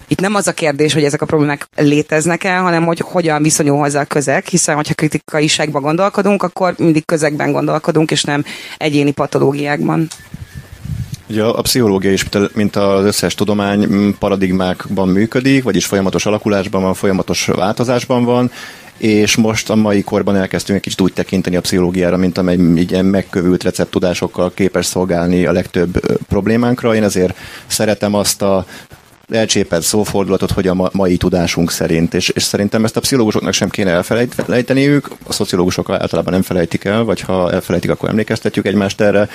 itt 0.08 0.20
nem 0.20 0.34
az 0.34 0.46
a 0.46 0.52
kérdés, 0.52 0.92
hogy 0.92 1.04
ezek 1.04 1.22
a 1.22 1.26
problémák 1.26 1.68
léteznek-e, 1.76 2.56
hanem 2.56 2.84
hogy 2.84 3.00
hogyan 3.00 3.42
viszonyul 3.42 3.78
hozzá 3.78 4.00
a 4.00 4.04
közeg, 4.04 4.46
hiszen 4.46 4.74
hogyha 4.74 4.94
kritikaiságban 4.94 5.82
gondolkodunk, 5.82 6.42
akkor 6.42 6.74
mindig 6.78 7.04
közegben 7.04 7.52
gondolkodunk, 7.52 8.10
és 8.10 8.22
nem 8.22 8.44
egyéni 8.76 9.10
patológiákban. 9.10 10.08
Ugye 11.28 11.42
a 11.42 11.62
pszichológia 11.62 12.12
is, 12.12 12.24
mint 12.54 12.76
az 12.76 13.04
összes 13.04 13.34
tudomány 13.34 14.14
paradigmákban 14.18 15.08
működik, 15.08 15.62
vagyis 15.62 15.86
folyamatos 15.86 16.26
alakulásban 16.26 16.82
van, 16.82 16.94
folyamatos 16.94 17.46
változásban 17.46 18.24
van, 18.24 18.50
és 18.96 19.36
most 19.36 19.70
a 19.70 19.74
mai 19.74 20.02
korban 20.02 20.36
elkezdtünk 20.36 20.78
egy 20.78 20.84
kicsit 20.84 21.00
úgy 21.00 21.12
tekinteni 21.12 21.56
a 21.56 21.60
pszichológiára, 21.60 22.16
mint 22.16 22.38
amely 22.38 22.56
ilyen 22.74 23.04
megkövült 23.04 23.62
recepttudásokkal 23.62 24.52
képes 24.54 24.86
szolgálni 24.86 25.46
a 25.46 25.52
legtöbb 25.52 26.18
problémánkra. 26.28 26.94
Én 26.94 27.02
ezért 27.02 27.36
szeretem 27.66 28.14
azt 28.14 28.42
a 28.42 28.66
elcsépelt 29.28 29.82
szófordulatot, 29.82 30.50
hogy 30.50 30.66
a 30.66 30.74
ma, 30.74 30.88
mai 30.92 31.16
tudásunk 31.16 31.70
szerint. 31.70 32.14
És, 32.14 32.28
és 32.28 32.42
szerintem 32.42 32.84
ezt 32.84 32.96
a 32.96 33.00
pszichológusoknak 33.00 33.52
sem 33.52 33.68
kéne 33.68 33.90
elfelejteniük, 33.90 35.10
a 35.26 35.32
szociológusok 35.32 35.90
általában 35.90 36.32
nem 36.32 36.42
felejtik 36.42 36.84
el, 36.84 37.04
vagy 37.04 37.20
ha 37.20 37.52
elfelejtik, 37.52 37.90
akkor 37.90 38.08
emlékeztetjük 38.08 38.66
egymást 38.66 39.00
erre. 39.00 39.28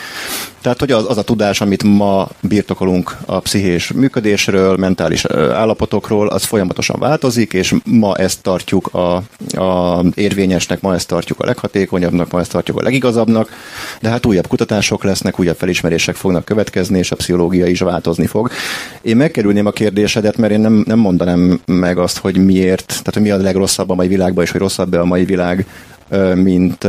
Tehát, 0.62 0.80
hogy 0.80 0.92
az, 0.92 1.06
az 1.08 1.18
a 1.18 1.24
tudás, 1.24 1.62
amit 1.62 1.84
ma 1.84 2.30
birtokolunk 2.42 3.18
a 3.26 3.40
pszichés 3.40 3.92
működésről, 3.92 4.78
mentális 4.78 5.26
állapotokról, 5.26 6.28
az 6.28 6.44
folyamatosan 6.44 7.00
változik, 7.00 7.54
és 7.54 7.76
ma 7.86 8.16
ezt 8.16 8.42
tartjuk 8.42 8.88
a, 8.94 9.16
a 9.62 10.04
érvényesnek, 10.16 10.82
ma 10.82 10.94
ezt 10.94 11.08
tartjuk 11.08 11.40
a 11.40 11.46
leghatékonyabbnak, 11.46 12.32
ma 12.32 12.40
ezt 12.40 12.52
tartjuk 12.52 12.78
a 12.78 12.84
legigazabbnak, 12.84 13.50
de 14.02 14.10
hát 14.10 14.26
újabb 14.26 14.48
kutatások 14.48 15.04
lesznek, 15.04 15.40
újabb 15.40 15.58
felismerések 15.58 16.16
fognak 16.16 16.46
következni, 16.46 16.98
és 16.98 17.12
a 17.12 17.16
pszichológia 17.16 17.66
is 17.66 17.80
változni 17.80 18.26
fog. 18.26 18.52
Én 19.02 19.16
megkerülném 19.16 19.66
a 19.66 19.72
kérdésedet, 19.82 20.38
mert 20.38 20.54
én 20.54 20.60
nem, 20.60 20.84
nem 20.88 21.00
mondanám 21.00 21.62
meg 21.66 21.98
azt, 21.98 22.18
hogy 22.18 22.38
miért, 22.38 22.88
tehát 22.88 23.14
hogy 23.14 23.22
mi 23.22 23.30
a 23.32 23.38
legrosszabb 23.38 23.90
a 23.90 23.96
mai 23.96 24.08
világban, 24.08 24.44
és 24.44 24.52
hogy 24.52 24.60
rosszabb 24.60 24.94
a 24.94 25.06
mai 25.06 25.26
világ, 25.26 25.66
mint, 26.36 26.88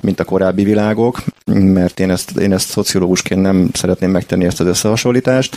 mint 0.00 0.20
a 0.20 0.24
korábbi 0.24 0.64
világok, 0.64 1.22
mert 1.46 2.00
én 2.00 2.10
ezt, 2.10 2.36
én 2.36 2.52
ezt 2.52 2.68
szociológusként 2.68 3.42
nem 3.42 3.68
szeretném 3.72 4.10
megtenni 4.10 4.44
ezt 4.44 4.60
az 4.60 4.66
összehasonlítást. 4.66 5.56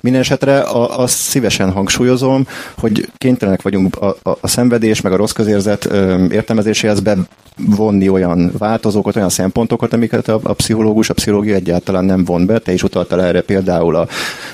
Minden 0.00 0.20
esetre 0.20 0.62
azt 0.96 1.16
szívesen 1.16 1.72
hangsúlyozom, 1.72 2.46
hogy 2.78 3.10
kénytelenek 3.16 3.62
vagyunk 3.62 3.96
a, 3.96 4.16
a, 4.22 4.30
a 4.40 4.48
szenvedés, 4.48 5.00
meg 5.00 5.12
a 5.12 5.16
rossz 5.16 5.32
közérzet 5.32 5.84
értelmezéséhez 6.30 7.00
bevonni 7.00 8.08
olyan 8.08 8.52
változókat, 8.58 9.16
olyan 9.16 9.28
szempontokat, 9.28 9.92
amiket 9.92 10.28
a, 10.28 10.40
a 10.42 10.52
pszichológus, 10.52 11.10
a 11.10 11.14
pszichológia 11.14 11.54
egyáltalán 11.54 12.04
nem 12.04 12.24
von 12.24 12.46
be. 12.46 12.58
Te 12.58 12.72
is 12.72 12.82
utaltál 12.82 13.22
erre 13.22 13.40
például 13.40 13.96
a 13.96 14.08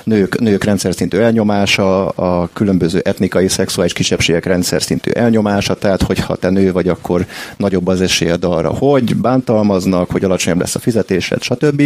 nők, 0.05 0.41
nők 0.41 0.65
rendszer 0.65 0.95
szintű 0.95 1.19
elnyomása, 1.19 2.09
a 2.09 2.49
különböző 2.53 3.01
etnikai, 3.05 3.49
szexuális 3.49 3.93
kisebbségek 3.93 4.45
rendszer 4.45 4.83
szintű 4.83 5.11
elnyomása, 5.11 5.75
tehát 5.75 6.03
hogyha 6.03 6.37
te 6.37 6.51
nő 6.51 6.73
vagy, 6.73 6.89
akkor 6.89 7.27
nagyobb 7.57 7.87
az 7.87 7.96
esélyed 8.01 8.45
arra, 8.45 8.69
hogy 8.69 9.17
bántalmaznak, 9.17 10.11
hogy 10.11 10.25
alacsonyabb 10.25 10.61
lesz 10.61 10.75
a 10.75 10.79
fizetésed, 10.79 11.43
stb 11.43 11.83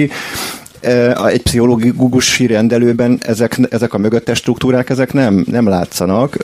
egy 1.27 1.43
pszichológusi 1.43 2.47
rendelőben 2.47 3.19
ezek, 3.23 3.59
ezek 3.71 3.95
a 3.95 3.99
mögöttes 3.99 4.39
struktúrák 4.39 4.91
ezek 4.91 5.13
nem, 5.13 5.45
nem 5.51 5.69
látszanak. 5.69 6.37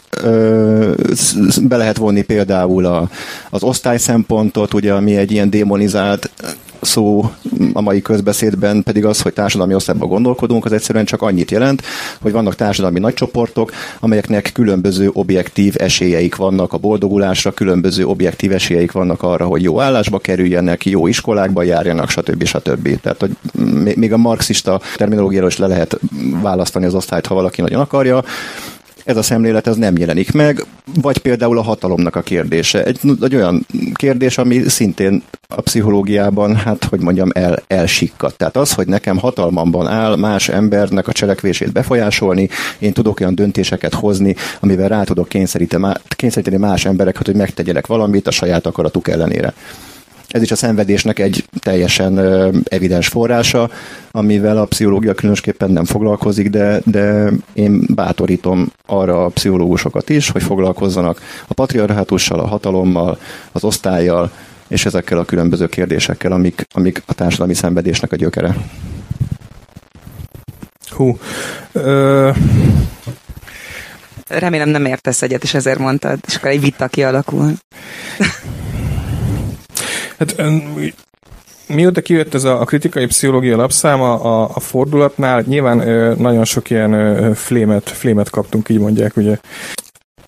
Be 1.62 1.76
lehet 1.76 1.96
vonni 1.96 2.22
például 2.22 2.86
a, 2.86 3.10
az 3.50 3.62
osztály 3.62 3.98
szempontot, 3.98 4.74
ugye, 4.74 4.92
ami 4.92 5.16
egy 5.16 5.32
ilyen 5.32 5.50
démonizált 5.50 6.30
szó 6.80 7.30
a 7.72 7.80
mai 7.80 8.02
közbeszédben 8.02 8.82
pedig 8.82 9.04
az, 9.04 9.20
hogy 9.20 9.32
társadalmi 9.32 9.74
osztályban 9.74 10.08
gondolkodunk, 10.08 10.64
az 10.64 10.72
egyszerűen 10.72 11.04
csak 11.04 11.22
annyit 11.22 11.50
jelent, 11.50 11.82
hogy 12.20 12.32
vannak 12.32 12.54
társadalmi 12.54 12.98
nagycsoportok, 12.98 13.72
amelyeknek 14.00 14.50
különböző 14.54 15.10
objektív 15.12 15.74
esélyeik 15.78 16.36
vannak 16.36 16.72
a 16.72 16.78
boldogulásra, 16.78 17.50
különböző 17.50 18.06
objektív 18.06 18.52
esélyeik 18.52 18.92
vannak 18.92 19.22
arra, 19.22 19.46
hogy 19.46 19.62
jó 19.62 19.80
állásba 19.80 20.18
kerüljenek, 20.18 20.86
jó 20.86 21.06
iskolákba 21.06 21.62
járjanak, 21.62 22.10
stb. 22.10 22.44
stb. 22.44 23.00
Tehát, 23.00 23.20
hogy 23.20 23.36
még 23.96 24.12
a 24.12 24.16
marxista 24.16 24.80
terminológiáról 24.96 25.48
is 25.48 25.58
le 25.58 25.66
lehet 25.66 25.98
választani 26.42 26.84
az 26.84 26.94
osztályt, 26.94 27.26
ha 27.26 27.34
valaki 27.34 27.60
nagyon 27.60 27.80
akarja 27.80 28.24
ez 29.06 29.16
a 29.16 29.22
szemlélet 29.22 29.66
ez 29.66 29.76
nem 29.76 29.96
jelenik 29.96 30.32
meg, 30.32 30.64
vagy 31.02 31.18
például 31.18 31.58
a 31.58 31.62
hatalomnak 31.62 32.16
a 32.16 32.20
kérdése. 32.20 32.84
Egy, 32.84 33.00
egy 33.22 33.34
olyan 33.34 33.66
kérdés, 33.94 34.38
ami 34.38 34.68
szintén 34.68 35.22
a 35.48 35.60
pszichológiában, 35.60 36.56
hát 36.56 36.84
hogy 36.84 37.00
mondjam, 37.00 37.28
el, 37.32 37.62
elsikkadt. 37.66 38.36
Tehát 38.36 38.56
az, 38.56 38.72
hogy 38.72 38.86
nekem 38.86 39.18
hatalmamban 39.18 39.86
áll 39.86 40.16
más 40.16 40.48
embernek 40.48 41.08
a 41.08 41.12
cselekvését 41.12 41.72
befolyásolni, 41.72 42.48
én 42.78 42.92
tudok 42.92 43.20
olyan 43.20 43.34
döntéseket 43.34 43.94
hozni, 43.94 44.34
amivel 44.60 44.88
rá 44.88 45.02
tudok 45.02 45.28
kényszeríteni 46.08 46.56
más 46.56 46.84
embereket, 46.84 47.26
hogy 47.26 47.36
megtegyelek 47.36 47.86
valamit 47.86 48.26
a 48.26 48.30
saját 48.30 48.66
akaratuk 48.66 49.08
ellenére. 49.08 49.54
Ez 50.36 50.42
is 50.42 50.50
a 50.50 50.56
szenvedésnek 50.56 51.18
egy 51.18 51.44
teljesen 51.58 52.18
evidens 52.64 53.08
forrása, 53.08 53.70
amivel 54.10 54.58
a 54.58 54.64
pszichológia 54.64 55.14
különösképpen 55.14 55.70
nem 55.70 55.84
foglalkozik, 55.84 56.50
de, 56.50 56.80
de 56.84 57.30
én 57.52 57.86
bátorítom 57.94 58.72
arra 58.86 59.24
a 59.24 59.28
pszichológusokat 59.28 60.08
is, 60.08 60.30
hogy 60.30 60.42
foglalkozzanak 60.42 61.20
a 61.46 61.54
patriarhátussal, 61.54 62.40
a 62.40 62.46
hatalommal, 62.46 63.18
az 63.52 63.64
osztályjal, 63.64 64.30
és 64.68 64.86
ezekkel 64.86 65.18
a 65.18 65.24
különböző 65.24 65.66
kérdésekkel, 65.66 66.32
amik, 66.32 66.66
amik 66.72 67.02
a 67.06 67.14
társadalmi 67.14 67.54
szenvedésnek 67.54 68.12
a 68.12 68.16
gyökere. 68.16 68.56
Hú. 70.88 71.18
Ö... 71.72 72.30
Remélem 74.28 74.68
nem 74.68 74.84
értesz 74.84 75.22
egyet, 75.22 75.42
és 75.42 75.54
ezért 75.54 75.78
mondtad, 75.78 76.18
és 76.26 76.34
akkor 76.34 76.50
egy 76.50 76.60
vita 76.60 76.86
kialakul. 76.86 77.52
Hát 80.18 80.42
mióta 81.66 82.00
kijött 82.00 82.34
ez 82.34 82.44
a, 82.44 82.60
a 82.60 82.64
kritikai 82.64 83.06
pszichológia 83.06 83.56
lapszáma 83.56 84.20
a, 84.20 84.50
a 84.54 84.60
fordulatnál, 84.60 85.44
nyilván 85.46 85.88
ö, 85.88 86.14
nagyon 86.14 86.44
sok 86.44 86.70
ilyen 86.70 86.92
ö, 86.92 87.34
flémet, 87.34 87.90
flémet 87.90 88.30
kaptunk, 88.30 88.68
így 88.68 88.78
mondják, 88.78 89.16
ugye. 89.16 89.38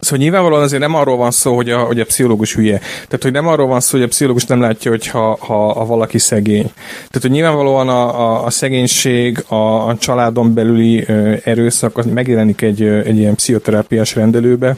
Szóval 0.00 0.18
nyilvánvalóan 0.18 0.62
azért 0.62 0.82
nem 0.82 0.94
arról 0.94 1.16
van 1.16 1.30
szó, 1.30 1.54
hogy 1.54 1.70
a, 1.70 1.78
hogy 1.78 2.00
a 2.00 2.04
pszichológus 2.04 2.54
hülye. 2.54 2.78
Tehát, 2.78 3.22
hogy 3.22 3.32
nem 3.32 3.46
arról 3.46 3.66
van 3.66 3.80
szó, 3.80 3.96
hogy 3.96 4.06
a 4.06 4.08
pszichológus 4.08 4.44
nem 4.44 4.60
látja, 4.60 4.90
hogy 4.90 5.06
ha, 5.06 5.36
ha, 5.40 5.72
ha 5.72 5.86
valaki 5.86 6.18
szegény. 6.18 6.72
Tehát, 6.96 7.20
hogy 7.20 7.30
nyilvánvalóan 7.30 7.88
a, 7.88 8.20
a, 8.20 8.44
a 8.44 8.50
szegénység, 8.50 9.44
a, 9.48 9.88
a 9.88 9.96
családon 9.96 10.54
belüli 10.54 11.04
ö, 11.06 11.34
erőszak 11.44 11.96
az 11.96 12.06
megjelenik 12.06 12.60
egy, 12.60 12.82
egy 12.82 13.18
ilyen 13.18 13.34
pszichoterápiás 13.34 14.14
rendelőbe. 14.14 14.76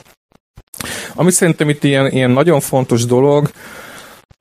Ami 1.15 1.31
szerintem 1.31 1.69
itt 1.69 1.85
ilyen, 1.85 2.11
ilyen 2.11 2.31
nagyon 2.31 2.61
fontos 2.61 3.05
dolog, 3.05 3.51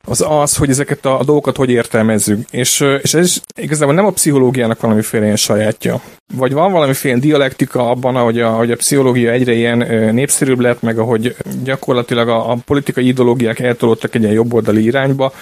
az 0.10 0.26
az, 0.28 0.56
hogy 0.56 0.70
ezeket 0.70 1.06
a, 1.06 1.22
dolgokat 1.26 1.58
hogy 1.58 1.70
értelmezzük. 1.70 2.48
És, 2.52 2.86
és 3.02 3.14
ez 3.14 3.26
is 3.26 3.40
igazából 3.56 3.94
nem 3.94 4.06
a 4.06 4.12
pszichológiának 4.12 4.82
valamiféle 4.82 5.24
ilyen 5.24 5.36
sajátja. 5.36 6.02
Vagy 6.34 6.54
van 6.54 6.72
valamiféle 6.72 7.20
dialektika 7.20 7.90
abban, 7.90 8.16
hogy 8.16 8.40
a, 8.40 8.50
hogy 8.50 8.72
a 8.72 8.76
pszichológia 8.76 9.32
egyre 9.32 9.54
ilyen 9.54 9.78
népszerűbb 10.14 10.60
lett, 10.60 10.82
meg 10.82 11.00
ahogy 11.00 11.36
gyakorlatilag 11.64 12.28
a, 12.28 12.52
a 12.52 12.58
politikai 12.66 13.08
ideológiák 13.08 13.60
eltolódtak 13.60 14.16
egy 14.16 14.22
ilyen 14.22 14.34
jobboldali 14.34 14.84
irányba, 14.84 15.34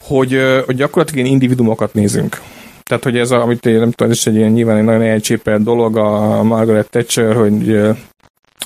hogy, 0.00 0.40
hogy 0.66 0.76
gyakorlatilag 0.76 1.20
ilyen 1.20 1.32
individumokat 1.32 1.94
nézünk. 1.94 2.40
Tehát, 2.84 3.04
hogy 3.04 3.18
ez, 3.18 3.30
a, 3.30 3.42
amit 3.42 3.66
én 3.66 3.78
nem 3.78 3.90
tudom, 3.90 4.12
ez 4.12 4.16
is 4.16 4.26
egy 4.26 4.34
ilyen 4.34 4.50
nyilván 4.50 4.76
egy 4.76 4.84
nagyon 4.84 5.02
elcsépelt 5.02 5.62
dolog 5.62 5.96
a 5.96 6.42
Margaret 6.42 6.90
Thatcher, 6.90 7.34
hogy 7.34 7.80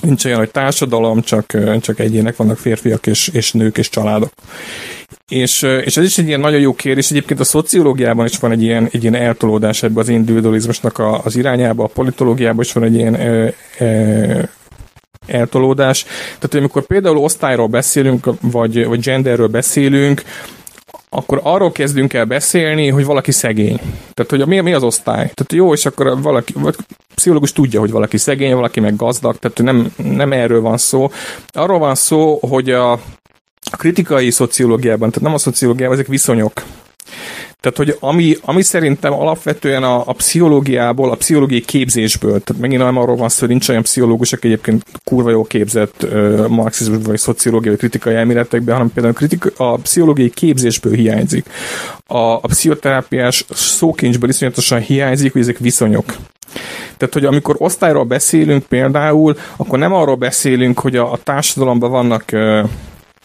nincs 0.01 0.25
olyan, 0.25 0.37
hogy 0.37 0.51
társadalom, 0.51 1.21
csak, 1.21 1.57
csak 1.81 1.99
egyének 1.99 2.35
vannak 2.35 2.57
férfiak 2.57 3.07
és, 3.07 3.27
és 3.27 3.51
nők 3.51 3.77
és 3.77 3.89
családok. 3.89 4.31
És, 5.29 5.61
és 5.61 5.97
ez 5.97 6.03
is 6.03 6.17
egy 6.17 6.27
ilyen 6.27 6.39
nagyon 6.39 6.59
jó 6.59 6.73
kérdés. 6.73 7.11
Egyébként 7.11 7.39
a 7.39 7.43
szociológiában 7.43 8.25
is 8.25 8.37
van 8.37 8.51
egy 8.51 8.63
ilyen, 8.63 8.89
egy 8.91 9.01
ilyen 9.01 9.15
eltolódás 9.15 9.83
ebbe 9.83 9.99
az 9.99 10.09
individualizmusnak 10.09 10.97
a, 10.97 11.21
az 11.23 11.35
irányába, 11.35 11.83
a 11.83 11.87
politológiában 11.93 12.63
is 12.63 12.73
van 12.73 12.83
egy 12.83 12.95
ilyen 12.95 13.15
e, 13.15 13.53
e, 13.77 14.49
eltolódás. 15.27 16.03
Tehát, 16.39 16.53
amikor 16.55 16.85
például 16.85 17.17
osztályról 17.17 17.67
beszélünk, 17.67 18.25
vagy, 18.41 18.85
vagy 18.85 18.99
genderről 18.99 19.47
beszélünk, 19.47 20.23
akkor 21.15 21.39
arról 21.43 21.71
kezdünk 21.71 22.13
el 22.13 22.25
beszélni, 22.25 22.89
hogy 22.89 23.05
valaki 23.05 23.31
szegény. 23.31 23.79
Tehát, 24.13 24.31
hogy 24.31 24.41
a, 24.41 24.45
mi, 24.45 24.59
mi 24.59 24.73
az 24.73 24.83
osztály? 24.83 25.31
Tehát 25.33 25.53
jó, 25.53 25.73
és 25.73 25.85
akkor 25.85 26.21
valaki, 26.21 26.53
vagy 26.53 26.75
pszichológus 27.15 27.51
tudja, 27.51 27.79
hogy 27.79 27.91
valaki 27.91 28.17
szegény, 28.17 28.53
valaki 28.53 28.79
meg 28.79 28.95
gazdag, 28.95 29.37
tehát 29.37 29.57
nem, 29.57 29.93
nem 30.15 30.31
erről 30.31 30.61
van 30.61 30.77
szó. 30.77 31.11
Arról 31.47 31.79
van 31.79 31.95
szó, 31.95 32.39
hogy 32.41 32.69
a, 32.69 32.91
a 33.71 33.77
kritikai 33.77 34.31
szociológiában, 34.31 35.09
tehát 35.09 35.25
nem 35.27 35.33
a 35.33 35.37
szociológiában, 35.37 35.95
ezek 35.95 36.07
viszonyok. 36.07 36.63
Tehát, 37.65 37.77
hogy 37.77 37.97
ami, 37.99 38.35
ami 38.41 38.61
szerintem 38.61 39.13
alapvetően 39.13 39.83
a, 39.83 40.07
a 40.07 40.13
pszichológiából, 40.13 41.11
a 41.11 41.15
pszichológiai 41.15 41.61
képzésből, 41.61 42.43
tehát 42.43 42.61
megint 42.61 42.81
nem 42.81 42.97
arról 42.97 43.15
van 43.15 43.29
szó, 43.29 43.39
hogy 43.39 43.49
nincs 43.49 43.69
olyan 43.69 43.81
pszichológus, 43.81 44.33
aki 44.33 44.47
egyébként 44.47 44.83
kurva 45.03 45.29
jó 45.29 45.43
képzett 45.43 46.03
uh, 46.03 46.47
marxizmus 46.47 47.05
vagy 47.05 47.17
szociológiai 47.17 47.75
kritikai 47.75 48.15
elméletekben, 48.15 48.75
hanem 48.75 48.91
például 48.93 49.15
a, 49.57 49.63
a 49.63 49.75
pszichológiai 49.75 50.29
képzésből 50.29 50.93
hiányzik. 50.93 51.45
A, 52.07 52.17
a 52.17 52.41
pszichoterápiás 52.47 53.45
szókincsből 53.49 54.29
iszonyatosan 54.29 54.79
hiányzik, 54.79 55.31
hogy 55.31 55.41
ezek 55.41 55.57
viszonyok. 55.57 56.05
Tehát, 56.97 57.13
hogy 57.13 57.25
amikor 57.25 57.55
osztályról 57.59 58.03
beszélünk 58.03 58.63
például, 58.63 59.37
akkor 59.55 59.79
nem 59.79 59.93
arról 59.93 60.15
beszélünk, 60.15 60.79
hogy 60.79 60.95
a, 60.95 61.11
a 61.11 61.17
társadalomban 61.23 61.91
vannak 61.91 62.23
uh, 62.31 62.69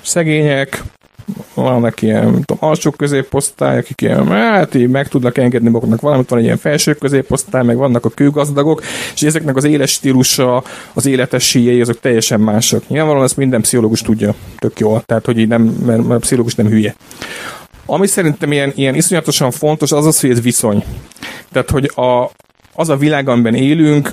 szegények, 0.03 0.83
vannak 1.55 2.03
ilyen, 2.03 2.43
tudom, 2.45 2.69
alsó 2.69 2.91
középosztály, 2.91 3.79
akik 3.79 4.01
ilyen, 4.01 4.27
hát 4.27 4.75
így 4.75 4.89
meg 4.89 5.09
tudnak 5.09 5.39
engedni 5.39 5.69
maguknak 5.69 6.01
valamit, 6.01 6.29
van 6.29 6.39
egy 6.39 6.45
ilyen 6.45 6.57
felső 6.57 6.95
középosztály, 6.95 7.65
meg 7.65 7.77
vannak 7.77 8.05
a 8.05 8.09
kőgazdagok, 8.09 8.83
és 9.15 9.23
ezeknek 9.23 9.57
az 9.57 9.65
éles 9.65 9.91
stílusa, 9.91 10.63
az 10.93 11.07
életes 11.07 11.49
síjai, 11.49 11.81
azok 11.81 12.01
teljesen 12.01 12.41
mások. 12.41 12.89
Nyilvánvalóan 12.89 13.25
ezt 13.25 13.37
minden 13.37 13.61
pszichológus 13.61 14.01
tudja 14.01 14.35
tök 14.59 14.79
jól, 14.79 15.03
tehát 15.07 15.25
hogy 15.25 15.39
így 15.39 15.49
nem, 15.49 15.63
mert, 15.63 15.99
mert 15.99 16.11
a 16.11 16.19
pszichológus 16.19 16.55
nem 16.55 16.67
hülye. 16.67 16.95
Ami 17.87 18.07
szerintem 18.07 18.53
ilyen, 18.53 18.73
ilyen 18.75 18.95
iszonyatosan 18.95 19.51
fontos, 19.51 19.93
az 19.93 20.07
az, 20.07 20.21
hogy 20.21 20.31
ez 20.31 20.41
viszony. 20.41 20.85
Tehát, 21.53 21.71
hogy 21.71 21.91
a, 21.95 22.31
az 22.75 22.89
a 22.89 22.97
világ, 22.97 23.29
amiben 23.29 23.55
élünk, 23.55 24.11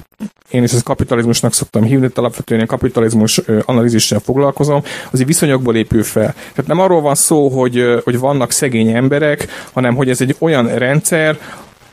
én 0.52 0.64
is 0.64 0.72
ezt 0.72 0.84
kapitalizmusnak 0.84 1.54
szoktam 1.54 1.84
hívni, 1.84 2.10
alapvetően 2.16 2.60
én 2.60 2.68
kapitalizmus 2.68 3.42
analízissel 3.66 4.20
foglalkozom, 4.20 4.84
az 5.12 5.20
egy 5.20 5.26
viszonyokból 5.26 5.76
épül 5.76 6.04
fel. 6.04 6.34
Tehát 6.34 6.68
nem 6.68 6.80
arról 6.80 7.02
van 7.02 7.16
szó, 7.16 7.50
hogy, 7.50 8.02
hogy 8.04 8.20
vannak 8.20 8.52
szegény 8.52 8.88
emberek, 8.88 9.48
hanem 9.74 9.96
hogy 9.96 10.10
ez 10.10 10.22
egy 10.22 10.36
olyan 10.40 10.68
rendszer, 10.68 11.38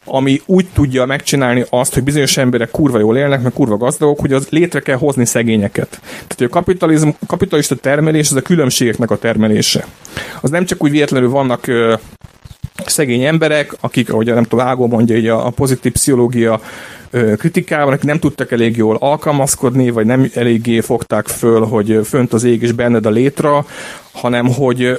ami 0.05 0.41
úgy 0.47 0.67
tudja 0.73 1.05
megcsinálni 1.05 1.65
azt, 1.71 1.95
hogy 1.95 2.03
bizonyos 2.03 2.37
emberek 2.37 2.71
kurva 2.71 2.99
jól 2.99 3.17
élnek, 3.17 3.43
meg 3.43 3.53
kurva 3.53 3.77
gazdagok, 3.77 4.21
hogy 4.21 4.33
az 4.33 4.49
létre 4.49 4.81
kell 4.81 4.97
hozni 4.97 5.25
szegényeket. 5.25 6.01
Tehát 6.01 6.41
a 6.41 6.49
kapitalizm, 6.49 7.09
kapitalista 7.27 7.75
termelés 7.75 8.31
az 8.31 8.37
a 8.37 8.43
különbségeknek 8.43 9.11
a 9.11 9.19
termelése. 9.19 9.87
Az 10.41 10.51
nem 10.51 10.65
csak 10.65 10.83
úgy 10.83 10.91
véletlenül 10.91 11.31
vannak 11.31 11.67
szegény 12.87 13.22
emberek, 13.22 13.75
akik, 13.81 14.12
ahogy 14.12 14.27
nem 14.27 14.45
tudom, 14.45 14.66
Ágó 14.66 14.87
mondja, 14.87 15.16
így 15.16 15.27
a, 15.27 15.47
a 15.47 15.51
pozitív 15.51 15.93
pszichológia 15.93 16.61
kritikával, 17.37 17.93
akik 17.93 18.05
nem 18.05 18.18
tudtak 18.18 18.53
elég 18.53 18.77
jól 18.77 18.97
alkalmazkodni, 19.01 19.91
vagy 19.91 20.07
nem 20.07 20.31
eléggé 20.35 20.81
fogták 20.81 21.27
föl, 21.27 21.64
hogy 21.64 22.01
fönt 22.05 22.33
az 22.33 22.45
ég 22.45 22.62
és 22.62 22.72
benned 22.72 23.07
a 23.07 23.11
létra, 23.11 23.66
hanem 24.12 24.53
hogy 24.53 24.99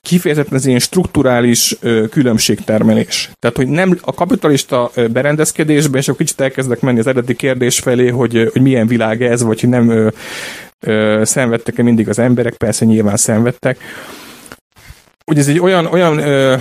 kifejezetten 0.00 0.54
az 0.54 0.66
ilyen 0.66 0.78
strukturális 0.78 1.76
ö, 1.80 2.04
különbségtermelés. 2.10 3.30
Tehát, 3.38 3.56
hogy 3.56 3.68
nem 3.68 3.98
a 4.00 4.14
kapitalista 4.14 4.90
berendezkedésben, 5.10 6.00
és 6.00 6.08
akkor 6.08 6.20
kicsit 6.20 6.40
elkezdek 6.40 6.80
menni 6.80 6.98
az 6.98 7.06
eredeti 7.06 7.34
kérdés 7.34 7.78
felé, 7.78 8.08
hogy, 8.08 8.48
hogy 8.52 8.62
milyen 8.62 8.86
világ 8.86 9.22
ez, 9.22 9.42
vagy 9.42 9.60
hogy 9.60 9.68
nem 9.68 9.88
ö, 9.88 10.08
ö, 10.80 11.22
szenvedtek-e 11.24 11.82
mindig 11.82 12.08
az 12.08 12.18
emberek, 12.18 12.54
persze 12.54 12.84
nyilván 12.84 13.16
szenvedtek. 13.16 13.78
Hogy 15.24 15.38
ez 15.38 15.48
egy 15.48 15.60
olyan, 15.60 15.86
olyan 15.86 16.18
ö, 16.18 16.56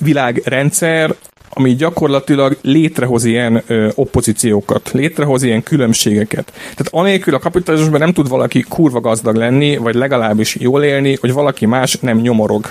világrendszer, 0.00 1.14
ami 1.48 1.74
gyakorlatilag 1.74 2.58
létrehoz 2.62 3.24
ilyen 3.24 3.62
ö, 3.66 3.88
oppozíciókat, 3.94 4.90
létrehoz 4.92 5.42
ilyen 5.42 5.62
különbségeket. 5.62 6.52
Tehát 6.54 6.88
anélkül 6.90 7.34
a 7.34 7.38
kapitalizmusban 7.38 8.00
nem 8.00 8.12
tud 8.12 8.28
valaki 8.28 8.64
kurva 8.68 9.00
gazdag 9.00 9.36
lenni, 9.36 9.76
vagy 9.76 9.94
legalábbis 9.94 10.56
jól 10.56 10.82
élni, 10.84 11.16
hogy 11.20 11.32
valaki 11.32 11.66
más 11.66 11.98
nem 12.00 12.18
nyomorog. 12.18 12.70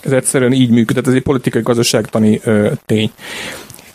Ez 0.00 0.12
egyszerűen 0.12 0.52
így 0.52 0.70
működik, 0.70 1.06
ez 1.06 1.14
egy 1.14 1.22
politikai 1.22 1.62
gazdaságtani 1.62 2.40
ö, 2.44 2.70
tény. 2.86 3.10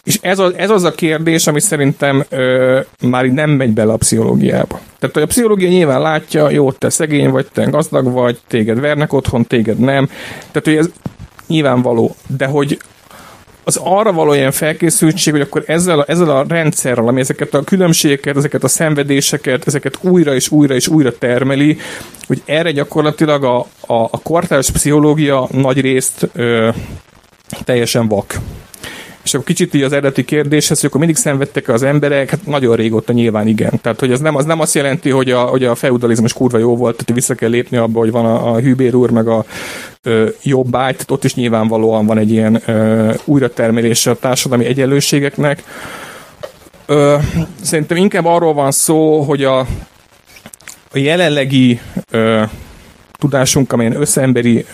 És 0.06 0.20
ez 0.22 0.40
az, 0.40 0.54
ez 0.56 0.70
az 0.70 0.84
a 0.84 0.92
kérdés, 0.92 1.48
ami 1.48 1.60
szerintem 1.60 2.24
ö, 2.30 2.80
már 3.02 3.26
így 3.26 3.32
nem 3.32 3.50
megy 3.50 3.72
bele 3.72 3.94
a 3.94 3.98
pszichológiába. 3.98 4.80
Tehát 5.00 5.16
hogy 5.16 5.24
a 5.24 5.28
pszichológia 5.28 5.70
nyilván 5.70 6.02
látja, 6.02 6.50
jó, 6.50 6.72
te 6.72 6.90
szegény 6.90 7.30
vagy, 7.30 7.48
te 7.54 7.64
gazdag 7.64 8.12
vagy, 8.12 8.40
téged 8.48 8.80
vernek 8.80 9.14
otthon, 9.14 9.46
téged 9.46 9.78
nem. 9.78 10.06
Tehát, 10.38 10.64
hogy 10.64 10.76
ez 10.76 10.90
nyilvánvaló. 11.48 12.16
De 12.38 12.46
hogy 12.46 12.78
az 13.64 13.80
arra 13.84 14.14
való 14.14 14.34
ilyen 14.34 14.52
felkészültség, 14.52 15.34
hogy 15.34 15.42
akkor 15.42 15.64
ezzel 15.68 16.00
a, 16.00 16.06
ezzel 16.08 16.30
a 16.30 16.46
rendszerrel, 16.48 17.08
ami 17.08 17.20
ezeket 17.20 17.54
a 17.54 17.64
különbségeket, 17.64 18.38
ezeket 18.38 18.64
a 18.64 18.68
szenvedéseket, 18.68 19.68
ezeket 19.68 19.98
újra 20.02 20.36
és 20.36 20.52
újra 20.52 20.76
és 20.76 20.88
újra 20.88 21.18
termeli, 21.18 21.78
hogy 22.28 22.42
erre 22.46 22.72
gyakorlatilag 22.72 23.44
a, 23.44 23.60
a, 23.80 23.94
a 23.94 24.20
kortárs 24.24 24.72
pszichológia 24.72 25.48
nagy 25.52 25.82
részt 25.82 26.30
ö, 26.34 26.70
teljesen 27.64 28.08
vak. 28.08 28.36
És 29.26 29.34
akkor 29.34 29.46
kicsit 29.46 29.74
így 29.74 29.82
az 29.82 29.92
eredeti 29.92 30.26
kérdéshez, 30.26 30.80
hogy 30.80 30.90
akkor 30.90 31.00
mindig 31.00 31.18
szenvedtek 31.18 31.68
az 31.68 31.84
emberek, 31.84 32.30
hát 32.30 32.46
nagyon 32.46 32.76
régóta 32.76 33.14
nyilván 33.14 33.48
igen. 33.48 33.80
Tehát, 33.82 34.00
hogy 34.00 34.12
az 34.12 34.20
nem, 34.20 34.36
az 34.36 34.46
nem 34.46 34.60
azt 34.60 34.76
jelenti, 34.76 35.10
hogy 35.10 35.32
a, 35.32 35.42
hogy 35.42 35.64
a 35.64 35.76
feudalizmus 35.76 36.34
kurva 36.34 36.58
jó 36.58 36.76
volt, 36.76 36.96
tehát 36.96 37.14
vissza 37.14 37.36
kell 37.36 37.50
lépni 37.50 37.78
abba, 37.78 38.00
hogy 38.00 38.12
van 38.12 38.26
a, 38.26 38.54
a 38.54 38.60
Hübér 38.60 38.96
úr, 38.96 39.10
meg 39.10 39.28
a 39.28 39.46
ö, 40.04 40.30
jobbágy, 40.44 40.94
tehát 40.94 41.12
ott 41.12 41.24
is 41.24 41.36
nyilvánvalóan 41.36 42.06
van 42.06 42.18
egy 42.18 42.32
ilyen 42.32 42.62
ö, 42.66 43.14
újratermelése 43.26 44.10
a 44.10 44.20
társadalmi 44.20 44.66
egyenlőségeknek. 44.66 45.64
Ö, 46.86 47.16
szerintem 47.62 47.98
inkább 47.98 48.26
arról 48.26 48.54
van 48.54 48.72
szó, 48.72 49.22
hogy 49.22 49.44
a, 49.44 49.60
a 50.92 50.98
jelenlegi 50.98 51.80
ö, 52.12 52.44
tudásunk, 53.18 53.74
amilyen 53.74 54.02
összeemberi 54.02 54.66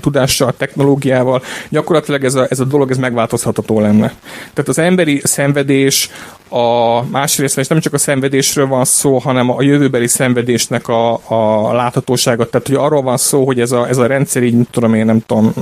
tudással, 0.00 0.54
technológiával, 0.56 1.42
gyakorlatilag 1.68 2.24
ez 2.24 2.34
a, 2.34 2.46
ez 2.50 2.60
a 2.60 2.64
dolog 2.64 2.90
ez 2.90 2.96
megváltozható 2.96 3.80
lenne. 3.80 4.12
Tehát 4.52 4.68
az 4.68 4.78
emberi 4.78 5.20
szenvedés 5.24 6.10
a 6.48 7.02
másrészt, 7.10 7.58
és 7.58 7.66
nem 7.66 7.80
csak 7.80 7.92
a 7.92 7.98
szenvedésről 7.98 8.66
van 8.66 8.84
szó, 8.84 9.18
hanem 9.18 9.50
a 9.50 9.62
jövőbeli 9.62 10.06
szenvedésnek 10.06 10.88
a, 10.88 11.12
a 11.12 11.72
láthatósága. 11.72 12.48
Tehát, 12.48 12.66
hogy 12.66 12.76
arról 12.76 13.02
van 13.02 13.16
szó, 13.16 13.44
hogy 13.44 13.60
ez 13.60 13.72
a, 13.72 13.88
ez 13.88 13.96
a 13.96 14.06
rendszer 14.06 14.42
így, 14.42 14.56
tudom 14.70 14.94
én, 14.94 15.04
nem 15.04 15.20
tudom, 15.26 15.52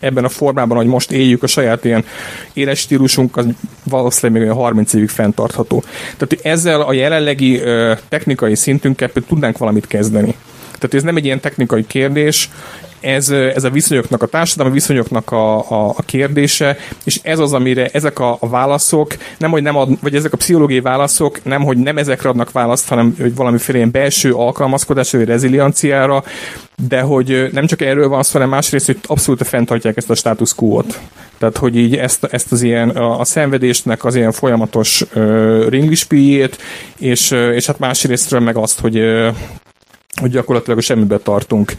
ebben 0.00 0.24
a 0.24 0.28
formában, 0.28 0.76
hogy 0.76 0.86
most 0.86 1.10
éljük 1.10 1.42
a 1.42 1.46
saját 1.46 1.84
ilyen 1.84 2.04
éles 2.52 2.78
stílusunk, 2.78 3.36
az 3.36 3.46
valószínűleg 3.82 4.42
még 4.42 4.50
olyan 4.50 4.62
30 4.62 4.92
évig 4.92 5.08
fenntartható. 5.08 5.80
Tehát 6.02 6.18
hogy 6.28 6.40
ezzel 6.42 6.80
a 6.80 6.92
jelenlegi 6.92 7.60
ö, 7.60 7.94
technikai 8.08 8.54
szintünkkel 8.54 9.10
tudnánk 9.28 9.58
valamit 9.58 9.86
kezdeni. 9.86 10.34
Tehát 10.78 10.94
ez 10.94 11.02
nem 11.02 11.16
egy 11.16 11.24
ilyen 11.24 11.40
technikai 11.40 11.86
kérdés, 11.86 12.50
ez, 13.04 13.30
ez 13.30 13.64
a 13.64 13.70
viszonyoknak, 13.70 14.22
a 14.22 14.26
társadalmi 14.26 14.72
viszonyoknak 14.72 15.32
a, 15.32 15.70
a, 15.70 15.88
a 15.88 16.02
kérdése, 16.02 16.76
és 17.04 17.20
ez 17.22 17.38
az, 17.38 17.52
amire 17.52 17.88
ezek 17.92 18.18
a, 18.18 18.36
a 18.40 18.48
válaszok, 18.48 19.16
nem, 19.38 19.50
hogy 19.50 19.62
nem 19.62 19.76
ad, 19.76 19.88
vagy 20.00 20.14
ezek 20.14 20.32
a 20.32 20.36
pszichológiai 20.36 20.80
válaszok, 20.80 21.44
nem, 21.44 21.62
hogy 21.62 21.76
nem 21.76 21.98
ezekre 21.98 22.28
adnak 22.28 22.52
választ, 22.52 22.88
hanem 22.88 23.14
hogy 23.20 23.34
valamiféle 23.34 23.78
ilyen 23.78 23.90
belső 23.90 24.32
alkalmazkodás, 24.32 25.12
vagy 25.12 25.24
rezilienciára, 25.24 26.24
de 26.88 27.00
hogy 27.00 27.48
nem 27.52 27.66
csak 27.66 27.80
erről 27.80 28.08
van 28.08 28.22
szó, 28.22 28.32
hanem 28.32 28.48
másrészt, 28.48 28.86
hogy 28.86 28.98
abszolút 29.06 29.46
fenntartják 29.46 29.96
ezt 29.96 30.10
a 30.10 30.14
status 30.14 30.54
quo-t. 30.54 31.00
Tehát, 31.38 31.56
hogy 31.56 31.76
így 31.76 31.96
ezt, 31.96 32.24
ezt 32.24 32.52
az 32.52 32.62
ilyen, 32.62 32.88
a, 32.88 33.20
a 33.20 33.24
szenvedésnek 33.24 34.04
az 34.04 34.14
ilyen 34.14 34.32
folyamatos 34.32 35.04
uh, 35.14 35.68
ringlispíjét, 35.68 36.58
és, 36.98 37.30
és 37.30 37.66
hát 37.66 37.78
másrésztről 37.78 38.40
meg 38.40 38.56
azt, 38.56 38.80
hogy 38.80 38.98
uh, 38.98 39.34
hogy 40.20 40.30
gyakorlatilag 40.30 40.80
semmibe 40.80 41.18
tartunk. 41.18 41.72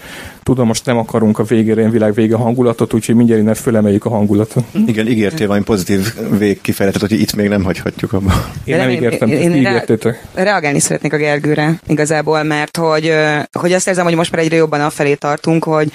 Tudom, 0.44 0.68
most 0.68 0.86
nem 0.86 0.98
akarunk 0.98 1.40
a 1.40 1.44
végére 1.44 1.80
ilyen 1.80 1.92
világ 1.92 2.14
vége 2.14 2.36
hangulatot, 2.36 2.94
úgyhogy 2.94 3.16
mindjárt 3.16 3.42
innen 3.42 3.54
fölemeljük 3.54 4.06
a 4.06 4.10
hangulatot. 4.10 4.64
Igen, 4.88 5.08
ígértél 5.08 5.48
valami 5.48 5.66
pozitív 5.66 6.14
végkifejletet, 6.38 7.02
hogy 7.02 7.12
itt 7.12 7.36
még 7.36 7.50
nem 7.50 7.64
hagyhatjuk 7.64 8.14
abba. 8.14 8.32
Én 8.64 8.78
nem, 8.78 8.90
ígértem, 8.90 9.30
én, 9.30 9.40
én 9.40 9.56
ígértétek. 9.56 10.26
Reagálni 10.34 10.80
szeretnék 10.80 11.14
a 11.14 11.18
Gergőre 11.18 11.80
igazából, 11.88 12.44
mert 12.44 12.78
hogy, 12.78 13.14
hogy 13.52 13.74
azt 13.74 13.88
érzem, 13.88 14.06
hogy 14.06 14.16
most 14.16 14.32
már 14.32 14.42
egyre 14.42 14.56
jobban 14.56 14.82
afelé 14.82 15.14
tartunk, 15.14 15.64
hogy 15.64 15.92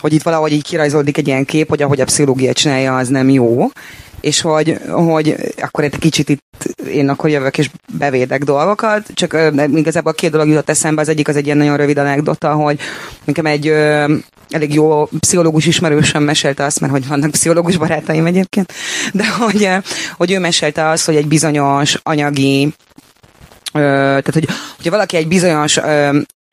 hogy 0.00 0.12
itt 0.12 0.22
valahogy 0.22 0.52
így 0.52 0.62
kirajzolódik 0.62 1.18
egy 1.18 1.26
ilyen 1.26 1.44
kép, 1.44 1.68
hogy 1.68 1.82
ahogy 1.82 2.00
a 2.00 2.04
pszichológia 2.04 2.52
csinálja, 2.52 2.96
az 2.96 3.08
nem 3.08 3.28
jó 3.28 3.70
és 4.20 4.40
hogy, 4.40 4.78
hogy 4.88 5.36
akkor 5.62 5.84
egy 5.84 5.98
kicsit 5.98 6.28
itt 6.28 6.48
én 6.90 7.08
akkor 7.08 7.30
jövök 7.30 7.58
és 7.58 7.70
bevédek 7.92 8.44
dolgokat, 8.44 9.06
csak 9.14 9.36
igazából 9.74 10.12
két 10.12 10.30
dolog 10.30 10.48
jutott 10.48 10.68
eszembe, 10.68 11.00
az 11.00 11.08
egyik 11.08 11.28
az 11.28 11.36
egy 11.36 11.44
ilyen 11.44 11.56
nagyon 11.56 11.76
rövid 11.76 11.98
anekdota, 11.98 12.52
hogy 12.52 12.78
nekem 13.24 13.46
egy 13.46 13.68
uh, 13.68 14.10
elég 14.50 14.74
jó 14.74 15.04
pszichológus 15.20 15.66
ismerősöm 15.66 16.22
mesélte 16.22 16.64
azt, 16.64 16.80
mert 16.80 16.92
hogy 16.92 17.08
vannak 17.08 17.30
pszichológus 17.30 17.76
barátaim 17.76 18.26
egyébként, 18.26 18.72
de 19.12 19.28
hogy, 19.28 19.68
hogy 20.16 20.30
ő 20.32 20.38
mesélte 20.38 20.88
azt, 20.88 21.04
hogy 21.04 21.16
egy 21.16 21.28
bizonyos 21.28 21.98
anyagi 22.02 22.62
uh, 22.64 22.72
tehát, 23.72 24.32
hogy, 24.32 24.48
hogyha 24.76 24.90
valaki 24.90 25.16
egy 25.16 25.28
bizonyos 25.28 25.78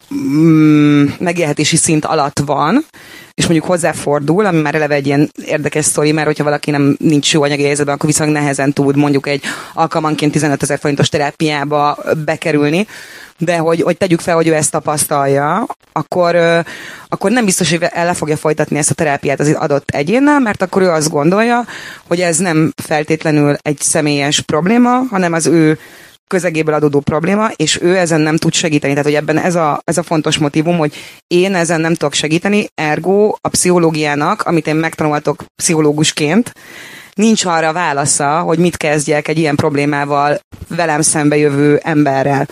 uh, 0.09 1.19
megélhetési 1.19 1.75
szint 1.75 2.05
alatt 2.05 2.39
van, 2.45 2.85
és 3.33 3.43
mondjuk 3.43 3.65
hozzáfordul, 3.65 4.45
ami 4.45 4.61
már 4.61 4.75
eleve 4.75 4.95
egy 4.95 5.05
ilyen 5.05 5.31
érdekes 5.45 5.85
sztori, 5.85 6.11
mert 6.11 6.27
hogyha 6.27 6.43
valaki 6.43 6.71
nem 6.71 6.95
nincs 6.99 7.33
jó 7.33 7.41
anyagi 7.41 7.63
helyzetben, 7.63 7.95
akkor 7.95 8.09
viszonylag 8.09 8.35
nehezen 8.35 8.73
tud 8.73 8.95
mondjuk 8.95 9.27
egy 9.27 9.43
alkalmanként 9.73 10.31
15 10.31 10.63
ezer 10.63 10.79
forintos 10.79 11.09
terápiába 11.09 11.97
bekerülni, 12.25 12.87
de 13.37 13.57
hogy, 13.57 13.81
hogy 13.81 13.97
tegyük 13.97 14.19
fel, 14.19 14.35
hogy 14.35 14.47
ő 14.47 14.53
ezt 14.53 14.71
tapasztalja, 14.71 15.65
akkor, 15.91 16.35
akkor 17.07 17.31
nem 17.31 17.45
biztos, 17.45 17.69
hogy 17.69 17.83
el 17.91 18.13
fogja 18.13 18.37
folytatni 18.37 18.77
ezt 18.77 18.91
a 18.91 18.93
terápiát 18.93 19.39
az 19.39 19.55
adott 19.59 19.89
egyénnel, 19.89 20.39
mert 20.39 20.61
akkor 20.61 20.81
ő 20.81 20.89
azt 20.89 21.09
gondolja, 21.09 21.65
hogy 22.07 22.21
ez 22.21 22.37
nem 22.37 22.73
feltétlenül 22.83 23.55
egy 23.61 23.79
személyes 23.79 24.39
probléma, 24.41 25.01
hanem 25.09 25.33
az 25.33 25.45
ő 25.45 25.79
közegéből 26.27 26.73
adódó 26.73 26.99
probléma, 26.99 27.49
és 27.55 27.81
ő 27.81 27.97
ezen 27.97 28.21
nem 28.21 28.37
tud 28.37 28.53
segíteni. 28.53 28.93
Tehát, 28.93 29.07
hogy 29.07 29.17
ebben 29.17 29.37
ez 29.37 29.55
a, 29.55 29.81
ez 29.83 29.97
a 29.97 30.03
fontos 30.03 30.37
motivum, 30.37 30.77
hogy 30.77 30.93
én 31.27 31.55
ezen 31.55 31.81
nem 31.81 31.93
tudok 31.93 32.13
segíteni, 32.13 32.67
ergo 32.75 33.33
a 33.41 33.49
pszichológiának, 33.49 34.41
amit 34.41 34.67
én 34.67 34.75
megtanultok 34.75 35.43
pszichológusként, 35.55 36.53
nincs 37.13 37.45
arra 37.45 37.73
válasza, 37.73 38.39
hogy 38.39 38.59
mit 38.59 38.77
kezdjek 38.77 39.27
egy 39.27 39.37
ilyen 39.37 39.55
problémával 39.55 40.39
velem 40.67 41.01
szembe 41.01 41.37
jövő 41.37 41.79
emberrel. 41.83 42.47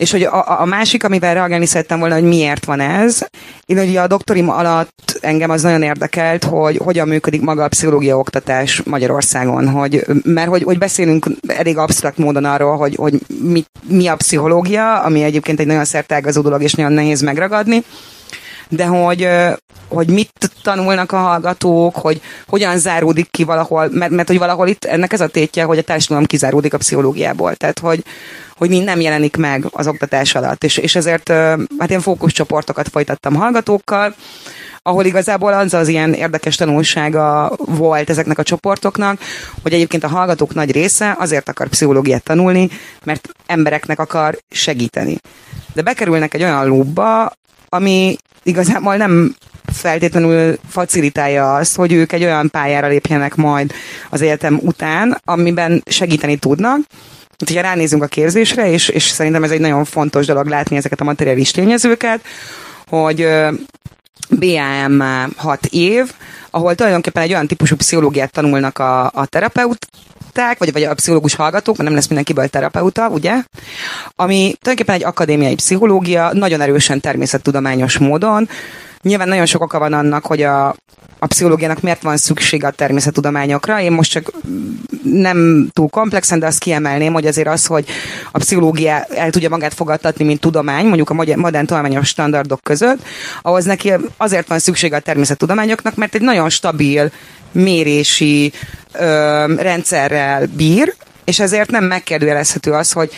És 0.00 0.10
hogy 0.10 0.22
a, 0.22 0.60
a 0.60 0.64
másik, 0.64 1.04
amivel 1.04 1.34
reagálni 1.34 1.66
szerettem 1.66 1.98
volna, 1.98 2.14
hogy 2.14 2.24
miért 2.24 2.64
van 2.64 2.80
ez. 2.80 3.18
Én 3.66 3.78
ugye 3.78 4.00
a 4.00 4.06
doktorim 4.06 4.50
alatt 4.50 5.18
engem 5.20 5.50
az 5.50 5.62
nagyon 5.62 5.82
érdekelt, 5.82 6.44
hogy 6.44 6.76
hogyan 6.76 7.08
működik 7.08 7.40
maga 7.40 7.64
a 7.64 7.68
pszichológia 7.68 8.18
oktatás 8.18 8.82
Magyarországon. 8.82 9.68
Hogy, 9.68 10.04
mert 10.24 10.48
hogy, 10.48 10.62
hogy 10.62 10.78
beszélünk 10.78 11.26
elég 11.46 11.76
absztrakt 11.76 12.18
módon 12.18 12.44
arról, 12.44 12.76
hogy, 12.76 12.94
hogy 12.94 13.20
mi, 13.42 13.64
mi 13.88 14.06
a 14.06 14.16
pszichológia, 14.16 15.00
ami 15.00 15.22
egyébként 15.22 15.60
egy 15.60 15.66
nagyon 15.66 15.84
szertágazó 15.84 16.40
dolog, 16.40 16.62
és 16.62 16.74
nagyon 16.74 16.92
nehéz 16.92 17.20
megragadni 17.20 17.84
de 18.70 18.84
hogy, 18.84 19.28
hogy 19.88 20.08
mit 20.08 20.50
tanulnak 20.62 21.12
a 21.12 21.16
hallgatók, 21.16 21.96
hogy 21.96 22.20
hogyan 22.46 22.78
záródik 22.78 23.30
ki 23.30 23.44
valahol, 23.44 23.88
mert, 23.92 24.10
mert 24.10 24.28
hogy 24.28 24.38
valahol 24.38 24.68
itt 24.68 24.84
ennek 24.84 25.12
ez 25.12 25.20
a 25.20 25.26
tétje, 25.26 25.64
hogy 25.64 25.78
a 25.78 25.82
társadalom 25.82 26.24
kizáródik 26.24 26.74
a 26.74 26.78
pszichológiából, 26.78 27.54
tehát 27.54 27.78
hogy, 27.78 28.04
hogy 28.56 28.84
nem 28.84 29.00
jelenik 29.00 29.36
meg 29.36 29.66
az 29.70 29.86
oktatás 29.86 30.34
alatt, 30.34 30.64
és, 30.64 30.76
és 30.76 30.96
ezért 30.96 31.28
hát 31.78 31.88
ilyen 31.88 32.00
fókuszcsoportokat 32.00 32.88
folytattam 32.88 33.34
hallgatókkal, 33.34 34.14
ahol 34.82 35.04
igazából 35.04 35.52
az 35.52 35.74
az 35.74 35.88
ilyen 35.88 36.12
érdekes 36.12 36.56
tanulsága 36.56 37.52
volt 37.56 38.10
ezeknek 38.10 38.38
a 38.38 38.42
csoportoknak, 38.42 39.20
hogy 39.62 39.72
egyébként 39.72 40.04
a 40.04 40.08
hallgatók 40.08 40.54
nagy 40.54 40.70
része 40.70 41.16
azért 41.18 41.48
akar 41.48 41.68
pszichológiát 41.68 42.22
tanulni, 42.22 42.70
mert 43.04 43.28
embereknek 43.46 43.98
akar 43.98 44.38
segíteni. 44.50 45.16
De 45.74 45.82
bekerülnek 45.82 46.34
egy 46.34 46.42
olyan 46.42 46.66
lúbba, 46.66 47.32
ami 47.76 48.16
igazából 48.42 48.96
nem 48.96 49.34
feltétlenül 49.72 50.58
facilitálja 50.68 51.54
azt, 51.54 51.76
hogy 51.76 51.92
ők 51.92 52.12
egy 52.12 52.22
olyan 52.24 52.50
pályára 52.50 52.88
lépjenek 52.88 53.34
majd 53.34 53.72
az 54.10 54.22
egyetem 54.22 54.58
után, 54.62 55.20
amiben 55.24 55.82
segíteni 55.86 56.36
tudnak, 56.36 56.78
hogyha 57.38 57.60
ránézünk 57.60 58.02
a 58.02 58.06
képzésre, 58.06 58.70
és, 58.70 58.88
és 58.88 59.02
szerintem 59.02 59.44
ez 59.44 59.50
egy 59.50 59.60
nagyon 59.60 59.84
fontos 59.84 60.26
dolog 60.26 60.46
látni 60.46 60.76
ezeket 60.76 61.00
a 61.00 61.04
materiális 61.04 61.50
tényezőket, 61.50 62.20
hogy 62.88 63.28
BAM 64.30 65.02
6 65.36 65.66
év, 65.66 66.12
ahol 66.50 66.74
tulajdonképpen 66.74 67.22
egy 67.22 67.32
olyan 67.32 67.46
típusú 67.46 67.76
pszichológiát 67.76 68.32
tanulnak 68.32 68.78
a, 68.78 69.04
a 69.04 69.26
terapeuták, 70.30 70.58
vagy, 70.58 70.72
vagy 70.72 70.82
a 70.82 70.94
pszichológus 70.94 71.34
hallgatók, 71.34 71.76
mert 71.76 71.88
nem 71.88 71.98
lesz 71.98 72.06
mindenkiből 72.06 72.48
terapeuta, 72.48 73.08
ugye? 73.08 73.42
Ami 74.16 74.54
tulajdonképpen 74.60 74.94
egy 74.94 75.04
akadémiai 75.04 75.54
pszichológia, 75.54 76.32
nagyon 76.32 76.60
erősen 76.60 77.00
természettudományos 77.00 77.98
módon. 77.98 78.48
Nyilván 79.02 79.28
nagyon 79.28 79.46
sok 79.46 79.62
oka 79.62 79.78
van 79.78 79.92
annak, 79.92 80.26
hogy 80.26 80.42
a, 80.42 80.76
a 81.22 81.26
pszichológiának 81.26 81.80
miért 81.80 82.02
van 82.02 82.16
szüksége 82.16 82.66
a 82.66 82.70
természettudományokra. 82.70 83.80
Én 83.80 83.92
most 83.92 84.10
csak 84.10 84.32
nem 85.02 85.68
túl 85.72 85.88
komplexen, 85.88 86.38
de 86.38 86.46
azt 86.46 86.58
kiemelném, 86.58 87.12
hogy 87.12 87.26
azért 87.26 87.48
az, 87.48 87.66
hogy 87.66 87.84
a 88.32 88.38
pszichológia 88.38 89.02
el 89.02 89.30
tudja 89.30 89.48
magát 89.48 89.74
fogadtatni, 89.74 90.24
mint 90.24 90.40
tudomány, 90.40 90.84
mondjuk 90.84 91.10
a 91.10 91.14
modern 91.14 91.66
tudományos 91.66 92.08
standardok 92.08 92.60
között, 92.62 92.98
ahhoz 93.42 93.64
neki 93.64 93.92
azért 94.16 94.48
van 94.48 94.58
szüksége 94.58 94.96
a 94.96 95.00
természettudományoknak, 95.00 95.94
mert 95.94 96.14
egy 96.14 96.20
nagyon 96.20 96.50
stabil 96.50 97.12
mérési 97.52 98.52
ö, 98.92 99.44
rendszerrel 99.56 100.46
bír, 100.56 100.94
és 101.24 101.40
ezért 101.40 101.70
nem 101.70 101.84
megkérdőjelezhető 101.84 102.72
az, 102.72 102.92
hogy 102.92 103.12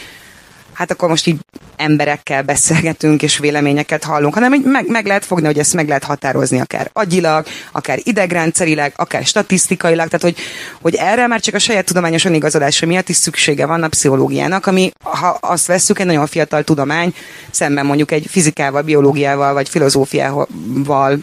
hát 0.82 0.90
akkor 0.90 1.08
most 1.08 1.26
így 1.26 1.38
emberekkel 1.76 2.42
beszélgetünk 2.42 3.22
és 3.22 3.38
véleményeket 3.38 4.04
hallunk, 4.04 4.34
hanem 4.34 4.50
hogy 4.50 4.62
meg, 4.64 4.88
meg 4.88 5.06
lehet 5.06 5.24
fogni, 5.24 5.46
hogy 5.46 5.58
ezt 5.58 5.74
meg 5.74 5.88
lehet 5.88 6.04
határozni 6.04 6.60
akár 6.60 6.90
agyilag, 6.92 7.46
akár 7.72 7.98
idegrendszerileg, 8.02 8.92
akár 8.96 9.24
statisztikailag, 9.24 10.08
tehát 10.08 10.22
hogy, 10.22 10.36
hogy 10.80 10.94
erre 10.94 11.26
már 11.26 11.40
csak 11.40 11.54
a 11.54 11.58
saját 11.58 11.84
tudományos 11.84 12.24
önigazodása 12.24 12.86
miatt 12.86 13.08
is 13.08 13.16
szüksége 13.16 13.66
van 13.66 13.82
a 13.82 13.88
pszichológiának, 13.88 14.66
ami 14.66 14.90
ha 15.02 15.38
azt 15.40 15.66
vesszük, 15.66 15.98
egy 15.98 16.06
nagyon 16.06 16.26
fiatal 16.26 16.62
tudomány, 16.62 17.14
szemben 17.50 17.86
mondjuk 17.86 18.10
egy 18.10 18.26
fizikával, 18.28 18.82
biológiával 18.82 19.52
vagy 19.52 19.68
filozófiával 19.68 21.18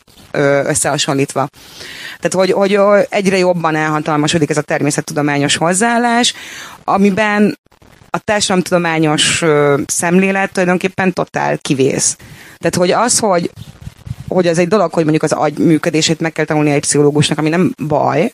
összehasonlítva. 0.64 1.48
Tehát, 2.20 2.34
hogy, 2.34 2.52
hogy 2.52 2.80
egyre 3.10 3.38
jobban 3.38 3.76
elhatalmasodik 3.76 4.50
ez 4.50 4.58
a 4.58 4.62
természettudományos 4.62 5.56
hozzáállás, 5.56 6.34
amiben 6.84 7.59
a 8.10 8.18
társadalomtudományos 8.18 9.44
szemlélet 9.86 10.52
tulajdonképpen 10.52 11.14
totál 11.14 11.58
kivész. 11.58 12.18
Tehát, 12.58 12.76
hogy 12.76 12.92
az, 12.92 13.20
hogy 13.20 13.52
hogy 14.28 14.48
az 14.48 14.58
egy 14.58 14.68
dolog, 14.68 14.94
hogy 14.94 15.04
mondjuk 15.04 15.24
az 15.24 15.32
agy 15.32 15.58
működését 15.58 16.20
meg 16.20 16.32
kell 16.32 16.46
tanulni 16.46 16.72
egy 16.72 16.80
pszichológusnak, 16.80 17.38
ami 17.38 17.50
nem 17.50 17.74
baj, 17.88 18.32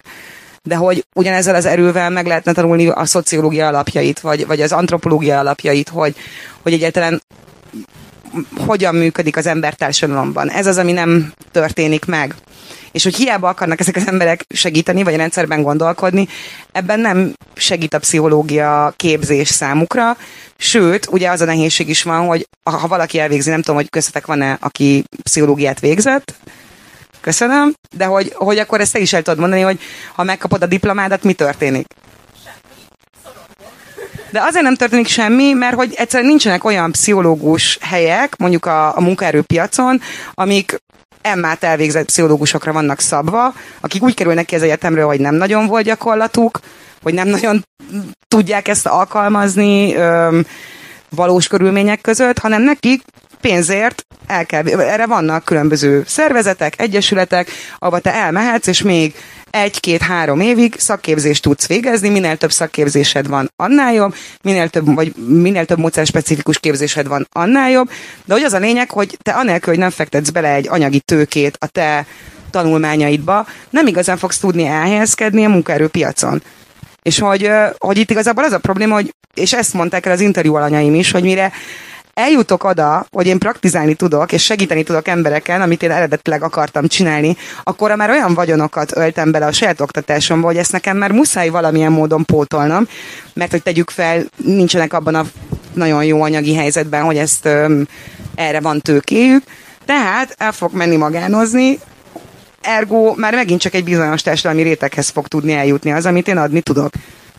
de 0.63 0.75
hogy 0.75 1.05
ugyanezzel 1.15 1.55
az 1.55 1.65
erővel 1.65 2.09
meg 2.09 2.25
lehetne 2.25 2.51
tanulni 2.51 2.87
a 2.87 3.05
szociológia 3.05 3.67
alapjait, 3.67 4.19
vagy, 4.19 4.47
vagy 4.47 4.61
az 4.61 4.71
antropológia 4.71 5.39
alapjait, 5.39 5.89
hogy, 5.89 6.15
hogy 6.61 6.73
egyáltalán 6.73 7.21
hogyan 8.57 8.95
működik 8.95 9.37
az 9.37 9.45
embertársadalomban. 9.45 10.49
Ez 10.49 10.67
az, 10.67 10.77
ami 10.77 10.91
nem 10.91 11.33
történik 11.51 12.05
meg 12.05 12.35
és 12.95 13.03
hogy 13.03 13.15
hiába 13.15 13.47
akarnak 13.47 13.79
ezek 13.79 13.95
az 13.95 14.07
emberek 14.07 14.45
segíteni, 14.49 15.03
vagy 15.03 15.13
a 15.13 15.17
rendszerben 15.17 15.61
gondolkodni, 15.61 16.27
ebben 16.71 16.99
nem 16.99 17.33
segít 17.55 17.93
a 17.93 17.99
pszichológia 17.99 18.93
képzés 18.95 19.47
számukra, 19.47 20.17
sőt, 20.57 21.07
ugye 21.11 21.29
az 21.29 21.41
a 21.41 21.45
nehézség 21.45 21.89
is 21.89 22.03
van, 22.03 22.27
hogy 22.27 22.47
ha 22.63 22.87
valaki 22.87 23.19
elvégzi, 23.19 23.49
nem 23.49 23.61
tudom, 23.61 23.75
hogy 23.75 23.89
köztetek 23.89 24.25
van-e, 24.25 24.57
aki 24.61 25.03
pszichológiát 25.23 25.79
végzett, 25.79 26.35
Köszönöm, 27.21 27.73
de 27.97 28.05
hogy, 28.05 28.33
hogy 28.35 28.57
akkor 28.57 28.81
ezt 28.81 28.93
te 28.93 28.99
is 28.99 29.13
el 29.13 29.21
tudod 29.21 29.39
mondani, 29.39 29.61
hogy 29.61 29.79
ha 30.13 30.23
megkapod 30.23 30.61
a 30.61 30.65
diplomádat, 30.65 31.23
mi 31.23 31.33
történik? 31.33 31.85
De 34.31 34.41
azért 34.41 34.63
nem 34.63 34.75
történik 34.75 35.07
semmi, 35.07 35.53
mert 35.53 35.75
hogy 35.75 35.93
egyszerűen 35.95 36.29
nincsenek 36.29 36.63
olyan 36.63 36.91
pszichológus 36.91 37.77
helyek, 37.81 38.37
mondjuk 38.37 38.65
a, 38.65 38.97
a 38.97 39.01
munkaerőpiacon, 39.01 40.01
amik 40.33 40.75
emmát 41.25 41.63
elvégzett 41.63 42.05
pszichológusokra 42.05 42.73
vannak 42.73 42.99
szabva, 42.99 43.53
akik 43.79 44.03
úgy 44.03 44.13
kerülnek 44.13 44.45
ki 44.45 44.55
az 44.55 44.61
egyetemről, 44.61 45.05
hogy 45.05 45.19
nem 45.19 45.35
nagyon 45.35 45.65
volt 45.65 45.85
gyakorlatuk, 45.85 46.59
hogy 47.01 47.13
nem 47.13 47.27
nagyon 47.27 47.63
tudják 48.27 48.67
ezt 48.67 48.87
alkalmazni 48.87 49.95
valós 51.09 51.47
körülmények 51.47 52.01
között, 52.01 52.39
hanem 52.39 52.61
nekik 52.61 53.03
pénzért 53.47 54.05
el 54.27 54.45
kell, 54.45 54.67
erre 54.67 55.05
vannak 55.05 55.45
különböző 55.45 56.03
szervezetek, 56.07 56.73
egyesületek, 56.81 57.51
ahova 57.79 57.99
te 57.99 58.13
elmehetsz, 58.13 58.67
és 58.67 58.81
még 58.81 59.15
egy-két-három 59.49 60.39
évig 60.39 60.75
szakképzést 60.77 61.41
tudsz 61.41 61.67
végezni, 61.67 62.09
minél 62.09 62.37
több 62.37 62.51
szakképzésed 62.51 63.27
van, 63.27 63.51
annál 63.55 63.93
jobb, 63.93 64.15
minél 64.41 64.69
több, 64.69 64.95
vagy 64.95 65.15
minél 65.15 65.65
több 65.65 65.77
módszer 65.77 66.05
specifikus 66.05 66.59
képzésed 66.59 67.07
van, 67.07 67.27
annál 67.31 67.71
jobb, 67.71 67.89
de 68.25 68.33
hogy 68.33 68.43
az 68.43 68.53
a 68.53 68.59
lényeg, 68.59 68.91
hogy 68.91 69.17
te 69.21 69.31
anélkül, 69.31 69.73
hogy 69.73 69.81
nem 69.81 69.89
fektetsz 69.89 70.29
bele 70.29 70.53
egy 70.53 70.67
anyagi 70.69 70.99
tőkét 70.99 71.57
a 71.59 71.67
te 71.67 72.05
tanulmányaidba, 72.49 73.47
nem 73.69 73.87
igazán 73.87 74.17
fogsz 74.17 74.39
tudni 74.39 74.65
elhelyezkedni 74.65 75.45
a 75.45 75.49
munkaerőpiacon. 75.49 76.41
És 77.01 77.19
hogy, 77.19 77.49
hogy 77.77 77.97
itt 77.97 78.11
igazából 78.11 78.43
az 78.43 78.51
a 78.51 78.59
probléma, 78.59 78.93
hogy, 78.93 79.13
és 79.33 79.53
ezt 79.53 79.73
mondták 79.73 80.05
el 80.05 80.11
az 80.11 80.19
interjú 80.19 80.55
alanyaim 80.55 80.95
is, 80.95 81.11
hogy 81.11 81.23
mire 81.23 81.51
eljutok 82.15 82.63
oda, 82.63 83.05
hogy 83.11 83.27
én 83.27 83.39
praktizálni 83.39 83.93
tudok, 83.93 84.31
és 84.31 84.43
segíteni 84.43 84.83
tudok 84.83 85.07
embereken, 85.07 85.61
amit 85.61 85.83
én 85.83 85.91
eredetileg 85.91 86.43
akartam 86.43 86.87
csinálni, 86.87 87.37
akkor 87.63 87.95
már 87.95 88.09
olyan 88.09 88.33
vagyonokat 88.33 88.97
öltem 88.97 89.31
bele 89.31 89.45
a 89.45 89.51
saját 89.51 89.81
oktatásomba, 89.81 90.47
hogy 90.47 90.57
ezt 90.57 90.71
nekem 90.71 90.97
már 90.97 91.11
muszáj 91.11 91.49
valamilyen 91.49 91.91
módon 91.91 92.25
pótolnom, 92.25 92.87
mert 93.33 93.51
hogy 93.51 93.63
tegyük 93.63 93.89
fel, 93.89 94.23
nincsenek 94.43 94.93
abban 94.93 95.15
a 95.15 95.25
nagyon 95.73 96.03
jó 96.03 96.21
anyagi 96.21 96.55
helyzetben, 96.55 97.03
hogy 97.03 97.17
ezt 97.17 97.45
öm, 97.45 97.87
erre 98.35 98.59
van 98.59 98.79
tőkéjük, 98.79 99.43
tehát 99.85 100.35
el 100.37 100.51
fog 100.51 100.73
menni 100.73 100.95
magánozni, 100.95 101.79
ergo 102.61 103.13
már 103.15 103.33
megint 103.33 103.61
csak 103.61 103.73
egy 103.73 103.83
bizonyos 103.83 104.21
társadalmi 104.21 104.61
réteghez 104.61 105.09
fog 105.09 105.27
tudni 105.27 105.53
eljutni 105.53 105.91
az, 105.91 106.05
amit 106.05 106.27
én 106.27 106.37
adni 106.37 106.61
tudok. 106.61 106.91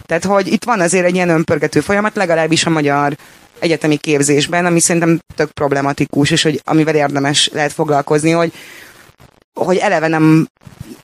Tehát, 0.06 0.24
hogy 0.24 0.52
itt 0.52 0.64
van 0.64 0.80
azért 0.80 1.04
egy 1.04 1.14
ilyen 1.14 1.28
önpörgető 1.28 1.80
folyamat, 1.80 2.16
legalábbis 2.16 2.66
a 2.66 2.70
magyar 2.70 3.16
egyetemi 3.58 3.96
képzésben, 3.96 4.66
ami 4.66 4.80
szerintem 4.80 5.18
tök 5.34 5.50
problematikus, 5.50 6.30
és 6.30 6.42
hogy 6.42 6.60
amivel 6.64 6.94
érdemes 6.94 7.50
lehet 7.52 7.72
foglalkozni, 7.72 8.30
hogy, 8.30 8.52
hogy 9.54 9.76
eleve 9.76 10.08
nem 10.08 10.46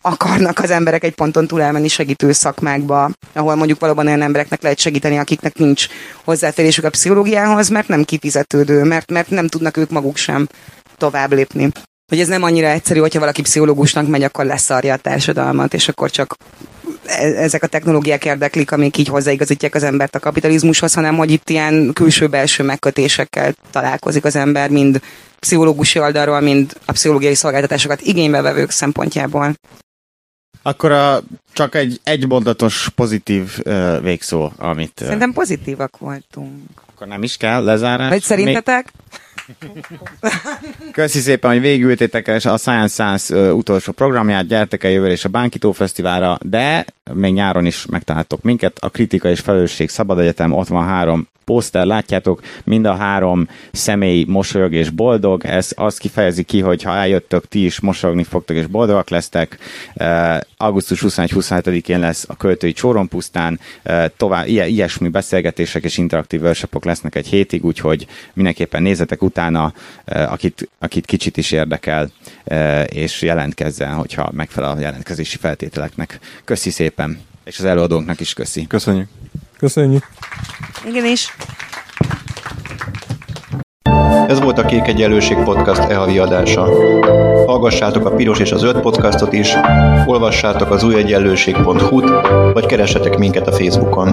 akarnak 0.00 0.58
az 0.58 0.70
emberek 0.70 1.04
egy 1.04 1.14
ponton 1.14 1.46
túl 1.46 1.62
elmenni 1.62 1.88
segítő 1.88 2.32
szakmákba, 2.32 3.10
ahol 3.32 3.54
mondjuk 3.54 3.80
valóban 3.80 4.06
olyan 4.06 4.22
embereknek 4.22 4.62
lehet 4.62 4.78
segíteni, 4.78 5.18
akiknek 5.18 5.58
nincs 5.58 5.86
hozzáférésük 6.24 6.84
a 6.84 6.90
pszichológiához, 6.90 7.68
mert 7.68 7.88
nem 7.88 8.04
kifizetődő, 8.04 8.82
mert, 8.82 9.10
mert 9.10 9.30
nem 9.30 9.46
tudnak 9.46 9.76
ők 9.76 9.90
maguk 9.90 10.16
sem 10.16 10.48
tovább 10.96 11.32
lépni. 11.32 11.70
Hogy 12.12 12.20
ez 12.20 12.28
nem 12.28 12.42
annyira 12.42 12.68
egyszerű, 12.68 13.00
hogyha 13.00 13.18
valaki 13.18 13.42
pszichológusnak 13.42 14.08
megy, 14.08 14.22
akkor 14.22 14.44
leszarja 14.44 14.94
a 14.94 14.96
társadalmat, 14.96 15.74
és 15.74 15.88
akkor 15.88 16.10
csak 16.10 16.36
E, 17.06 17.26
ezek 17.26 17.62
a 17.62 17.66
technológiák 17.66 18.24
érdeklik, 18.24 18.72
amik 18.72 18.96
így 18.96 19.08
hozzáigazítják 19.08 19.74
az 19.74 19.82
embert 19.82 20.14
a 20.14 20.18
kapitalizmushoz, 20.18 20.94
hanem 20.94 21.16
hogy 21.16 21.30
itt 21.30 21.50
ilyen 21.50 21.92
külső-belső 21.92 22.62
megkötésekkel 22.62 23.54
találkozik 23.70 24.24
az 24.24 24.36
ember, 24.36 24.70
mind 24.70 25.00
pszichológusi 25.38 25.98
oldalról, 25.98 26.40
mind 26.40 26.72
a 26.84 26.92
pszichológiai 26.92 27.34
szolgáltatásokat 27.34 28.00
igénybe 28.00 28.40
vevők 28.40 28.70
szempontjából. 28.70 29.54
Akkor 30.62 30.92
a, 30.92 31.22
csak 31.52 31.74
egy 31.74 32.00
egymondatos 32.02 32.88
pozitív 32.94 33.58
uh, 33.64 34.02
végszó, 34.02 34.52
amit... 34.56 34.92
Uh, 35.00 35.04
Szerintem 35.04 35.32
pozitívak 35.32 35.98
voltunk. 35.98 36.60
Akkor 36.94 37.06
nem 37.06 37.22
is 37.22 37.36
kell 37.36 37.64
lezárás. 37.64 38.08
Vagy 38.08 38.22
szerintetek? 38.22 38.92
Köszi 40.92 41.18
szépen, 41.18 41.50
hogy 41.50 41.60
végültétek 41.60 42.28
a 42.28 42.56
Science 42.56 42.86
Science 42.86 43.54
utolsó 43.54 43.92
programját, 43.92 44.46
gyertek 44.46 44.84
el 44.84 44.90
jövőre 44.90 45.12
és 45.12 45.24
a 45.24 45.28
Bánkító 45.28 45.72
Fesztiválra, 45.72 46.38
de 46.42 46.84
még 47.12 47.32
nyáron 47.32 47.66
is 47.66 47.86
megtaláltok 47.86 48.42
minket. 48.42 48.78
A 48.80 48.90
Kritika 48.90 49.28
és 49.28 49.40
Felelősség 49.40 49.88
Szabad 49.88 50.18
Egyetem, 50.18 50.52
ott 50.52 50.68
van 50.68 50.86
három 50.86 51.28
poszter, 51.44 51.86
látjátok, 51.86 52.40
mind 52.64 52.84
a 52.84 52.94
három 52.94 53.48
személy 53.72 54.24
mosolyog 54.28 54.72
és 54.72 54.90
boldog, 54.90 55.44
ez 55.44 55.72
azt 55.76 55.98
kifejezi 55.98 56.42
ki, 56.42 56.60
hogy 56.60 56.82
ha 56.82 56.94
eljöttök, 56.94 57.48
ti 57.48 57.64
is 57.64 57.80
mosolyogni 57.80 58.24
fogtok 58.24 58.56
és 58.56 58.66
boldogak 58.66 59.10
lesztek. 59.10 59.58
Augusztus 60.56 61.04
21-27-én 61.06 61.98
lesz 61.98 62.24
a 62.28 62.36
költői 62.36 62.72
Csórompusztán, 62.72 63.60
uh, 63.84 64.04
tovább, 64.16 64.46
ilyesmi 64.46 65.08
beszélgetések 65.08 65.84
és 65.84 65.98
interaktív 65.98 66.42
workshopok 66.42 66.84
lesznek 66.84 67.14
egy 67.14 67.26
hétig, 67.26 67.64
úgyhogy 67.64 68.06
mindenképpen 68.32 68.82
nézzetek 68.82 69.21
utána, 69.22 69.72
akit, 70.04 70.68
akit 70.78 71.06
kicsit 71.06 71.36
is 71.36 71.50
érdekel, 71.50 72.10
és 72.86 73.22
jelentkezzen, 73.22 73.94
hogyha 73.94 74.30
megfelel 74.32 74.70
a 74.70 74.78
jelentkezési 74.78 75.36
feltételeknek. 75.36 76.18
Köszi 76.44 76.70
szépen, 76.70 77.20
és 77.44 77.58
az 77.58 77.64
előadónknak 77.64 78.20
is 78.20 78.32
köszi. 78.32 78.66
Köszönjük. 78.66 79.08
Köszönjük. 79.58 80.08
Igen 80.86 81.04
is. 81.04 81.34
Ez 84.28 84.40
volt 84.40 84.58
a 84.58 84.64
Kék 84.64 84.86
Egyenlőség 84.86 85.36
Podcast 85.36 85.80
e-havi 85.80 86.18
adása. 86.18 86.62
Hallgassátok 87.46 88.06
a 88.06 88.10
Piros 88.10 88.38
és 88.38 88.52
az 88.52 88.62
Öt 88.62 88.80
podcastot 88.80 89.32
is, 89.32 89.52
olvassátok 90.06 90.70
az 90.70 90.82
újegyenlőség.hu-t, 90.82 92.10
vagy 92.52 92.66
keressetek 92.66 93.16
minket 93.16 93.46
a 93.46 93.52
Facebookon. 93.52 94.08